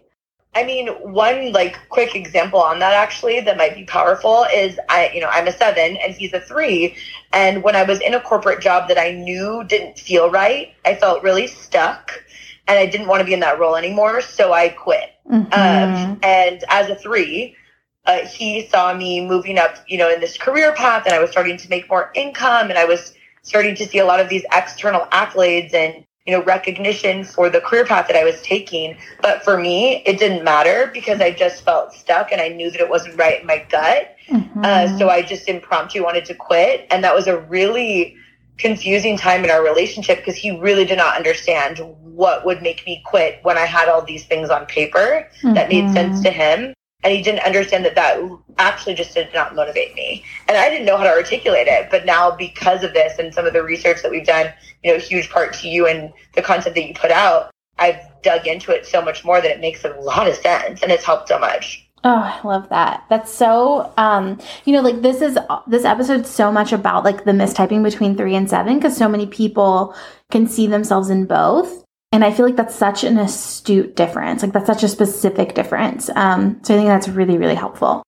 I 0.54 0.64
mean, 0.64 0.88
one 0.88 1.52
like 1.52 1.78
quick 1.88 2.14
example 2.14 2.60
on 2.60 2.78
that 2.80 2.92
actually 2.92 3.40
that 3.40 3.56
might 3.56 3.74
be 3.74 3.84
powerful 3.84 4.44
is 4.52 4.78
I, 4.88 5.10
you 5.14 5.20
know, 5.20 5.28
I'm 5.28 5.48
a 5.48 5.52
seven 5.52 5.96
and 5.96 6.12
he's 6.14 6.34
a 6.34 6.40
three. 6.40 6.94
And 7.32 7.62
when 7.62 7.74
I 7.74 7.84
was 7.84 8.00
in 8.00 8.14
a 8.14 8.20
corporate 8.20 8.60
job 8.60 8.88
that 8.88 8.98
I 8.98 9.12
knew 9.12 9.64
didn't 9.64 9.98
feel 9.98 10.30
right, 10.30 10.74
I 10.84 10.94
felt 10.94 11.22
really 11.22 11.46
stuck 11.46 12.22
and 12.68 12.78
I 12.78 12.84
didn't 12.84 13.08
want 13.08 13.20
to 13.20 13.24
be 13.24 13.32
in 13.32 13.40
that 13.40 13.58
role 13.58 13.76
anymore. 13.76 14.20
So 14.20 14.52
I 14.52 14.68
quit. 14.68 15.14
Mm-hmm. 15.30 15.52
Um, 15.52 16.20
and 16.22 16.62
as 16.68 16.90
a 16.90 16.96
three, 16.96 17.56
uh, 18.04 18.26
he 18.26 18.66
saw 18.66 18.92
me 18.92 19.26
moving 19.26 19.58
up, 19.58 19.76
you 19.88 19.96
know, 19.96 20.10
in 20.10 20.20
this 20.20 20.36
career 20.36 20.74
path 20.74 21.06
and 21.06 21.14
I 21.14 21.18
was 21.18 21.30
starting 21.30 21.56
to 21.56 21.68
make 21.70 21.88
more 21.88 22.10
income 22.14 22.68
and 22.68 22.78
I 22.78 22.84
was 22.84 23.14
starting 23.42 23.74
to 23.76 23.86
see 23.86 23.98
a 23.98 24.04
lot 24.04 24.20
of 24.20 24.28
these 24.28 24.44
external 24.52 25.06
accolades 25.12 25.72
and 25.72 26.04
you 26.26 26.32
know, 26.32 26.42
recognition 26.44 27.24
for 27.24 27.50
the 27.50 27.60
career 27.60 27.84
path 27.84 28.06
that 28.06 28.16
I 28.16 28.24
was 28.24 28.40
taking. 28.42 28.96
But 29.20 29.42
for 29.42 29.58
me, 29.58 30.02
it 30.06 30.18
didn't 30.18 30.44
matter 30.44 30.90
because 30.92 31.20
I 31.20 31.32
just 31.32 31.64
felt 31.64 31.92
stuck 31.92 32.30
and 32.30 32.40
I 32.40 32.48
knew 32.48 32.70
that 32.70 32.80
it 32.80 32.88
wasn't 32.88 33.18
right 33.18 33.40
in 33.40 33.46
my 33.46 33.66
gut. 33.68 34.16
Mm-hmm. 34.28 34.60
Uh, 34.64 34.98
so 34.98 35.08
I 35.08 35.22
just 35.22 35.48
impromptu 35.48 36.02
wanted 36.04 36.24
to 36.26 36.34
quit. 36.34 36.86
And 36.90 37.02
that 37.02 37.14
was 37.14 37.26
a 37.26 37.40
really 37.40 38.16
confusing 38.58 39.16
time 39.16 39.42
in 39.42 39.50
our 39.50 39.64
relationship 39.64 40.18
because 40.18 40.36
he 40.36 40.56
really 40.56 40.84
did 40.84 40.98
not 40.98 41.16
understand 41.16 41.80
what 42.02 42.46
would 42.46 42.62
make 42.62 42.86
me 42.86 43.02
quit 43.04 43.40
when 43.42 43.58
I 43.58 43.66
had 43.66 43.88
all 43.88 44.02
these 44.02 44.24
things 44.24 44.50
on 44.50 44.66
paper 44.66 45.28
mm-hmm. 45.38 45.54
that 45.54 45.68
made 45.68 45.92
sense 45.92 46.20
to 46.22 46.30
him 46.30 46.74
and 47.02 47.12
he 47.12 47.22
didn't 47.22 47.40
understand 47.40 47.84
that 47.84 47.94
that 47.94 48.20
actually 48.58 48.94
just 48.94 49.14
did 49.14 49.28
not 49.34 49.54
motivate 49.54 49.94
me. 49.94 50.24
And 50.48 50.56
i 50.56 50.68
didn't 50.68 50.86
know 50.86 50.96
how 50.96 51.04
to 51.04 51.10
articulate 51.10 51.68
it 51.68 51.90
but 51.90 52.04
now 52.04 52.30
because 52.30 52.82
of 52.82 52.92
this 52.92 53.18
and 53.18 53.32
some 53.32 53.46
of 53.46 53.52
the 53.52 53.62
research 53.62 54.02
that 54.02 54.10
we've 54.10 54.26
done 54.26 54.52
you 54.82 54.92
know 54.92 54.98
huge 54.98 55.30
part 55.30 55.52
to 55.54 55.68
you 55.68 55.86
and 55.86 56.12
the 56.34 56.42
content 56.42 56.74
that 56.74 56.86
you 56.86 56.94
put 56.94 57.10
out 57.10 57.50
i've 57.78 58.00
dug 58.22 58.46
into 58.46 58.72
it 58.72 58.86
so 58.86 59.02
much 59.02 59.24
more 59.24 59.40
that 59.40 59.50
it 59.50 59.60
makes 59.60 59.84
a 59.84 59.90
lot 60.00 60.28
of 60.28 60.34
sense 60.36 60.82
and 60.82 60.90
it's 60.90 61.04
helped 61.04 61.28
so 61.28 61.38
much. 61.38 61.88
Oh, 62.04 62.10
I 62.10 62.40
love 62.44 62.68
that. 62.70 63.04
That's 63.08 63.32
so 63.32 63.92
um 63.96 64.40
you 64.64 64.72
know 64.72 64.80
like 64.80 65.02
this 65.02 65.20
is 65.20 65.38
this 65.66 65.84
episode's 65.84 66.30
so 66.30 66.50
much 66.50 66.72
about 66.72 67.04
like 67.04 67.24
the 67.24 67.32
mistyping 67.32 67.82
between 67.82 68.16
3 68.16 68.34
and 68.34 68.50
7 68.50 68.80
cuz 68.80 68.96
so 68.96 69.08
many 69.08 69.26
people 69.26 69.94
can 70.30 70.48
see 70.48 70.66
themselves 70.66 71.10
in 71.10 71.26
both 71.26 71.81
and 72.12 72.24
I 72.24 72.30
feel 72.30 72.44
like 72.44 72.56
that's 72.56 72.74
such 72.74 73.04
an 73.04 73.18
astute 73.18 73.96
difference. 73.96 74.42
Like 74.42 74.52
that's 74.52 74.66
such 74.66 74.82
a 74.82 74.88
specific 74.88 75.54
difference. 75.54 76.10
Um, 76.14 76.60
so 76.62 76.74
I 76.74 76.76
think 76.76 76.88
that's 76.88 77.08
really, 77.08 77.38
really 77.38 77.54
helpful. 77.54 78.02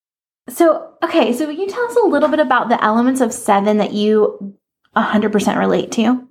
So, 0.49 0.93
okay. 1.03 1.33
So 1.33 1.47
can 1.47 1.59
you 1.59 1.67
tell 1.67 1.85
us 1.85 1.97
a 1.97 2.07
little 2.07 2.29
bit 2.29 2.39
about 2.39 2.69
the 2.69 2.83
elements 2.85 3.23
of 3.23 3.33
seven 3.33 3.79
that 3.79 3.95
you 3.95 4.57
100% 4.95 5.59
relate 5.59 5.91
to? 5.93 6.29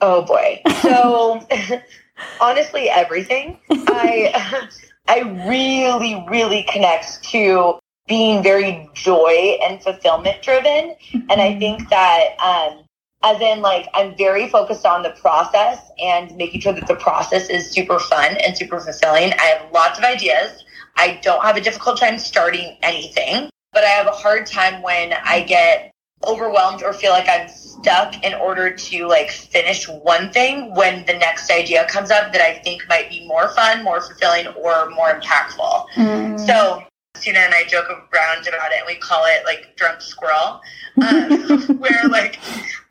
Oh 0.00 0.22
boy. 0.22 0.60
So 0.82 1.40
honestly, 2.40 2.88
everything. 2.90 3.60
I, 3.70 4.68
I 5.08 5.20
really, 5.46 6.24
really 6.28 6.64
connect 6.64 7.22
to 7.30 7.78
being 8.08 8.42
very 8.42 8.90
joy 8.92 9.56
and 9.62 9.80
fulfillment 9.80 10.42
driven. 10.42 10.96
And 11.12 11.40
I 11.40 11.50
mm-hmm. 11.50 11.58
think 11.60 11.88
that, 11.90 12.36
um, 12.40 12.83
as 13.24 13.40
in 13.40 13.62
like 13.62 13.88
I'm 13.94 14.14
very 14.16 14.48
focused 14.48 14.84
on 14.84 15.02
the 15.02 15.10
process 15.10 15.80
and 15.98 16.36
making 16.36 16.60
sure 16.60 16.74
that 16.74 16.86
the 16.86 16.96
process 16.96 17.48
is 17.48 17.70
super 17.70 17.98
fun 17.98 18.36
and 18.36 18.56
super 18.56 18.78
fulfilling. 18.78 19.32
I 19.32 19.44
have 19.44 19.72
lots 19.72 19.98
of 19.98 20.04
ideas. 20.04 20.62
I 20.96 21.18
don't 21.22 21.42
have 21.42 21.56
a 21.56 21.60
difficult 21.60 21.98
time 21.98 22.18
starting 22.18 22.76
anything, 22.82 23.48
but 23.72 23.82
I 23.82 23.88
have 23.88 24.06
a 24.06 24.12
hard 24.12 24.46
time 24.46 24.82
when 24.82 25.14
I 25.24 25.42
get 25.42 25.90
overwhelmed 26.26 26.82
or 26.82 26.92
feel 26.92 27.12
like 27.12 27.28
I'm 27.28 27.48
stuck 27.48 28.22
in 28.22 28.34
order 28.34 28.70
to 28.74 29.06
like 29.06 29.30
finish 29.30 29.88
one 29.88 30.30
thing 30.30 30.74
when 30.74 31.04
the 31.06 31.14
next 31.14 31.50
idea 31.50 31.86
comes 31.86 32.10
up 32.10 32.32
that 32.32 32.42
I 32.42 32.58
think 32.58 32.86
might 32.88 33.08
be 33.08 33.26
more 33.26 33.48
fun, 33.54 33.82
more 33.82 34.00
fulfilling, 34.00 34.48
or 34.48 34.90
more 34.90 35.18
impactful. 35.18 35.88
Mm. 35.94 36.46
So 36.46 36.84
Tina 37.20 37.38
and 37.38 37.54
I 37.54 37.64
joke 37.64 37.88
around 37.88 38.46
about 38.46 38.72
it 38.72 38.78
and 38.78 38.86
we 38.86 38.96
call 38.96 39.24
it 39.26 39.44
like 39.44 39.76
drunk 39.76 40.00
squirrel, 40.00 40.60
um, 41.08 41.78
where 41.78 42.08
like 42.08 42.38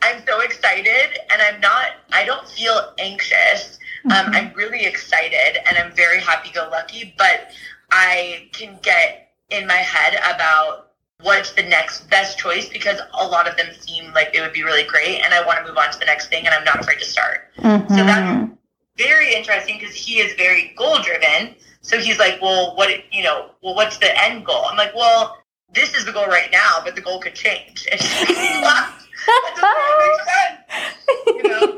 I'm 0.02 0.24
so 0.26 0.42
excited 0.42 1.20
and 1.32 1.42
I'm 1.42 1.60
not, 1.60 1.88
I 2.12 2.26
don't 2.26 2.48
feel 2.48 2.94
anxious. 3.00 3.80
Um, 4.06 4.12
mm-hmm. 4.12 4.36
I'm 4.36 4.54
really 4.54 4.86
excited 4.86 5.66
and 5.68 5.78
I'm 5.78 5.94
very 5.96 6.20
happy 6.20 6.52
go 6.52 6.68
lucky, 6.72 7.14
but 7.18 7.52
I 7.92 8.50
can 8.54 8.78
get 8.82 9.32
in 9.50 9.68
my 9.68 9.76
head 9.76 10.16
about 10.16 10.94
what's 11.22 11.54
the 11.54 11.64
next 11.64 12.10
best 12.10 12.38
choice 12.38 12.68
because 12.68 13.00
a 13.14 13.26
lot 13.26 13.48
of 13.48 13.56
them 13.56 13.68
seem 13.80 14.12
like 14.14 14.32
it 14.34 14.42
would 14.42 14.54
be 14.54 14.64
really 14.64 14.84
great 14.84 15.22
and 15.22 15.34
I 15.34 15.46
want 15.46 15.60
to 15.60 15.66
move 15.66 15.78
on 15.78 15.92
to 15.92 16.00
the 16.00 16.06
next 16.06 16.28
thing 16.28 16.46
and 16.46 16.54
I'm 16.54 16.66
not 16.66 16.82
afraid 16.82 17.00
to 17.00 17.06
start. 17.06 17.52
Mm-hmm. 17.58 17.96
So 17.96 18.04
that's 18.04 18.52
very 18.98 19.34
interesting 19.34 19.80
because 19.80 19.96
he 19.96 20.20
is 20.20 20.34
very 20.34 20.74
goal 20.78 21.02
driven. 21.02 21.56
So 21.84 22.00
he's 22.00 22.18
like, 22.18 22.42
well, 22.42 22.76
what, 22.76 22.90
you 23.14 23.24
know, 23.24 23.52
well, 23.62 23.76
what's 23.76 23.98
the 23.98 24.24
end 24.24 24.46
goal? 24.46 24.66
I'm 24.66 24.78
like, 24.78 24.96
well, 24.96 25.38
this 25.74 25.94
is 25.94 26.06
the 26.06 26.12
goal 26.12 26.28
right 26.28 26.50
now, 26.52 26.80
but 26.84 26.96
the 26.96 27.02
goal 27.02 27.20
could 27.20 27.36
change. 27.36 27.88
And 27.92 28.02
he 28.02 28.62
laughed. 28.62 29.08
That 29.26 29.64
doesn't 29.68 31.38
make 31.38 31.78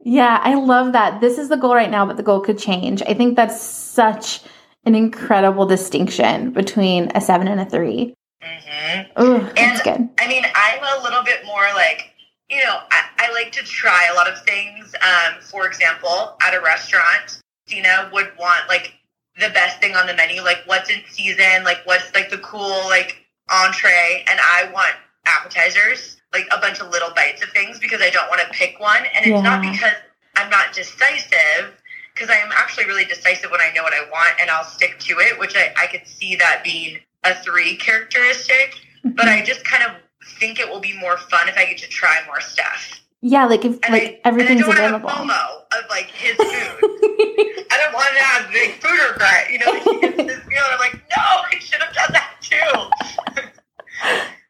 yeah, 0.04 0.40
I 0.42 0.54
love 0.54 0.92
that. 0.92 1.20
This 1.20 1.38
is 1.38 1.48
the 1.48 1.56
goal 1.56 1.74
right 1.74 1.90
now, 1.90 2.06
but 2.06 2.16
the 2.16 2.22
goal 2.22 2.40
could 2.40 2.58
change. 2.58 3.02
I 3.02 3.14
think 3.14 3.36
that's 3.36 3.60
such 3.60 4.40
an 4.84 4.94
incredible 4.94 5.66
distinction 5.66 6.50
between 6.52 7.10
a 7.14 7.20
seven 7.20 7.48
and 7.48 7.60
a 7.60 7.66
3 7.66 8.14
mm-hmm. 8.42 9.22
Ooh, 9.22 9.36
and, 9.36 9.56
that's 9.56 9.82
good. 9.82 10.08
I 10.18 10.28
mean, 10.28 10.44
I'm 10.54 11.00
a 11.00 11.02
little 11.02 11.22
bit 11.22 11.44
more 11.44 11.66
like, 11.74 12.10
you 12.48 12.58
know, 12.58 12.80
I, 12.90 13.04
I 13.18 13.32
like 13.32 13.52
to 13.52 13.62
try 13.62 14.08
a 14.10 14.14
lot 14.14 14.28
of 14.28 14.42
things. 14.44 14.94
Um, 15.02 15.40
for 15.40 15.66
example, 15.66 16.36
at 16.42 16.54
a 16.54 16.60
restaurant, 16.60 17.40
Christina 17.70 18.10
would 18.12 18.32
want 18.38 18.68
like 18.68 18.94
the 19.38 19.48
best 19.50 19.80
thing 19.80 19.94
on 19.94 20.06
the 20.06 20.14
menu, 20.14 20.42
like 20.42 20.58
what's 20.66 20.90
in 20.90 21.00
season, 21.08 21.62
like 21.64 21.78
what's 21.84 22.12
like 22.14 22.28
the 22.28 22.38
cool 22.38 22.84
like 22.88 23.24
entree, 23.48 24.24
and 24.28 24.40
I 24.40 24.70
want 24.72 24.94
appetizers, 25.24 26.16
like 26.32 26.48
a 26.50 26.60
bunch 26.60 26.80
of 26.80 26.90
little 26.90 27.10
bites 27.14 27.42
of 27.42 27.50
things 27.50 27.78
because 27.78 28.00
I 28.02 28.10
don't 28.10 28.28
want 28.28 28.40
to 28.40 28.48
pick 28.48 28.80
one, 28.80 29.04
and 29.14 29.24
it's 29.24 29.28
Yeah. 29.28 29.42
not 29.42 29.62
because 29.62 29.94
I'm 30.36 30.50
not 30.50 30.72
decisive. 30.72 31.76
Because 32.12 32.28
I 32.28 32.38
am 32.38 32.50
actually 32.52 32.86
really 32.86 33.04
decisive 33.04 33.52
when 33.52 33.60
I 33.60 33.72
know 33.72 33.84
what 33.84 33.94
I 33.94 34.02
want, 34.10 34.34
and 34.40 34.50
I'll 34.50 34.64
stick 34.64 34.98
to 34.98 35.20
it. 35.20 35.38
Which 35.38 35.56
I, 35.56 35.72
I 35.78 35.86
could 35.86 36.06
see 36.06 36.34
that 36.36 36.62
being 36.64 36.98
a 37.22 37.34
three 37.36 37.76
characteristic, 37.76 38.74
but 39.04 39.28
I 39.28 39.42
just 39.44 39.64
kind 39.64 39.84
of 39.84 39.92
think 40.40 40.58
it 40.58 40.68
will 40.68 40.80
be 40.80 40.98
more 40.98 41.16
fun 41.16 41.48
if 41.48 41.56
I 41.56 41.66
get 41.66 41.78
to 41.78 41.88
try 41.88 42.20
more 42.26 42.40
stuff. 42.40 43.00
Yeah, 43.22 43.44
like 43.46 43.64
if 43.64 43.78
And 43.82 43.92
like 43.92 44.20
I, 44.24 44.28
everything's 44.28 44.62
and 44.62 44.72
I 44.72 44.76
don't 44.76 44.84
available. 45.02 45.06
Want 45.08 45.28
to 45.28 45.34
have 45.34 45.50
FOMO 45.72 45.84
of 45.84 45.90
like 45.90 46.06
his 46.06 46.36
food. 46.36 46.46
I 47.70 47.76
don't 47.78 47.92
want 47.94 48.16
to 48.16 48.22
have 48.22 48.50
big 48.52 48.72
food 48.80 48.98
regret. 49.10 49.50
You 49.50 49.58
know, 49.58 49.72
he 49.74 50.00
gets 50.00 50.16
this 50.16 50.46
meal, 50.46 50.62
and 50.64 50.72
I'm 50.72 50.78
like, 50.78 50.94
no, 50.94 51.22
I 51.22 51.58
should 51.58 51.80
have 51.82 51.94
done 51.94 52.12
that 52.12 52.34
too. 52.40 53.50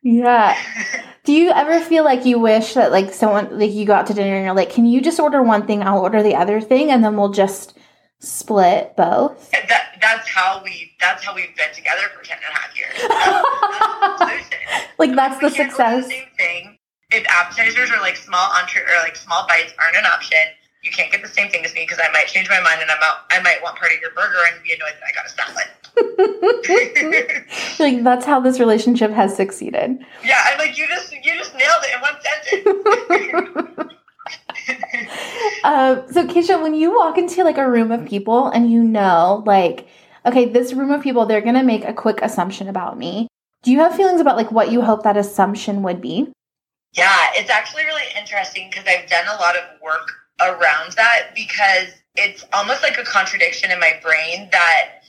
yeah. 0.03 0.57
Do 1.25 1.33
you 1.33 1.51
ever 1.51 1.81
feel 1.81 2.05
like 2.05 2.25
you 2.25 2.39
wish 2.39 2.75
that 2.75 2.93
like 2.93 3.13
someone 3.13 3.59
like 3.59 3.73
you 3.73 3.85
go 3.85 3.93
out 3.95 4.07
to 4.07 4.15
dinner 4.15 4.35
and 4.37 4.45
you're 4.45 4.55
like, 4.55 4.71
can 4.71 4.87
you 4.87 5.01
just 5.01 5.21
order 5.21 5.43
one 5.43 5.67
thing, 5.67 5.83
I'll 5.83 6.01
order 6.01 6.23
the 6.23 6.37
other 6.37 6.61
thing, 6.61 6.91
and 6.91 7.05
then 7.05 7.17
we'll 7.17 7.33
just 7.33 7.77
split 8.21 8.97
both? 8.97 9.53
And 9.53 9.69
that 9.69 9.99
that's 10.01 10.29
how 10.29 10.63
we 10.65 10.93
that's 11.01 11.25
how 11.25 11.35
we've 11.35 11.55
been 11.57 11.75
together 11.75 12.03
for 12.17 12.23
ten 12.25 12.39
and 12.39 12.55
a 12.55 12.59
half 12.59 12.79
years. 12.79 12.95
That's, 14.21 14.21
that's. 14.21 14.87
Like 14.99 15.15
that's 15.17 15.41
the 15.41 15.49
success. 15.51 16.05
The 16.05 16.11
same 16.11 16.29
thing. 16.37 16.79
If 17.13 17.27
appetizers 17.29 17.91
or 17.91 17.99
like 17.99 18.17
small 18.17 18.51
entree 18.53 18.83
or 18.83 19.03
like 19.03 19.17
small 19.17 19.47
bites 19.49 19.73
aren't 19.79 19.97
an 19.97 20.07
option, 20.07 20.39
you 20.83 20.91
can't 20.91 21.11
get 21.13 21.23
the 21.23 21.29
same 21.29 21.51
thing 21.51 21.65
as 21.65 21.75
me 21.75 21.83
because 21.83 21.99
I 22.03 22.11
might 22.13 22.27
change 22.27 22.49
my 22.49 22.61
mind 22.61 22.81
and 22.81 22.91
I'm 22.91 23.03
out. 23.03 23.27
I 23.31 23.41
might 23.43 23.63
want 23.63 23.77
part 23.77 23.93
of 23.93 24.01
your 24.01 24.11
burger 24.13 24.39
and 24.53 24.63
be 24.63 24.73
annoyed 24.73 24.95
that 24.95 25.05
I 25.07 25.13
got 25.15 25.27
a 25.27 25.31
salad. 25.31 25.67
like 27.81 28.05
that's 28.05 28.25
how 28.25 28.41
this 28.41 28.61
relationship 28.61 29.11
has 29.11 29.35
succeeded. 29.35 29.99
yeah, 30.25 30.45
I'm 30.47 30.59
like 30.59 30.79
you 30.79 30.87
just 30.87 31.13
you 31.13 31.35
just 31.37 31.55
nailed 31.55 31.83
it 31.83 31.95
in 31.95 32.01
one 32.01 32.15
sentence. 32.23 33.87
Uh, 35.65 36.07
so 36.11 36.27
Keisha, 36.27 36.63
when 36.63 36.75
you 36.75 36.95
walk 36.97 37.19
into 37.19 37.45
like 37.45 37.59
a 37.59 37.71
room 37.71 37.93
of 37.93 38.07
people 38.07 38.49
and 38.49 38.71
you 38.71 38.83
know, 38.83 39.43
like, 39.47 39.87
okay, 40.25 40.47
this 40.47 40.73
room 40.73 40.91
of 40.91 41.03
people, 41.03 41.27
they're 41.27 41.41
gonna 41.41 41.63
make 41.63 41.85
a 41.85 41.93
quick 41.93 42.21
assumption 42.23 42.69
about 42.69 42.97
me. 42.97 43.29
Do 43.63 43.71
you 43.71 43.79
have 43.81 43.95
feelings 43.95 44.21
about 44.21 44.37
like 44.37 44.51
what 44.51 44.71
you 44.71 44.81
hope 44.81 45.03
that 45.03 45.17
assumption 45.17 45.83
would 45.83 46.01
be? 46.01 46.33
Yeah, 46.93 47.17
it's 47.35 47.51
actually 47.51 47.85
really 47.85 48.03
interesting 48.19 48.69
because 48.71 48.85
I've 48.87 49.09
done 49.09 49.27
a 49.27 49.41
lot 49.41 49.57
of 49.57 49.81
work 49.81 50.11
around 50.41 50.93
that 50.93 51.31
because 51.35 51.89
it's 52.17 52.45
almost 52.53 52.83
like 52.83 52.99
a 52.99 53.05
contradiction 53.05 53.71
in 53.71 53.79
my 53.79 53.93
brain 54.03 54.49
that 54.51 55.01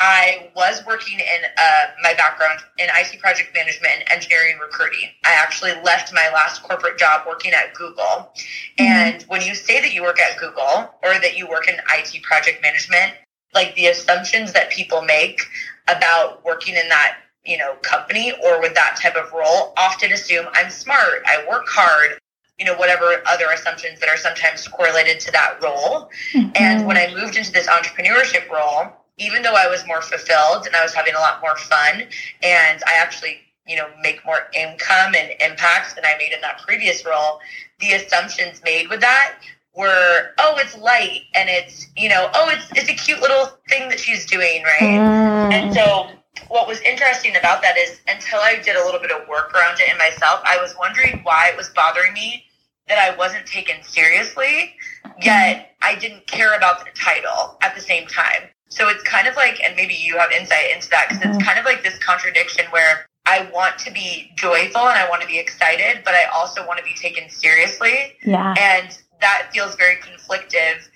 I 0.00 0.50
was 0.54 0.84
working 0.86 1.18
in 1.18 1.44
uh, 1.56 1.86
my 2.02 2.14
background 2.14 2.60
in 2.78 2.88
IT 2.88 3.18
project 3.20 3.50
management 3.54 3.94
and 3.98 4.04
engineering 4.10 4.58
recruiting. 4.60 5.10
I 5.24 5.32
actually 5.32 5.72
left 5.82 6.12
my 6.12 6.30
last 6.32 6.62
corporate 6.62 6.98
job 6.98 7.22
working 7.26 7.52
at 7.52 7.74
Google. 7.74 8.32
And 8.78 9.22
when 9.24 9.42
you 9.42 9.54
say 9.54 9.80
that 9.80 9.92
you 9.92 10.02
work 10.02 10.20
at 10.20 10.38
Google 10.38 10.94
or 11.02 11.14
that 11.20 11.36
you 11.36 11.48
work 11.48 11.68
in 11.68 11.74
IT 11.94 12.22
project 12.22 12.62
management, 12.62 13.14
like 13.54 13.74
the 13.74 13.86
assumptions 13.86 14.52
that 14.52 14.70
people 14.70 15.02
make 15.02 15.40
about 15.88 16.44
working 16.44 16.76
in 16.76 16.88
that 16.88 17.18
you 17.44 17.56
know 17.56 17.74
company 17.82 18.32
or 18.44 18.60
with 18.60 18.74
that 18.74 18.98
type 19.00 19.16
of 19.16 19.32
role 19.32 19.72
often 19.76 20.12
assume 20.12 20.46
I'm 20.52 20.70
smart, 20.70 21.22
I 21.26 21.44
work 21.48 21.66
hard, 21.68 22.18
you 22.58 22.64
know 22.64 22.74
whatever 22.74 23.22
other 23.26 23.46
assumptions 23.52 24.00
that 24.00 24.08
are 24.08 24.16
sometimes 24.16 24.66
correlated 24.68 25.20
to 25.20 25.32
that 25.32 25.62
role. 25.62 26.10
And 26.54 26.86
when 26.86 26.96
I 26.96 27.14
moved 27.14 27.36
into 27.36 27.52
this 27.52 27.66
entrepreneurship 27.68 28.48
role, 28.50 28.92
even 29.18 29.42
though 29.42 29.54
I 29.54 29.68
was 29.68 29.86
more 29.86 30.02
fulfilled 30.02 30.66
and 30.66 30.74
I 30.74 30.82
was 30.82 30.94
having 30.94 31.14
a 31.14 31.18
lot 31.18 31.40
more 31.40 31.56
fun 31.56 32.02
and 32.42 32.82
I 32.86 32.94
actually, 32.98 33.40
you 33.66 33.76
know, 33.76 33.88
make 34.02 34.24
more 34.24 34.48
income 34.54 35.14
and 35.14 35.32
impact 35.40 35.94
than 35.96 36.04
I 36.04 36.16
made 36.18 36.32
in 36.32 36.40
that 36.40 36.62
previous 36.62 37.04
role, 37.04 37.40
the 37.80 37.92
assumptions 37.92 38.60
made 38.64 38.88
with 38.88 39.00
that 39.00 39.38
were, 39.74 40.30
oh, 40.38 40.54
it's 40.58 40.76
light 40.78 41.22
and 41.34 41.48
it's, 41.48 41.88
you 41.96 42.08
know, 42.08 42.30
oh, 42.34 42.50
it's 42.50 42.70
it's 42.72 42.90
a 42.90 42.94
cute 42.94 43.20
little 43.20 43.46
thing 43.68 43.88
that 43.88 44.00
she's 44.00 44.26
doing, 44.26 44.62
right? 44.64 44.80
Mm. 44.80 45.52
And 45.52 45.74
so 45.74 46.08
what 46.48 46.66
was 46.66 46.80
interesting 46.82 47.36
about 47.36 47.62
that 47.62 47.76
is 47.76 48.00
until 48.08 48.38
I 48.40 48.56
did 48.62 48.76
a 48.76 48.84
little 48.84 49.00
bit 49.00 49.10
of 49.10 49.26
work 49.28 49.52
around 49.54 49.80
it 49.80 49.90
in 49.90 49.98
myself, 49.98 50.40
I 50.44 50.58
was 50.60 50.74
wondering 50.78 51.20
why 51.22 51.50
it 51.52 51.56
was 51.56 51.68
bothering 51.70 52.12
me 52.12 52.44
that 52.88 52.98
I 52.98 53.16
wasn't 53.16 53.46
taken 53.46 53.82
seriously, 53.82 54.74
yet 55.20 55.76
I 55.82 55.94
didn't 55.96 56.26
care 56.26 56.56
about 56.56 56.80
the 56.80 56.90
title 56.94 57.58
at 57.60 57.74
the 57.74 57.80
same 57.80 58.06
time. 58.06 58.48
So 58.70 58.88
it's 58.88 59.02
kind 59.02 59.28
of 59.28 59.36
like, 59.36 59.60
and 59.62 59.76
maybe 59.76 59.94
you 59.94 60.16
have 60.18 60.30
insight 60.30 60.70
into 60.74 60.88
that, 60.90 61.08
because 61.08 61.22
it's 61.22 61.36
mm-hmm. 61.36 61.46
kind 61.46 61.58
of 61.58 61.64
like 61.64 61.82
this 61.82 61.98
contradiction 61.98 62.66
where 62.70 63.06
I 63.26 63.50
want 63.52 63.78
to 63.80 63.92
be 63.92 64.30
joyful 64.36 64.88
and 64.88 64.98
I 64.98 65.08
want 65.08 65.20
to 65.20 65.28
be 65.28 65.38
excited, 65.38 66.02
but 66.04 66.14
I 66.14 66.24
also 66.34 66.66
want 66.66 66.78
to 66.78 66.84
be 66.84 66.94
taken 66.94 67.28
seriously. 67.28 68.16
Yeah. 68.24 68.54
And 68.58 68.98
that 69.20 69.50
feels 69.52 69.74
very 69.74 69.96
conflictive 69.96 70.88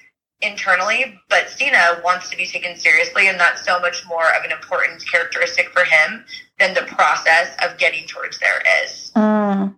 internally, 0.42 1.18
but 1.28 1.48
Cena 1.48 2.00
wants 2.04 2.28
to 2.30 2.36
be 2.36 2.46
taken 2.46 2.76
seriously, 2.76 3.28
and 3.28 3.38
that's 3.38 3.64
so 3.64 3.80
much 3.80 4.04
more 4.06 4.28
of 4.34 4.44
an 4.44 4.52
important 4.52 5.04
characteristic 5.10 5.70
for 5.70 5.84
him 5.84 6.24
than 6.58 6.74
the 6.74 6.82
process 6.82 7.56
of 7.62 7.78
getting 7.78 8.06
towards 8.06 8.38
there 8.38 8.62
is. 8.84 9.12
Mm. 9.16 9.74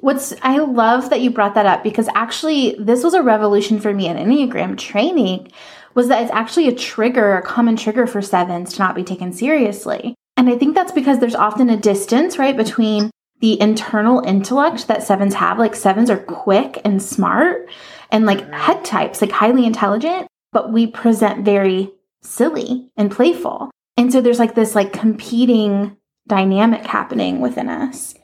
What's 0.00 0.34
I 0.42 0.58
love 0.58 1.10
that 1.10 1.20
you 1.20 1.30
brought 1.30 1.54
that 1.54 1.66
up 1.66 1.82
because 1.82 2.08
actually 2.14 2.76
this 2.78 3.04
was 3.04 3.14
a 3.14 3.22
revolution 3.22 3.80
for 3.80 3.92
me 3.92 4.08
in 4.08 4.16
Enneagram 4.16 4.78
training 4.78 5.50
was 5.94 6.08
that 6.08 6.22
it's 6.22 6.32
actually 6.32 6.68
a 6.68 6.74
trigger, 6.74 7.36
a 7.36 7.42
common 7.42 7.76
trigger 7.76 8.06
for 8.06 8.22
sevens 8.22 8.72
to 8.74 8.78
not 8.78 8.94
be 8.94 9.04
taken 9.04 9.32
seriously. 9.32 10.14
And 10.36 10.48
I 10.48 10.56
think 10.56 10.74
that's 10.74 10.92
because 10.92 11.18
there's 11.18 11.34
often 11.34 11.68
a 11.68 11.76
distance, 11.76 12.38
right, 12.38 12.56
between 12.56 13.10
the 13.40 13.60
internal 13.60 14.20
intellect 14.20 14.88
that 14.88 15.02
sevens 15.02 15.34
have. 15.34 15.58
Like 15.58 15.74
sevens 15.74 16.08
are 16.08 16.16
quick 16.16 16.80
and 16.84 17.02
smart 17.02 17.68
and 18.12 18.26
like 18.26 18.48
head 18.52 18.84
types, 18.84 19.20
like 19.20 19.32
highly 19.32 19.66
intelligent, 19.66 20.28
but 20.52 20.72
we 20.72 20.86
present 20.86 21.44
very 21.44 21.90
silly 22.22 22.88
and 22.96 23.10
playful. 23.10 23.70
And 23.96 24.12
so 24.12 24.20
there's 24.20 24.38
like 24.38 24.54
this 24.54 24.74
like 24.76 24.92
competing 24.92 25.96
dynamic 26.28 26.86
happening 26.86 27.40
within 27.40 27.68
us. 27.68 28.14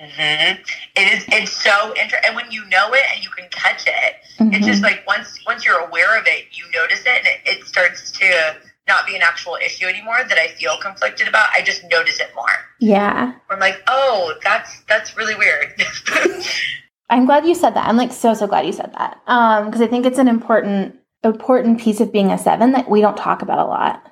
hmm 0.00 0.08
It 0.96 1.12
is. 1.12 1.24
It's 1.28 1.52
so 1.52 1.90
interesting, 1.94 2.20
and 2.26 2.34
when 2.36 2.50
you 2.50 2.64
know 2.68 2.92
it 2.92 3.02
and 3.14 3.22
you 3.22 3.30
can 3.30 3.48
catch 3.50 3.86
it, 3.86 4.16
Mm-hmm. 4.40 4.54
it's 4.54 4.66
just 4.66 4.82
like 4.82 5.06
once 5.06 5.38
once 5.46 5.62
you're 5.64 5.78
aware 5.78 6.18
of 6.18 6.26
it, 6.26 6.46
you 6.52 6.64
notice 6.72 7.00
it, 7.02 7.08
and 7.08 7.26
it, 7.26 7.40
it 7.60 7.66
starts 7.66 8.10
to 8.12 8.56
not 8.88 9.06
be 9.06 9.14
an 9.14 9.20
actual 9.22 9.56
issue 9.64 9.84
anymore 9.86 10.24
that 10.26 10.38
I 10.38 10.48
feel 10.48 10.76
conflicted 10.80 11.28
about. 11.28 11.50
I 11.52 11.60
just 11.62 11.84
notice 11.90 12.18
it 12.18 12.30
more. 12.34 12.46
Yeah. 12.80 13.34
I'm 13.50 13.60
like, 13.60 13.82
oh, 13.88 14.32
that's 14.42 14.80
that's 14.88 15.16
really 15.18 15.34
weird. 15.34 15.74
I'm 17.12 17.26
glad 17.26 17.46
you 17.46 17.54
said 17.54 17.74
that. 17.74 17.86
I'm 17.86 17.96
like 17.98 18.10
so 18.12 18.32
so 18.34 18.46
glad 18.46 18.66
you 18.66 18.72
said 18.72 18.92
that. 18.98 19.20
Um 19.26 19.66
because 19.66 19.82
I 19.82 19.86
think 19.86 20.06
it's 20.06 20.18
an 20.18 20.28
important 20.28 20.96
important 21.22 21.78
piece 21.80 22.00
of 22.00 22.10
being 22.12 22.30
a 22.32 22.38
7 22.38 22.72
that 22.72 22.88
we 22.90 23.00
don't 23.00 23.16
talk 23.16 23.42
about 23.42 23.58
a 23.58 23.64
lot. 23.64 24.02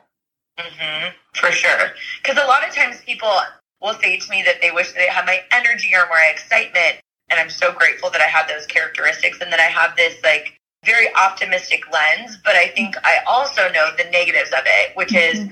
hmm 0.59 1.09
for 1.35 1.51
sure. 1.53 1.93
Because 2.23 2.37
a 2.43 2.47
lot 2.47 2.67
of 2.69 2.75
times 2.75 3.01
people 3.07 3.33
will 3.81 3.95
say 3.95 4.19
to 4.19 4.31
me 4.31 4.43
that 4.43 4.61
they 4.61 4.71
wish 4.73 4.93
they 4.93 5.07
had 5.07 5.25
my 5.25 5.41
energy 5.53 5.91
or 5.95 6.07
more 6.09 6.19
excitement. 6.31 6.97
And 7.31 7.41
I'm 7.41 7.49
so 7.49 7.73
grateful 7.73 8.11
that 8.11 8.21
I 8.21 8.25
have 8.27 8.49
those 8.49 8.67
characteristics 8.67 9.39
and 9.41 9.51
that 9.53 9.61
I 9.61 9.71
have 9.81 9.97
this 9.97 10.17
like 10.23 10.59
very 10.85 11.07
optimistic 11.15 11.91
lens. 11.93 12.37
But 12.45 12.57
I 12.57 12.69
think 12.69 12.97
I 13.05 13.19
also 13.27 13.71
know 13.73 13.91
the 13.97 14.11
negatives 14.11 14.51
of 14.51 14.65
it, 14.67 14.95
which 14.97 15.15
is 15.15 15.49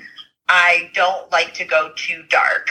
I 0.49 0.91
don't 0.95 1.31
like 1.33 1.55
to 1.55 1.65
go 1.65 1.93
too 1.97 2.25
dark. 2.29 2.69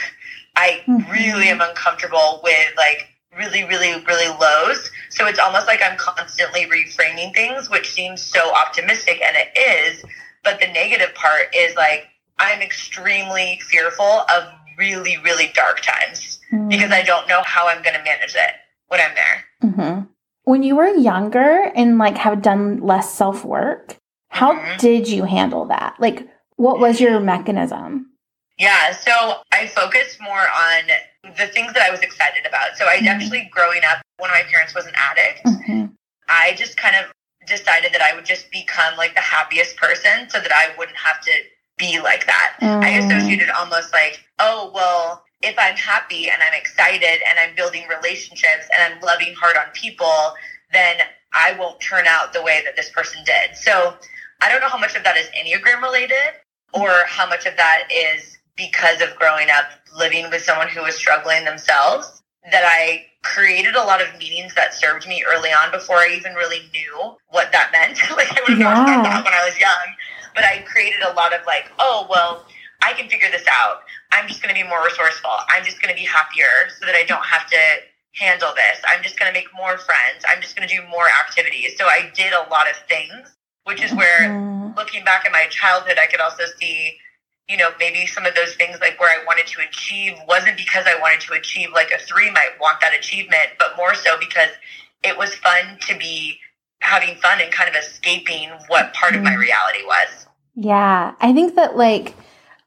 I 0.54 0.82
Mhm. 0.86 1.10
really 1.10 1.48
am 1.48 1.60
uncomfortable 1.60 2.40
with 2.44 2.72
like 2.76 3.08
really, 3.36 3.64
really, 3.64 4.02
really 4.04 4.28
lows. 4.38 4.90
So 5.10 5.26
it's 5.26 5.38
almost 5.38 5.66
like 5.66 5.80
I'm 5.82 5.96
constantly 5.98 6.66
reframing 6.66 7.34
things, 7.34 7.68
which 7.70 7.90
seems 7.92 8.22
so 8.22 8.52
optimistic, 8.54 9.20
and 9.22 9.36
it 9.36 9.58
is. 9.58 10.04
But 10.44 10.60
the 10.60 10.68
negative 10.68 11.14
part 11.14 11.54
is 11.54 11.74
like 11.76 12.06
I'm 12.38 12.60
extremely 12.62 13.60
fearful 13.68 14.04
of 14.34 14.44
really, 14.78 15.18
really 15.24 15.50
dark 15.54 15.80
times 15.82 16.38
because 16.68 16.92
I 16.92 17.02
don't 17.02 17.28
know 17.28 17.42
how 17.44 17.66
I'm 17.68 17.82
going 17.82 17.96
to 17.96 18.02
manage 18.04 18.34
it 18.36 18.54
when 18.86 19.00
I'm 19.00 19.14
there. 19.14 19.72
hmm 19.72 20.00
When 20.44 20.62
you 20.62 20.76
were 20.76 20.86
younger 20.88 21.70
and 21.74 21.98
like 21.98 22.16
have 22.18 22.40
done 22.42 22.80
less 22.80 23.12
self 23.12 23.44
work, 23.44 23.96
how 24.30 24.52
Mhm. 24.54 24.78
did 24.78 25.08
you 25.08 25.24
handle 25.24 25.64
that? 25.66 25.96
Like, 25.98 26.26
what 26.56 26.78
was 26.78 27.00
your 27.00 27.18
mechanism? 27.20 28.12
Yeah, 28.58 28.92
so 28.92 29.42
I 29.52 29.66
focused 29.66 30.20
more 30.20 30.40
on 30.48 30.82
the 31.36 31.46
things 31.48 31.72
that 31.74 31.82
I 31.82 31.90
was 31.90 32.00
excited 32.00 32.46
about. 32.46 32.76
So 32.76 32.86
I 32.86 32.98
Mhm. 32.98 33.06
actually, 33.08 33.44
growing 33.52 33.84
up, 33.84 34.00
one 34.16 34.30
of 34.30 34.34
my 34.36 34.42
parents 34.44 34.74
was 34.74 34.86
an 34.86 34.94
addict. 34.94 35.40
hmm 35.44 35.86
I 36.30 36.52
just 36.54 36.76
kind 36.76 36.94
of 36.94 37.10
decided 37.46 37.92
that 37.94 38.02
I 38.02 38.14
would 38.14 38.26
just 38.26 38.50
become 38.50 38.96
like 38.96 39.14
the 39.14 39.20
happiest 39.22 39.76
person 39.76 40.28
so 40.28 40.40
that 40.40 40.52
I 40.52 40.74
wouldn't 40.76 40.98
have 40.98 41.20
to 41.22 41.32
be 41.78 42.00
like 42.00 42.26
that. 42.26 42.56
I 42.60 42.90
Mm. 42.92 43.06
associated 43.06 43.48
almost 43.50 43.92
like, 43.92 44.22
oh, 44.38 44.70
well, 44.74 45.24
if 45.40 45.58
I'm 45.58 45.76
happy 45.76 46.28
and 46.28 46.42
I'm 46.42 46.52
excited 46.52 47.22
and 47.26 47.38
I'm 47.38 47.54
building 47.54 47.86
relationships 47.88 48.66
and 48.74 48.82
I'm 48.94 49.00
loving 49.00 49.34
hard 49.34 49.56
on 49.56 49.70
people, 49.72 50.36
then 50.72 50.98
I 51.32 51.52
won't 51.52 51.80
turn 51.80 52.06
out 52.06 52.32
the 52.32 52.42
way 52.42 52.62
that 52.64 52.76
this 52.76 52.90
person 52.90 53.22
did. 53.24 53.56
So 53.56 53.96
I 54.40 54.48
don't 54.50 54.60
know 54.60 54.68
how 54.68 54.78
much 54.78 54.96
of 54.96 55.04
that 55.04 55.16
is 55.16 55.28
Enneagram 55.28 55.80
related, 55.82 56.34
or 56.72 57.04
how 57.06 57.26
much 57.26 57.46
of 57.46 57.56
that 57.56 57.88
is 57.90 58.37
because 58.58 59.00
of 59.00 59.14
growing 59.16 59.48
up 59.48 59.70
living 59.96 60.28
with 60.30 60.42
someone 60.42 60.68
who 60.68 60.82
was 60.82 60.94
struggling 60.96 61.44
themselves 61.46 62.20
that 62.50 62.64
I 62.66 63.06
created 63.22 63.74
a 63.74 63.82
lot 63.82 64.02
of 64.02 64.08
meanings 64.18 64.54
that 64.54 64.74
served 64.74 65.06
me 65.08 65.24
early 65.26 65.50
on 65.50 65.70
before 65.70 65.96
I 65.96 66.08
even 66.16 66.34
really 66.34 66.62
knew 66.74 67.16
what 67.28 67.52
that 67.52 67.70
meant. 67.76 67.98
like 68.16 68.28
I 68.36 68.42
would 68.42 68.58
have 68.58 68.86
Yeah. 68.86 69.02
that 69.02 69.24
when 69.24 69.32
I 69.32 69.44
was 69.48 69.58
young. 69.58 69.86
But 70.34 70.44
I 70.44 70.58
created 70.66 71.00
a 71.02 71.12
lot 71.14 71.32
of 71.32 71.40
like, 71.46 71.70
oh 71.78 72.06
well, 72.10 72.44
I 72.82 72.92
can 72.92 73.08
figure 73.08 73.30
this 73.30 73.46
out. 73.50 73.80
I'm 74.12 74.28
just 74.28 74.42
gonna 74.42 74.54
be 74.54 74.62
more 74.64 74.84
resourceful. 74.84 75.30
I'm 75.48 75.64
just 75.64 75.80
gonna 75.80 75.94
be 75.94 76.04
happier 76.04 76.68
so 76.78 76.86
that 76.86 76.94
I 76.94 77.04
don't 77.04 77.24
have 77.24 77.48
to 77.50 77.58
handle 78.14 78.50
this. 78.54 78.82
I'm 78.88 79.02
just 79.02 79.18
gonna 79.18 79.32
make 79.32 79.48
more 79.54 79.78
friends. 79.78 80.24
I'm 80.28 80.40
just 80.42 80.56
gonna 80.56 80.68
do 80.68 80.82
more 80.90 81.06
activities. 81.24 81.76
So 81.78 81.86
I 81.86 82.10
did 82.14 82.32
a 82.32 82.48
lot 82.50 82.68
of 82.70 82.76
things, 82.88 83.36
which 83.64 83.82
is 83.82 83.92
where 83.94 84.30
Mhm. 84.30 84.76
looking 84.76 85.04
back 85.04 85.24
at 85.26 85.32
my 85.32 85.46
childhood, 85.50 85.98
I 86.00 86.06
could 86.06 86.20
also 86.20 86.44
see, 86.58 86.98
you 87.48 87.56
know, 87.56 87.70
maybe 87.78 88.06
some 88.06 88.26
of 88.26 88.34
those 88.34 88.54
things 88.56 88.78
like 88.80 89.00
where 89.00 89.10
I 89.10 89.24
wanted 89.24 89.46
to 89.48 89.62
achieve 89.66 90.14
wasn't 90.28 90.56
because 90.56 90.84
I 90.86 91.00
wanted 91.00 91.20
to 91.22 91.32
achieve 91.32 91.70
like 91.72 91.90
a 91.90 91.98
three 91.98 92.30
might 92.30 92.60
want 92.60 92.80
that 92.80 92.94
achievement, 92.94 93.48
but 93.58 93.76
more 93.76 93.94
so 93.94 94.18
because 94.18 94.50
it 95.02 95.16
was 95.16 95.34
fun 95.36 95.78
to 95.86 95.96
be 95.96 96.38
having 96.80 97.16
fun 97.16 97.40
and 97.40 97.50
kind 97.50 97.68
of 97.68 97.76
escaping 97.76 98.50
what 98.68 98.92
part 98.92 99.14
of 99.16 99.22
my 99.22 99.32
Mm. 99.32 99.38
reality 99.38 99.82
was. 99.84 100.26
Yeah, 100.54 101.14
I 101.20 101.32
think 101.32 101.54
that 101.56 101.76
like 101.76 102.14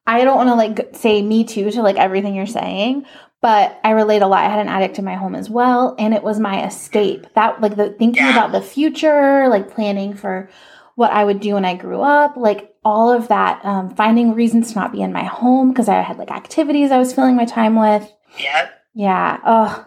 I 0.08 0.24
don't 0.24 0.38
want 0.38 0.50
to 0.50 0.56
like 0.56 0.96
say 0.96 1.22
me 1.22 1.44
too 1.44 1.70
to 1.72 1.82
like 1.84 1.98
everything 1.98 2.34
you're 2.34 2.48
saying, 2.48 3.06
but 3.42 3.80
I 3.84 3.92
relate 3.92 4.24
a 4.24 4.28
lot. 4.28 4.44
I 4.44 4.50
had 4.50 4.60
an 4.60 4.68
addict 4.68 4.98
in 4.98 5.06
my 5.06 5.14
home 5.16 5.36
as 5.36 5.50
well, 5.50 5.96
and 6.00 6.14
it 6.14 6.24
was 6.24 6.40
my 6.40 6.66
escape. 6.66 7.28
That 7.36 7.62
like 7.62 7.76
the 7.76 7.92
thinking 7.92 8.24
Yeah. 8.24 8.32
about 8.32 8.52
the 8.52 8.62
future, 8.62 9.48
like 9.48 9.72
planning 9.72 10.16
for 10.16 10.50
what 10.96 11.12
I 11.12 11.24
would 11.24 11.40
do 11.40 11.54
when 11.54 11.66
I 11.66 11.76
grew 11.76 12.02
up, 12.02 12.36
like 12.36 12.71
all 12.84 13.12
of 13.12 13.28
that, 13.28 13.64
um, 13.64 13.96
finding 13.96 14.34
reasons 14.34 14.74
to 14.74 14.80
not 14.80 14.92
be 14.92 15.02
in 15.02 15.14
my 15.14 15.24
home 15.24 15.70
because 15.70 15.88
I 15.90 16.02
had 16.02 16.18
like 16.18 16.32
activities 16.32 16.92
I 16.92 16.98
was 16.98 17.14
filling 17.14 17.36
my 17.36 17.46
time 17.46 17.76
with. 17.76 18.12
Yeah. 18.40 18.70
Yeah. 18.94 19.40
Oh, 19.46 19.86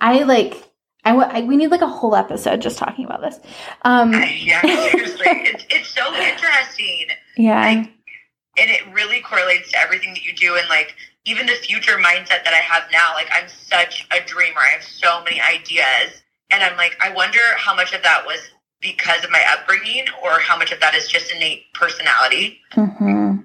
I 0.00 0.22
like. 0.24 0.70
I, 1.06 1.10
w- 1.10 1.28
I 1.28 1.42
we 1.42 1.56
need 1.56 1.70
like 1.70 1.82
a 1.82 1.86
whole 1.86 2.16
episode 2.16 2.60
just 2.62 2.78
talking 2.78 3.04
about 3.04 3.20
this. 3.20 3.38
Um, 3.82 4.12
Yeah, 4.12 4.60
seriously. 4.62 5.26
it's, 5.26 5.64
it's 5.70 5.88
so 5.88 6.14
interesting. 6.14 7.08
yeah. 7.36 7.60
Like, 7.60 7.90
and 8.56 8.70
it 8.70 8.82
really 8.92 9.20
correlates 9.20 9.72
to 9.72 9.78
everything 9.78 10.14
that 10.14 10.24
you 10.24 10.32
do 10.34 10.56
and 10.56 10.68
like 10.68 10.94
even 11.26 11.46
the 11.46 11.52
future 11.54 11.96
mindset 11.98 12.44
that 12.44 12.52
I 12.54 12.58
have 12.62 12.84
now. 12.92 13.12
Like 13.14 13.28
I'm 13.32 13.48
such 13.48 14.06
a 14.12 14.24
dreamer. 14.24 14.60
I 14.60 14.68
have 14.74 14.82
so 14.84 15.22
many 15.24 15.40
ideas. 15.40 16.22
And 16.50 16.62
I'm 16.62 16.76
like, 16.76 16.96
I 17.02 17.12
wonder 17.12 17.40
how 17.56 17.74
much 17.74 17.92
of 17.94 18.02
that 18.02 18.24
was 18.26 18.38
because 18.84 19.24
of 19.24 19.30
my 19.30 19.42
upbringing 19.50 20.04
or 20.22 20.38
how 20.38 20.56
much 20.56 20.70
of 20.70 20.78
that 20.78 20.94
is 20.94 21.08
just 21.08 21.32
innate 21.32 21.72
personality. 21.72 22.60
hmm 22.72 23.36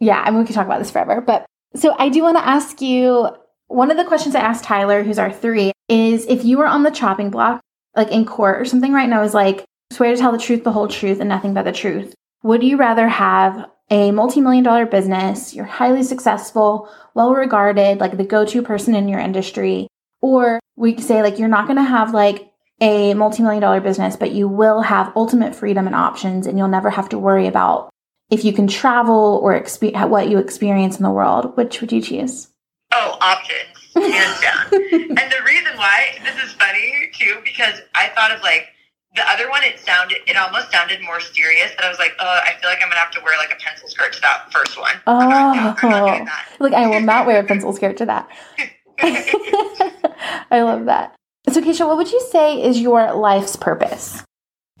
Yeah, 0.00 0.20
I 0.22 0.30
mean, 0.30 0.40
we 0.40 0.44
could 0.44 0.54
talk 0.54 0.66
about 0.66 0.80
this 0.80 0.90
forever. 0.90 1.20
But 1.22 1.46
so 1.76 1.94
I 1.98 2.08
do 2.08 2.22
want 2.22 2.36
to 2.36 2.46
ask 2.46 2.82
you 2.82 3.28
one 3.68 3.90
of 3.90 3.96
the 3.96 4.04
questions 4.04 4.34
I 4.34 4.40
asked 4.40 4.64
Tyler, 4.64 5.04
who's 5.04 5.18
our 5.18 5.32
three, 5.32 5.72
is 5.88 6.26
if 6.26 6.44
you 6.44 6.58
were 6.58 6.66
on 6.66 6.82
the 6.82 6.90
chopping 6.90 7.30
block, 7.30 7.60
like 7.94 8.10
in 8.10 8.26
court 8.26 8.60
or 8.60 8.64
something 8.64 8.92
right 8.92 9.08
now, 9.08 9.22
is 9.22 9.32
like, 9.32 9.64
swear 9.92 10.12
to 10.12 10.20
tell 10.20 10.32
the 10.32 10.38
truth, 10.38 10.64
the 10.64 10.72
whole 10.72 10.88
truth, 10.88 11.20
and 11.20 11.28
nothing 11.28 11.54
but 11.54 11.64
the 11.64 11.72
truth. 11.72 12.12
Would 12.42 12.64
you 12.64 12.76
rather 12.76 13.06
have 13.06 13.70
a 13.90 14.10
multi 14.10 14.40
million 14.40 14.64
dollar 14.64 14.86
business, 14.86 15.54
you're 15.54 15.64
highly 15.64 16.02
successful, 16.02 16.88
well 17.14 17.32
regarded, 17.32 17.98
like 18.00 18.16
the 18.16 18.24
go 18.24 18.44
to 18.44 18.62
person 18.62 18.94
in 18.94 19.08
your 19.08 19.20
industry, 19.20 19.86
or 20.20 20.58
we 20.76 21.00
say, 21.00 21.22
like, 21.22 21.38
you're 21.38 21.48
not 21.48 21.66
going 21.66 21.76
to 21.76 21.82
have 21.82 22.12
like 22.12 22.49
a 22.80 23.14
multi 23.14 23.42
million 23.42 23.60
dollar 23.60 23.80
business, 23.80 24.16
but 24.16 24.32
you 24.32 24.48
will 24.48 24.80
have 24.82 25.12
ultimate 25.16 25.54
freedom 25.54 25.86
and 25.86 25.94
options, 25.94 26.46
and 26.46 26.58
you'll 26.58 26.68
never 26.68 26.90
have 26.90 27.08
to 27.10 27.18
worry 27.18 27.46
about 27.46 27.90
if 28.30 28.44
you 28.44 28.52
can 28.52 28.66
travel 28.66 29.40
or 29.42 29.58
expe- 29.60 30.08
what 30.08 30.28
you 30.28 30.38
experience 30.38 30.96
in 30.96 31.02
the 31.02 31.10
world, 31.10 31.56
which 31.56 31.80
would 31.80 31.92
you 31.92 32.00
choose? 32.00 32.48
Oh, 32.92 33.18
options, 33.20 33.76
hands 33.94 34.40
down. 34.40 34.66
and 34.72 35.32
the 35.32 35.42
reason 35.44 35.76
why 35.76 36.18
this 36.24 36.42
is 36.42 36.52
funny 36.52 37.10
too, 37.12 37.40
because 37.44 37.80
I 37.94 38.08
thought 38.08 38.32
of 38.32 38.42
like 38.42 38.68
the 39.14 39.28
other 39.28 39.50
one. 39.50 39.64
It 39.64 39.78
sounded, 39.80 40.18
it 40.26 40.36
almost 40.36 40.70
sounded 40.70 41.02
more 41.02 41.20
serious. 41.20 41.72
That 41.72 41.84
I 41.84 41.88
was 41.88 41.98
like, 41.98 42.12
oh, 42.20 42.40
I 42.44 42.52
feel 42.60 42.70
like 42.70 42.78
I'm 42.82 42.88
gonna 42.88 43.00
have 43.00 43.10
to 43.12 43.20
wear 43.20 43.36
like 43.38 43.52
a 43.52 43.62
pencil 43.62 43.88
skirt 43.88 44.12
to 44.14 44.20
that 44.22 44.52
first 44.52 44.78
one. 44.78 44.94
Oh. 45.06 45.76
I'm 45.82 45.90
not, 45.90 46.24
not 46.24 46.38
like 46.60 46.72
I 46.72 46.86
will 46.86 47.00
not 47.00 47.26
wear 47.26 47.40
a 47.40 47.44
pencil 47.44 47.72
skirt 47.72 47.96
to 47.98 48.06
that. 48.06 48.28
I 50.50 50.62
love 50.62 50.84
that. 50.86 51.14
So, 51.48 51.60
Keisha, 51.60 51.86
what 51.86 51.96
would 51.96 52.12
you 52.12 52.20
say 52.30 52.62
is 52.62 52.80
your 52.80 53.12
life's 53.14 53.56
purpose? 53.56 54.22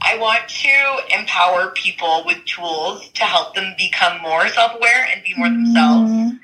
I 0.02 0.18
want 0.18 0.48
to 0.48 1.18
empower 1.18 1.70
people 1.70 2.22
with 2.24 2.44
tools 2.44 3.08
to 3.10 3.24
help 3.24 3.54
them 3.54 3.74
become 3.78 4.20
more 4.22 4.48
self-aware 4.48 5.08
and 5.12 5.22
be 5.24 5.34
more 5.36 5.48
themselves. 5.48 6.10
Mm, 6.10 6.38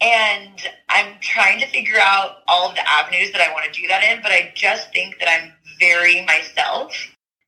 And 0.00 0.68
I'm 0.88 1.14
trying 1.20 1.60
to 1.60 1.66
figure 1.66 1.98
out 2.00 2.38
all 2.48 2.68
of 2.68 2.74
the 2.74 2.88
avenues 2.88 3.30
that 3.32 3.40
I 3.40 3.52
want 3.52 3.72
to 3.72 3.80
do 3.80 3.86
that 3.88 4.02
in, 4.04 4.22
but 4.22 4.32
I 4.32 4.52
just 4.54 4.92
think 4.92 5.18
that 5.18 5.28
I'm 5.28 5.52
very 5.80 6.24
myself. 6.26 6.92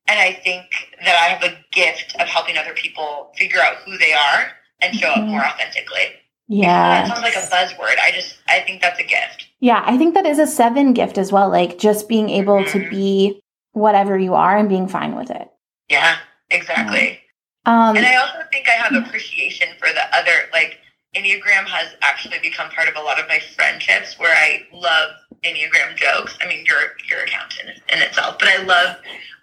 And 0.07 0.19
I 0.19 0.33
think 0.33 0.65
that 1.03 1.15
I 1.15 1.33
have 1.33 1.43
a 1.43 1.57
gift 1.71 2.15
of 2.19 2.27
helping 2.27 2.57
other 2.57 2.73
people 2.73 3.31
figure 3.37 3.59
out 3.59 3.77
who 3.85 3.97
they 3.97 4.13
are 4.13 4.51
and 4.81 4.95
show 4.95 5.09
up 5.09 5.17
Mhm. 5.17 5.27
more 5.29 5.43
authentically. 5.45 6.13
Yeah. 6.47 7.01
That 7.01 7.07
sounds 7.07 7.21
like 7.23 7.35
a 7.35 7.39
buzzword. 7.47 7.97
I 7.99 8.11
just, 8.11 8.37
I 8.47 8.59
think 8.59 8.81
that's 8.81 8.99
a 8.99 9.03
gift. 9.03 9.44
Yeah, 9.65 9.81
I 9.83 9.97
think 9.97 10.13
that 10.13 10.27
is 10.27 10.37
a 10.37 10.45
seven 10.45 10.93
gift 10.93 11.17
as 11.17 11.31
well. 11.31 11.49
Like 11.49 11.79
just 11.79 12.07
being 12.07 12.29
able 12.29 12.63
to 12.65 12.77
Mhm. 12.79 12.89
be 12.91 13.41
whatever 13.71 14.15
you 14.15 14.35
are 14.35 14.55
and 14.55 14.69
being 14.69 14.87
fine 14.87 15.15
with 15.15 15.31
it. 15.31 15.47
Yeah, 15.89 16.17
exactly. 16.51 17.19
Um, 17.65 17.97
And 17.97 18.05
I 18.05 18.13
also 18.17 18.43
think 18.51 18.69
I 18.69 18.73
have 18.73 18.93
appreciation 18.93 19.69
for 19.79 19.89
the 19.91 20.05
other, 20.15 20.49
like, 20.53 20.77
Enneagram 21.15 21.65
has 21.65 21.95
actually 22.03 22.37
become 22.43 22.69
part 22.69 22.87
of 22.87 22.95
a 22.95 22.99
lot 23.01 23.19
of 23.19 23.27
my 23.27 23.39
friendships 23.39 24.19
where 24.19 24.35
I 24.37 24.67
love 24.71 25.09
Enneagram 25.43 25.95
jokes. 25.95 26.37
I 26.43 26.45
mean, 26.45 26.63
you're, 26.67 26.93
you're 27.09 27.21
accountant 27.23 27.69
in 27.91 27.99
itself, 28.03 28.37
but 28.37 28.47
I 28.47 28.57
love, 28.57 28.97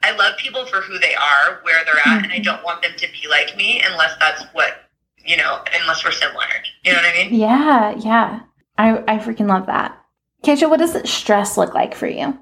I 0.04 0.12
love 0.12 0.36
people 0.36 0.66
for 0.66 0.82
who 0.82 1.00
they 1.00 1.16
are, 1.16 1.58
where 1.64 1.84
they're 1.84 2.14
at, 2.14 2.22
and 2.22 2.32
I 2.32 2.38
don't 2.38 2.62
want 2.62 2.80
them 2.82 2.92
to 2.96 3.08
be 3.08 3.26
like 3.28 3.56
me 3.56 3.82
unless 3.90 4.14
that's 4.20 4.44
what, 4.52 4.84
you 5.24 5.36
know, 5.36 5.64
unless 5.80 6.04
we're 6.04 6.12
similar. 6.12 6.46
You 6.84 6.92
know 6.92 6.98
what 6.98 7.08
I 7.12 7.12
mean? 7.24 7.34
yeah, 7.34 7.94
yeah. 7.98 8.40
I, 8.78 8.98
I 9.12 9.18
freaking 9.18 9.48
love 9.48 9.66
that. 9.66 9.98
Keisha, 10.42 10.68
what 10.68 10.78
does 10.80 11.08
stress 11.10 11.56
look 11.56 11.74
like 11.74 11.94
for 11.94 12.06
you? 12.06 12.38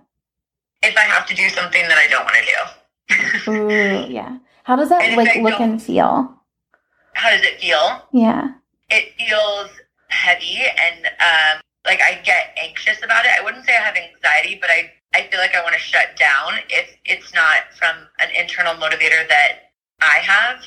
If 0.82 0.96
I 0.96 1.00
have 1.02 1.26
to 1.26 1.34
do 1.34 1.48
something 1.50 1.82
that 1.88 1.98
I 1.98 2.06
don't 2.08 2.24
want 2.24 2.36
to 2.36 3.46
do. 3.46 3.52
Ooh, 3.52 4.06
yeah. 4.12 4.38
How 4.64 4.76
does 4.76 4.88
that 4.88 5.16
like 5.16 5.36
I 5.36 5.40
look 5.40 5.60
and 5.60 5.82
feel? 5.82 6.34
How 7.14 7.30
does 7.30 7.42
it 7.42 7.60
feel? 7.60 8.02
Yeah. 8.12 8.52
it 8.88 9.12
feels 9.18 9.70
heavy 10.08 10.58
and 10.62 11.06
um, 11.06 11.60
like 11.86 12.00
I 12.00 12.20
get 12.24 12.56
anxious 12.62 13.02
about 13.04 13.24
it. 13.24 13.30
I 13.38 13.44
wouldn't 13.44 13.64
say 13.66 13.76
I 13.76 13.80
have 13.80 13.96
anxiety, 13.96 14.58
but 14.60 14.70
I, 14.70 14.90
I 15.14 15.26
feel 15.30 15.38
like 15.40 15.54
I 15.54 15.62
want 15.62 15.74
to 15.74 15.80
shut 15.80 16.16
down 16.16 16.54
if 16.68 16.96
it's 17.04 17.34
not 17.34 17.72
from 17.78 17.96
an 18.20 18.28
internal 18.38 18.74
motivator 18.74 19.28
that 19.28 19.72
I 20.00 20.18
have. 20.18 20.62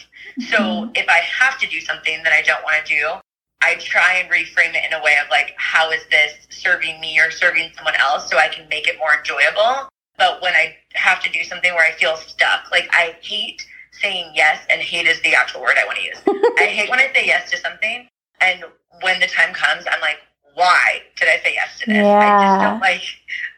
So 0.50 0.58
Mhm. 0.58 0.98
if 0.98 1.08
I 1.10 1.20
have 1.20 1.58
to 1.60 1.68
do 1.68 1.80
something 1.82 2.22
that 2.24 2.34
I 2.34 2.42
don't 2.42 2.64
want 2.64 2.86
to 2.86 2.96
do, 2.96 3.10
I 3.64 3.76
try 3.76 4.16
and 4.16 4.30
reframe 4.30 4.76
it 4.76 4.84
in 4.86 4.94
a 4.94 5.02
way 5.02 5.16
of 5.24 5.30
like, 5.32 5.54
how 5.58 5.92
is 5.92 6.02
this 6.12 6.34
serving 6.50 7.00
me 7.00 7.18
or 7.20 7.32
serving 7.32 7.72
someone 7.76 7.96
else 7.96 8.30
so 8.30 8.38
I 8.38 8.50
can 8.50 8.68
make 8.68 8.88
it 8.88 8.98
more 9.00 9.16
enjoyable? 9.18 9.90
But 10.18 10.42
when 10.42 10.54
I 10.54 10.76
have 10.94 11.22
to 11.24 11.32
do 11.32 11.44
something 11.44 11.74
where 11.74 11.86
I 11.86 11.92
feel 11.94 12.18
stuck, 12.18 12.70
like 12.72 12.90
I 12.92 13.16
hate 13.22 13.66
saying 13.92 14.32
yes, 14.36 14.66
and 14.70 14.82
hate 14.82 15.08
is 15.08 15.22
the 15.22 15.34
actual 15.34 15.62
word 15.62 15.78
I 15.80 15.86
want 15.86 15.98
to 15.98 16.04
use. 16.04 16.18
I 16.60 16.66
hate 16.66 16.90
when 16.90 17.00
I 17.00 17.12
say 17.14 17.26
yes 17.26 17.50
to 17.52 17.58
something, 17.58 18.08
and 18.42 18.64
when 19.02 19.20
the 19.20 19.28
time 19.28 19.54
comes, 19.54 19.86
I'm 19.90 20.02
like, 20.02 20.18
why 20.56 21.02
did 21.16 21.30
I 21.30 21.40
say 21.44 21.54
yes 21.54 21.80
to 21.80 21.86
this? 21.88 22.06
I 22.06 22.30
just 22.44 22.62
don't 22.62 22.80
like, 22.80 23.02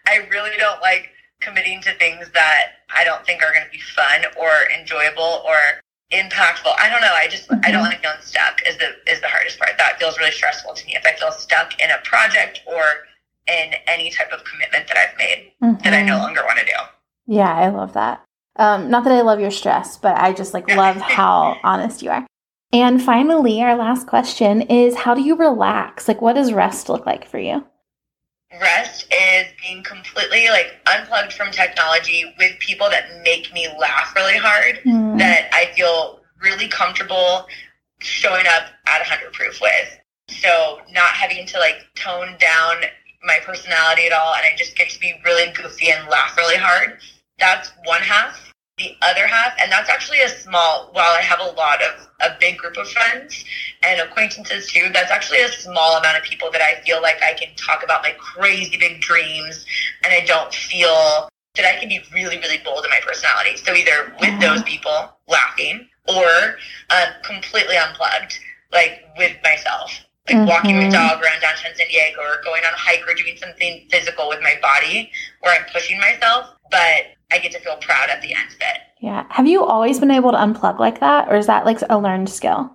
I 0.08 0.28
really 0.30 0.56
don't 0.58 0.82
like 0.82 1.10
committing 1.42 1.82
to 1.82 1.94
things 1.96 2.30
that 2.34 2.68
I 2.96 3.04
don't 3.04 3.26
think 3.26 3.42
are 3.44 3.52
going 3.52 3.66
to 3.66 3.72
be 3.72 3.80
fun 3.80 4.26
or 4.40 4.52
enjoyable 4.78 5.44
or 5.46 5.58
impactful. 6.20 6.74
I 6.78 6.90
don't 6.90 7.02
know. 7.02 7.14
I 7.14 7.28
just, 7.28 7.52
I 7.64 7.72
don't 7.72 7.84
Mhm. 7.84 7.90
like 7.90 8.02
feeling 8.02 8.18
stuck 8.22 8.62
is 8.68 8.78
the, 8.78 8.90
is 9.12 9.22
the 9.22 9.28
hardest 9.28 9.60
part. 9.60 9.78
That 9.78 10.00
feels 10.00 10.18
really 10.18 10.32
stressful 10.32 10.74
to 10.74 10.86
me. 10.86 10.96
If 10.96 11.06
I 11.06 11.14
feel 11.14 11.32
stuck 11.32 11.80
in 11.80 11.90
a 11.92 11.98
project 12.04 12.62
or 12.66 12.84
in 13.48 13.74
any 13.88 14.10
type 14.12 14.32
of 14.32 14.44
commitment 14.44 14.88
that 14.88 14.98
I've 14.98 15.18
made 15.18 15.52
that 15.84 15.94
I 15.94 16.02
no 16.02 16.16
Mhm. 16.18 16.22
longer 16.24 16.44
want 16.46 16.60
to 16.60 16.66
do. 16.66 16.72
Yeah, 17.28 17.54
I 17.54 17.68
love 17.70 17.94
that. 17.94 18.22
Um, 18.58 18.90
not 18.90 19.04
that 19.04 19.14
I 19.14 19.22
love 19.22 19.40
your 19.40 19.52
stress, 19.52 19.98
but 19.98 20.18
I 20.18 20.32
just 20.34 20.54
like 20.54 20.68
love 20.70 20.98
how 20.98 21.58
honest 21.64 22.02
you 22.02 22.10
are. 22.12 22.26
And 22.74 23.02
finally, 23.02 23.62
our 23.62 23.76
last 23.76 24.08
question 24.08 24.62
is 24.64 24.96
how 24.96 25.14
do 25.14 25.22
you 25.22 25.36
relax? 25.36 26.08
Like, 26.08 26.22
what 26.22 26.34
does 26.34 26.54
rest 26.54 26.90
look 26.90 27.06
like 27.06 27.28
for 27.28 27.38
you? 27.38 27.66
Rest 28.54 29.08
is 29.12 29.48
being 29.62 29.84
completely 29.84 30.48
like 30.50 30.76
unplugged 30.88 31.34
from 31.34 31.52
technology 31.52 32.24
with 32.38 32.58
people 32.60 32.90
that 32.90 33.22
make 33.24 33.52
me 33.54 33.68
laugh 33.80 34.14
really 34.16 34.38
hard, 34.38 34.80
Mm, 34.86 35.18
that 35.18 35.50
I 35.54 35.74
feel 35.76 36.22
really 36.42 36.68
comfortable 36.68 37.48
showing 38.00 38.46
up 38.48 38.68
at 38.88 39.00
100 39.00 39.34
proof 39.34 39.60
with. 39.62 40.00
So 40.30 40.80
not 40.92 41.10
having 41.10 41.46
to 41.48 41.60
like 41.60 41.86
tone 41.96 42.36
down 42.40 42.84
my 43.24 43.40
personality 43.44 44.06
at 44.06 44.14
all, 44.14 44.36
and 44.36 44.46
I 44.46 44.56
just 44.56 44.78
get 44.78 44.90
to 44.92 45.00
be 45.00 45.14
really 45.26 45.52
goofy 45.52 45.92
and 45.92 46.08
laugh 46.10 46.38
really 46.38 46.58
hard. 46.58 47.00
That's 47.40 47.72
one 47.86 48.02
half. 48.02 48.45
The 48.78 48.96
other 49.02 49.26
half, 49.26 49.54
and 49.60 49.72
that's 49.72 49.90
actually 49.90 50.20
a 50.20 50.28
small, 50.28 50.90
while 50.92 51.14
I 51.14 51.22
have 51.22 51.40
a 51.40 51.52
lot 51.52 51.82
of 51.82 52.08
a 52.20 52.36
big 52.40 52.58
group 52.58 52.76
of 52.76 52.90
friends 52.90 53.46
and 53.84 54.02
acquaintances 54.02 54.68
too, 54.68 54.90
that's 54.94 55.12
actually 55.12 55.42
a 55.42 55.48
small 55.48 55.98
amount 55.98 56.18
of 56.18 56.24
people 56.24 56.52
that 56.52 56.62
I 56.62 56.82
feel 56.82 57.02
like 57.02 57.22
I 57.24 57.34
can 57.34 57.56
talk 57.56 57.84
about 57.84 58.04
my 58.04 58.12
crazy 58.18 58.78
big 58.78 59.00
dreams 59.00 59.66
and 60.04 60.14
I 60.14 60.26
don't 60.26 60.54
feel 60.54 61.30
that 61.56 61.66
I 61.66 61.80
can 61.80 61.88
be 61.88 62.02
really, 62.14 62.38
really 62.38 62.58
bold 62.66 62.84
in 62.84 62.92
my 62.92 63.00
personality. 63.02 63.56
So 63.56 63.74
either 63.74 64.14
with 64.20 64.42
those 64.42 64.62
people 64.64 65.18
laughing 65.30 65.88
or 66.10 66.58
um, 66.90 67.14
completely 67.24 67.78
unplugged, 67.78 68.40
like 68.74 69.06
with 69.18 69.38
myself. 69.44 69.92
Like 70.28 70.38
mm-hmm. 70.38 70.48
walking 70.48 70.78
my 70.78 70.90
dog 70.90 71.22
around 71.24 71.40
downtown 71.40 71.72
San 71.76 71.88
Diego 71.88 72.20
or 72.20 72.44
going 72.44 72.64
on 72.66 72.74
a 72.74 72.78
hike 72.78 73.08
or 73.08 73.14
doing 73.14 73.38
something 73.38 73.88
physical 73.92 74.28
with 74.28 74.42
my 74.42 74.56
body 74.62 75.12
where 75.42 75.58
I'm 75.58 75.66
pushing 75.72 76.00
myself, 76.00 76.50
but 76.72 77.16
I 77.32 77.40
get 77.40 77.52
to 77.54 77.60
feel 77.60 77.78
proud 77.78 78.10
at 78.10 78.22
the 78.22 78.34
end 78.34 78.50
of 78.50 78.58
it. 78.60 78.82
Yeah. 79.00 79.26
Have 79.30 79.48
you 79.48 79.64
always 79.64 80.00
been 80.00 80.12
able 80.12 80.32
to 80.32 80.38
unplug 80.38 80.80
like 80.80 81.00
that, 81.00 81.28
or 81.30 81.36
is 81.36 81.48
that 81.48 81.66
like 81.66 81.80
a 81.90 81.98
learned 81.98 82.30
skill? 82.30 82.72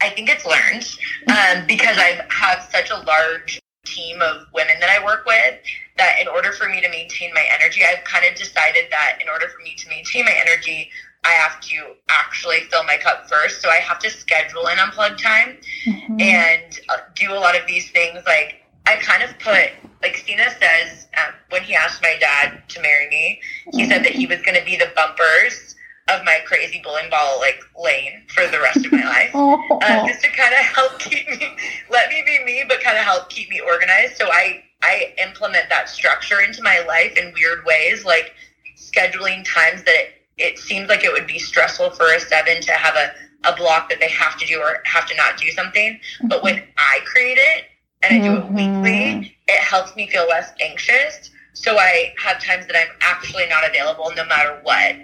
I 0.00 0.10
think 0.10 0.28
it's 0.28 0.44
learned 0.44 0.96
um, 1.28 1.66
because 1.66 1.96
I 1.96 2.20
have 2.28 2.68
such 2.72 2.90
a 2.90 2.98
large 3.04 3.60
team 3.84 4.20
of 4.20 4.46
women 4.54 4.76
that 4.80 4.90
I 4.90 5.04
work 5.04 5.24
with 5.26 5.58
that 5.98 6.20
in 6.20 6.28
order 6.28 6.52
for 6.52 6.68
me 6.68 6.80
to 6.80 6.88
maintain 6.88 7.32
my 7.34 7.46
energy, 7.52 7.82
I've 7.84 8.04
kind 8.04 8.24
of 8.24 8.34
decided 8.34 8.86
that 8.90 9.18
in 9.20 9.28
order 9.28 9.48
for 9.48 9.62
me 9.62 9.74
to 9.76 9.88
maintain 9.88 10.24
my 10.24 10.34
energy, 10.34 10.90
I 11.24 11.30
have 11.30 11.60
to 11.60 11.94
actually 12.08 12.60
fill 12.70 12.84
my 12.84 12.96
cup 12.96 13.28
first. 13.28 13.62
So 13.62 13.68
I 13.68 13.76
have 13.76 13.98
to 14.00 14.10
schedule 14.10 14.66
an 14.68 14.78
unplug 14.78 15.22
time 15.22 15.58
mm-hmm. 15.86 16.20
and 16.20 16.80
uh, 16.88 16.96
do 17.14 17.32
a 17.32 17.38
lot 17.38 17.56
of 17.58 17.66
these 17.66 17.90
things. 17.90 18.18
Like 18.26 18.61
I 18.86 18.96
kind 18.96 19.22
of 19.22 19.38
put, 19.38 19.70
like 20.02 20.16
Stina 20.16 20.50
says, 20.50 21.06
um, 21.18 21.34
when 21.50 21.62
he 21.62 21.74
asked 21.74 22.02
my 22.02 22.16
dad 22.18 22.62
to 22.68 22.80
marry 22.80 23.08
me, 23.08 23.40
he 23.72 23.86
said 23.88 24.04
that 24.04 24.12
he 24.12 24.26
was 24.26 24.40
going 24.42 24.58
to 24.58 24.64
be 24.64 24.76
the 24.76 24.90
bumpers 24.96 25.76
of 26.08 26.24
my 26.24 26.40
crazy 26.46 26.80
bowling 26.82 27.08
ball 27.10 27.38
like 27.38 27.60
lane 27.80 28.24
for 28.28 28.46
the 28.48 28.58
rest 28.58 28.84
of 28.84 28.92
my 28.92 29.04
life, 29.04 29.30
uh, 29.34 30.06
just 30.06 30.22
to 30.22 30.30
kind 30.30 30.52
of 30.52 30.60
help 30.60 30.98
keep 30.98 31.28
me, 31.28 31.56
let 31.90 32.08
me 32.08 32.22
be 32.26 32.44
me, 32.44 32.64
but 32.68 32.82
kind 32.82 32.98
of 32.98 33.04
help 33.04 33.28
keep 33.28 33.48
me 33.50 33.60
organized. 33.60 34.16
So 34.16 34.26
I 34.26 34.64
I 34.82 35.14
implement 35.22 35.68
that 35.68 35.88
structure 35.88 36.40
into 36.40 36.62
my 36.62 36.80
life 36.80 37.16
in 37.16 37.32
weird 37.34 37.64
ways, 37.64 38.04
like 38.04 38.34
scheduling 38.76 39.44
times 39.44 39.84
that 39.84 39.94
it, 39.94 40.14
it 40.38 40.58
seems 40.58 40.88
like 40.88 41.04
it 41.04 41.12
would 41.12 41.26
be 41.26 41.38
stressful 41.38 41.90
for 41.90 42.12
a 42.12 42.20
seven 42.20 42.60
to 42.62 42.72
have 42.72 42.96
a 42.96 43.12
a 43.44 43.56
block 43.56 43.88
that 43.88 43.98
they 43.98 44.08
have 44.08 44.38
to 44.38 44.46
do 44.46 44.60
or 44.60 44.80
have 44.84 45.06
to 45.06 45.16
not 45.16 45.36
do 45.36 45.50
something. 45.50 45.98
But 46.24 46.42
when 46.42 46.62
I 46.76 47.00
create 47.04 47.38
it, 47.38 47.64
and 48.02 48.14
I 48.14 48.26
do 48.26 48.36
mm-hmm. 48.36 48.58
it 48.58 48.82
weekly, 48.82 49.36
it 49.48 49.60
helps 49.60 49.94
me 49.96 50.08
feel 50.08 50.26
less 50.28 50.52
anxious. 50.60 51.30
So 51.54 51.76
I 51.78 52.14
have 52.18 52.42
times 52.42 52.66
that 52.66 52.76
I'm 52.76 52.94
actually 53.00 53.46
not 53.48 53.68
available 53.68 54.10
no 54.16 54.24
matter 54.24 54.60
what. 54.62 54.96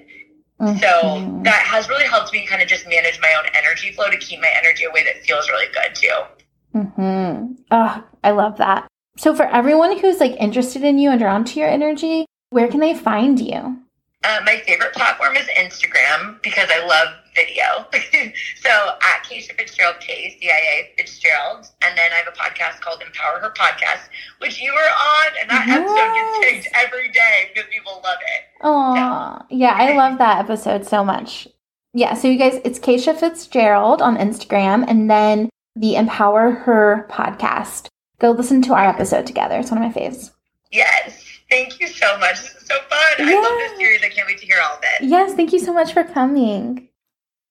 Mm-hmm. 0.60 0.78
So 0.78 1.42
that 1.44 1.62
has 1.62 1.88
really 1.88 2.06
helped 2.06 2.32
me 2.32 2.46
kind 2.46 2.60
of 2.62 2.68
just 2.68 2.88
manage 2.88 3.20
my 3.20 3.32
own 3.38 3.48
energy 3.54 3.92
flow 3.92 4.10
to 4.10 4.16
keep 4.16 4.40
my 4.40 4.50
energy 4.56 4.84
away 4.84 5.04
that 5.04 5.22
feels 5.24 5.48
really 5.48 5.72
good 5.72 5.94
too. 5.94 6.78
Mm-hmm. 6.78 7.52
Oh, 7.70 8.04
I 8.24 8.30
love 8.30 8.58
that. 8.58 8.88
So 9.16 9.34
for 9.34 9.46
everyone 9.46 9.98
who's 9.98 10.20
like 10.20 10.36
interested 10.38 10.82
in 10.82 10.98
you 10.98 11.10
and 11.10 11.20
drawn 11.20 11.44
to 11.44 11.60
your 11.60 11.68
energy, 11.68 12.26
where 12.50 12.68
can 12.68 12.80
they 12.80 12.94
find 12.94 13.38
you? 13.38 13.80
Uh, 14.24 14.40
my 14.44 14.60
favorite 14.66 14.92
platform 14.94 15.36
is 15.36 15.46
Instagram 15.56 16.42
because 16.42 16.68
I 16.72 16.84
love 16.84 17.08
video. 17.36 17.86
so 18.56 18.70
at 19.00 19.22
Keisha 19.24 19.56
Fitzgerald, 19.56 19.96
K 20.00 20.36
C 20.40 20.50
I 20.50 20.54
A 20.54 20.90
Fitzgerald, 20.96 21.68
and 21.82 21.96
then 21.96 22.10
I 22.12 22.16
have 22.16 22.26
a 22.26 22.36
podcast 22.36 22.80
called 22.80 23.00
Empower 23.00 23.38
Her 23.38 23.52
Podcast, 23.56 24.08
which 24.38 24.60
you 24.60 24.72
were 24.72 24.78
on, 24.78 25.26
and 25.40 25.50
that 25.50 25.68
yes. 25.68 25.78
episode 25.78 26.50
gets 26.50 26.64
tagged 26.66 26.86
every 26.86 27.12
day 27.12 27.50
because 27.54 27.70
people 27.70 28.00
love 28.02 28.18
it. 28.20 28.44
Oh, 28.62 29.38
so. 29.38 29.46
yeah, 29.50 29.74
I 29.74 29.94
love 29.96 30.18
that 30.18 30.38
episode 30.38 30.84
so 30.84 31.04
much. 31.04 31.46
Yeah, 31.94 32.14
so 32.14 32.26
you 32.26 32.38
guys, 32.38 32.60
it's 32.64 32.80
Keisha 32.80 33.16
Fitzgerald 33.16 34.02
on 34.02 34.16
Instagram, 34.16 34.84
and 34.88 35.08
then 35.08 35.48
the 35.76 35.94
Empower 35.94 36.50
Her 36.50 37.06
podcast. 37.08 37.86
Go 38.18 38.32
listen 38.32 38.62
to 38.62 38.74
our 38.74 38.88
episode 38.88 39.28
together. 39.28 39.60
It's 39.60 39.70
one 39.70 39.80
of 39.80 39.94
my 39.94 40.00
faves. 40.00 40.32
Yes. 40.72 41.27
Thank 41.50 41.80
you 41.80 41.86
so 41.86 42.18
much. 42.18 42.40
This 42.40 42.54
is 42.54 42.66
so 42.66 42.74
fun. 42.88 43.26
I 43.26 43.40
love 43.40 43.58
this 43.58 43.78
series. 43.78 44.02
I 44.02 44.08
can't 44.08 44.26
wait 44.26 44.38
to 44.38 44.46
hear 44.46 44.58
all 44.62 44.76
of 44.76 44.82
it. 44.82 45.04
Yes, 45.04 45.34
thank 45.34 45.52
you 45.52 45.58
so 45.58 45.72
much 45.72 45.92
for 45.92 46.04
coming. 46.04 46.88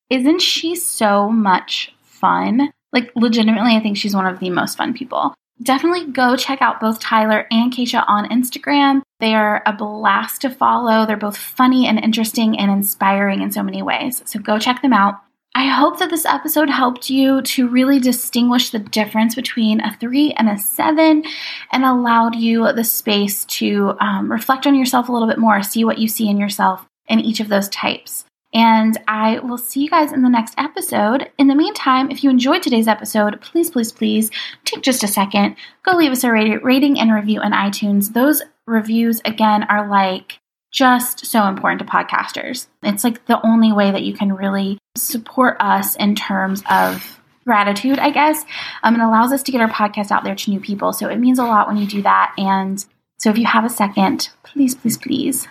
Isn't 0.09 0.41
she 0.41 0.75
so 0.75 1.29
much 1.29 1.93
fun? 2.03 2.71
Like, 2.93 3.11
legitimately, 3.15 3.75
I 3.75 3.79
think 3.79 3.97
she's 3.97 4.15
one 4.15 4.25
of 4.25 4.39
the 4.39 4.49
most 4.49 4.77
fun 4.77 4.93
people. 4.93 5.33
Definitely 5.61 6.11
go 6.11 6.35
check 6.35 6.61
out 6.61 6.79
both 6.79 6.99
Tyler 6.99 7.47
and 7.49 7.73
Keisha 7.73 8.03
on 8.07 8.29
Instagram. 8.29 9.01
They 9.19 9.33
are 9.33 9.63
a 9.65 9.73
blast 9.73 10.41
to 10.41 10.51
follow. 10.51 11.05
They're 11.05 11.17
both 11.17 11.35
funny 11.35 11.87
and 11.87 11.97
interesting 11.97 12.57
and 12.57 12.71
inspiring 12.71 13.41
in 13.41 13.51
so 13.51 13.63
many 13.63 13.81
ways. 13.81 14.21
So 14.25 14.39
go 14.39 14.59
check 14.59 14.83
them 14.83 14.93
out. 14.93 15.15
I 15.57 15.65
hope 15.65 15.97
that 15.97 16.11
this 16.11 16.27
episode 16.27 16.69
helped 16.69 17.09
you 17.09 17.41
to 17.41 17.67
really 17.67 17.97
distinguish 17.97 18.69
the 18.69 18.77
difference 18.77 19.33
between 19.33 19.81
a 19.81 19.91
three 19.99 20.31
and 20.33 20.47
a 20.47 20.59
seven 20.59 21.23
and 21.71 21.83
allowed 21.83 22.35
you 22.35 22.71
the 22.73 22.83
space 22.83 23.43
to 23.45 23.95
um, 23.99 24.31
reflect 24.31 24.67
on 24.67 24.75
yourself 24.75 25.09
a 25.09 25.11
little 25.11 25.27
bit 25.27 25.39
more, 25.39 25.63
see 25.63 25.83
what 25.83 25.97
you 25.97 26.07
see 26.07 26.29
in 26.29 26.37
yourself 26.37 26.85
in 27.07 27.19
each 27.19 27.39
of 27.39 27.47
those 27.47 27.69
types. 27.69 28.23
And 28.53 28.99
I 29.07 29.39
will 29.39 29.57
see 29.57 29.81
you 29.81 29.89
guys 29.89 30.13
in 30.13 30.21
the 30.21 30.29
next 30.29 30.53
episode. 30.59 31.31
In 31.39 31.47
the 31.47 31.55
meantime, 31.55 32.11
if 32.11 32.23
you 32.23 32.29
enjoyed 32.29 32.61
today's 32.61 32.87
episode, 32.87 33.41
please, 33.41 33.71
please, 33.71 33.91
please 33.91 34.29
take 34.63 34.83
just 34.83 35.03
a 35.03 35.07
second, 35.07 35.55
go 35.81 35.97
leave 35.97 36.11
us 36.11 36.23
a 36.23 36.31
rating 36.31 36.99
and 36.99 37.11
review 37.11 37.41
in 37.41 37.51
iTunes. 37.51 38.13
Those 38.13 38.43
reviews, 38.67 39.21
again, 39.25 39.63
are 39.63 39.89
like 39.89 40.37
just 40.77 41.25
so 41.25 41.47
important 41.47 41.79
to 41.79 41.85
podcasters. 41.85 42.67
It's 42.83 43.03
like 43.03 43.25
the 43.25 43.43
only 43.43 43.73
way 43.73 43.89
that 43.89 44.03
you 44.03 44.13
can 44.13 44.31
really 44.31 44.77
support 44.95 45.57
us 45.59 45.95
in 45.95 46.13
terms 46.13 46.61
of 46.69 47.19
gratitude, 47.45 47.97
I 47.97 48.11
guess. 48.11 48.45
Um, 48.83 48.93
it 48.93 49.01
allows 49.01 49.31
us 49.31 49.41
to 49.43 49.51
get 49.51 49.59
our 49.59 49.69
podcast 49.69 50.11
out 50.11 50.23
there 50.23 50.35
to 50.35 50.51
new 50.51 50.59
people. 50.59 50.93
So 50.93 51.09
it 51.09 51.17
means 51.17 51.39
a 51.39 51.45
lot 51.45 51.67
when 51.67 51.77
you 51.77 51.87
do 51.87 52.03
that. 52.03 52.31
And 52.37 52.85
so 53.17 53.31
if 53.31 53.39
you 53.39 53.47
have 53.47 53.65
a 53.65 53.69
second, 53.69 54.29
please, 54.43 54.75
please, 54.75 54.97
please 54.99 55.47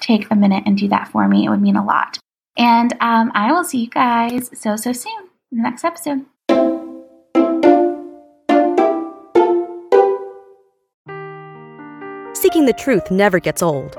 take 0.00 0.30
a 0.30 0.34
minute 0.34 0.62
and 0.64 0.78
do 0.78 0.88
that 0.88 1.08
for 1.08 1.28
me. 1.28 1.44
It 1.44 1.50
would 1.50 1.60
mean 1.60 1.76
a 1.76 1.84
lot. 1.84 2.18
And 2.56 2.94
um, 3.00 3.32
I 3.34 3.52
will 3.52 3.64
see 3.64 3.82
you 3.82 3.90
guys 3.90 4.48
so, 4.58 4.76
so 4.76 4.94
soon 4.94 5.28
in 5.52 5.58
the 5.58 5.62
next 5.62 5.84
episode. 5.84 6.24
Seeking 12.34 12.64
the 12.64 12.74
truth 12.78 13.10
never 13.10 13.38
gets 13.38 13.62
old. 13.62 13.98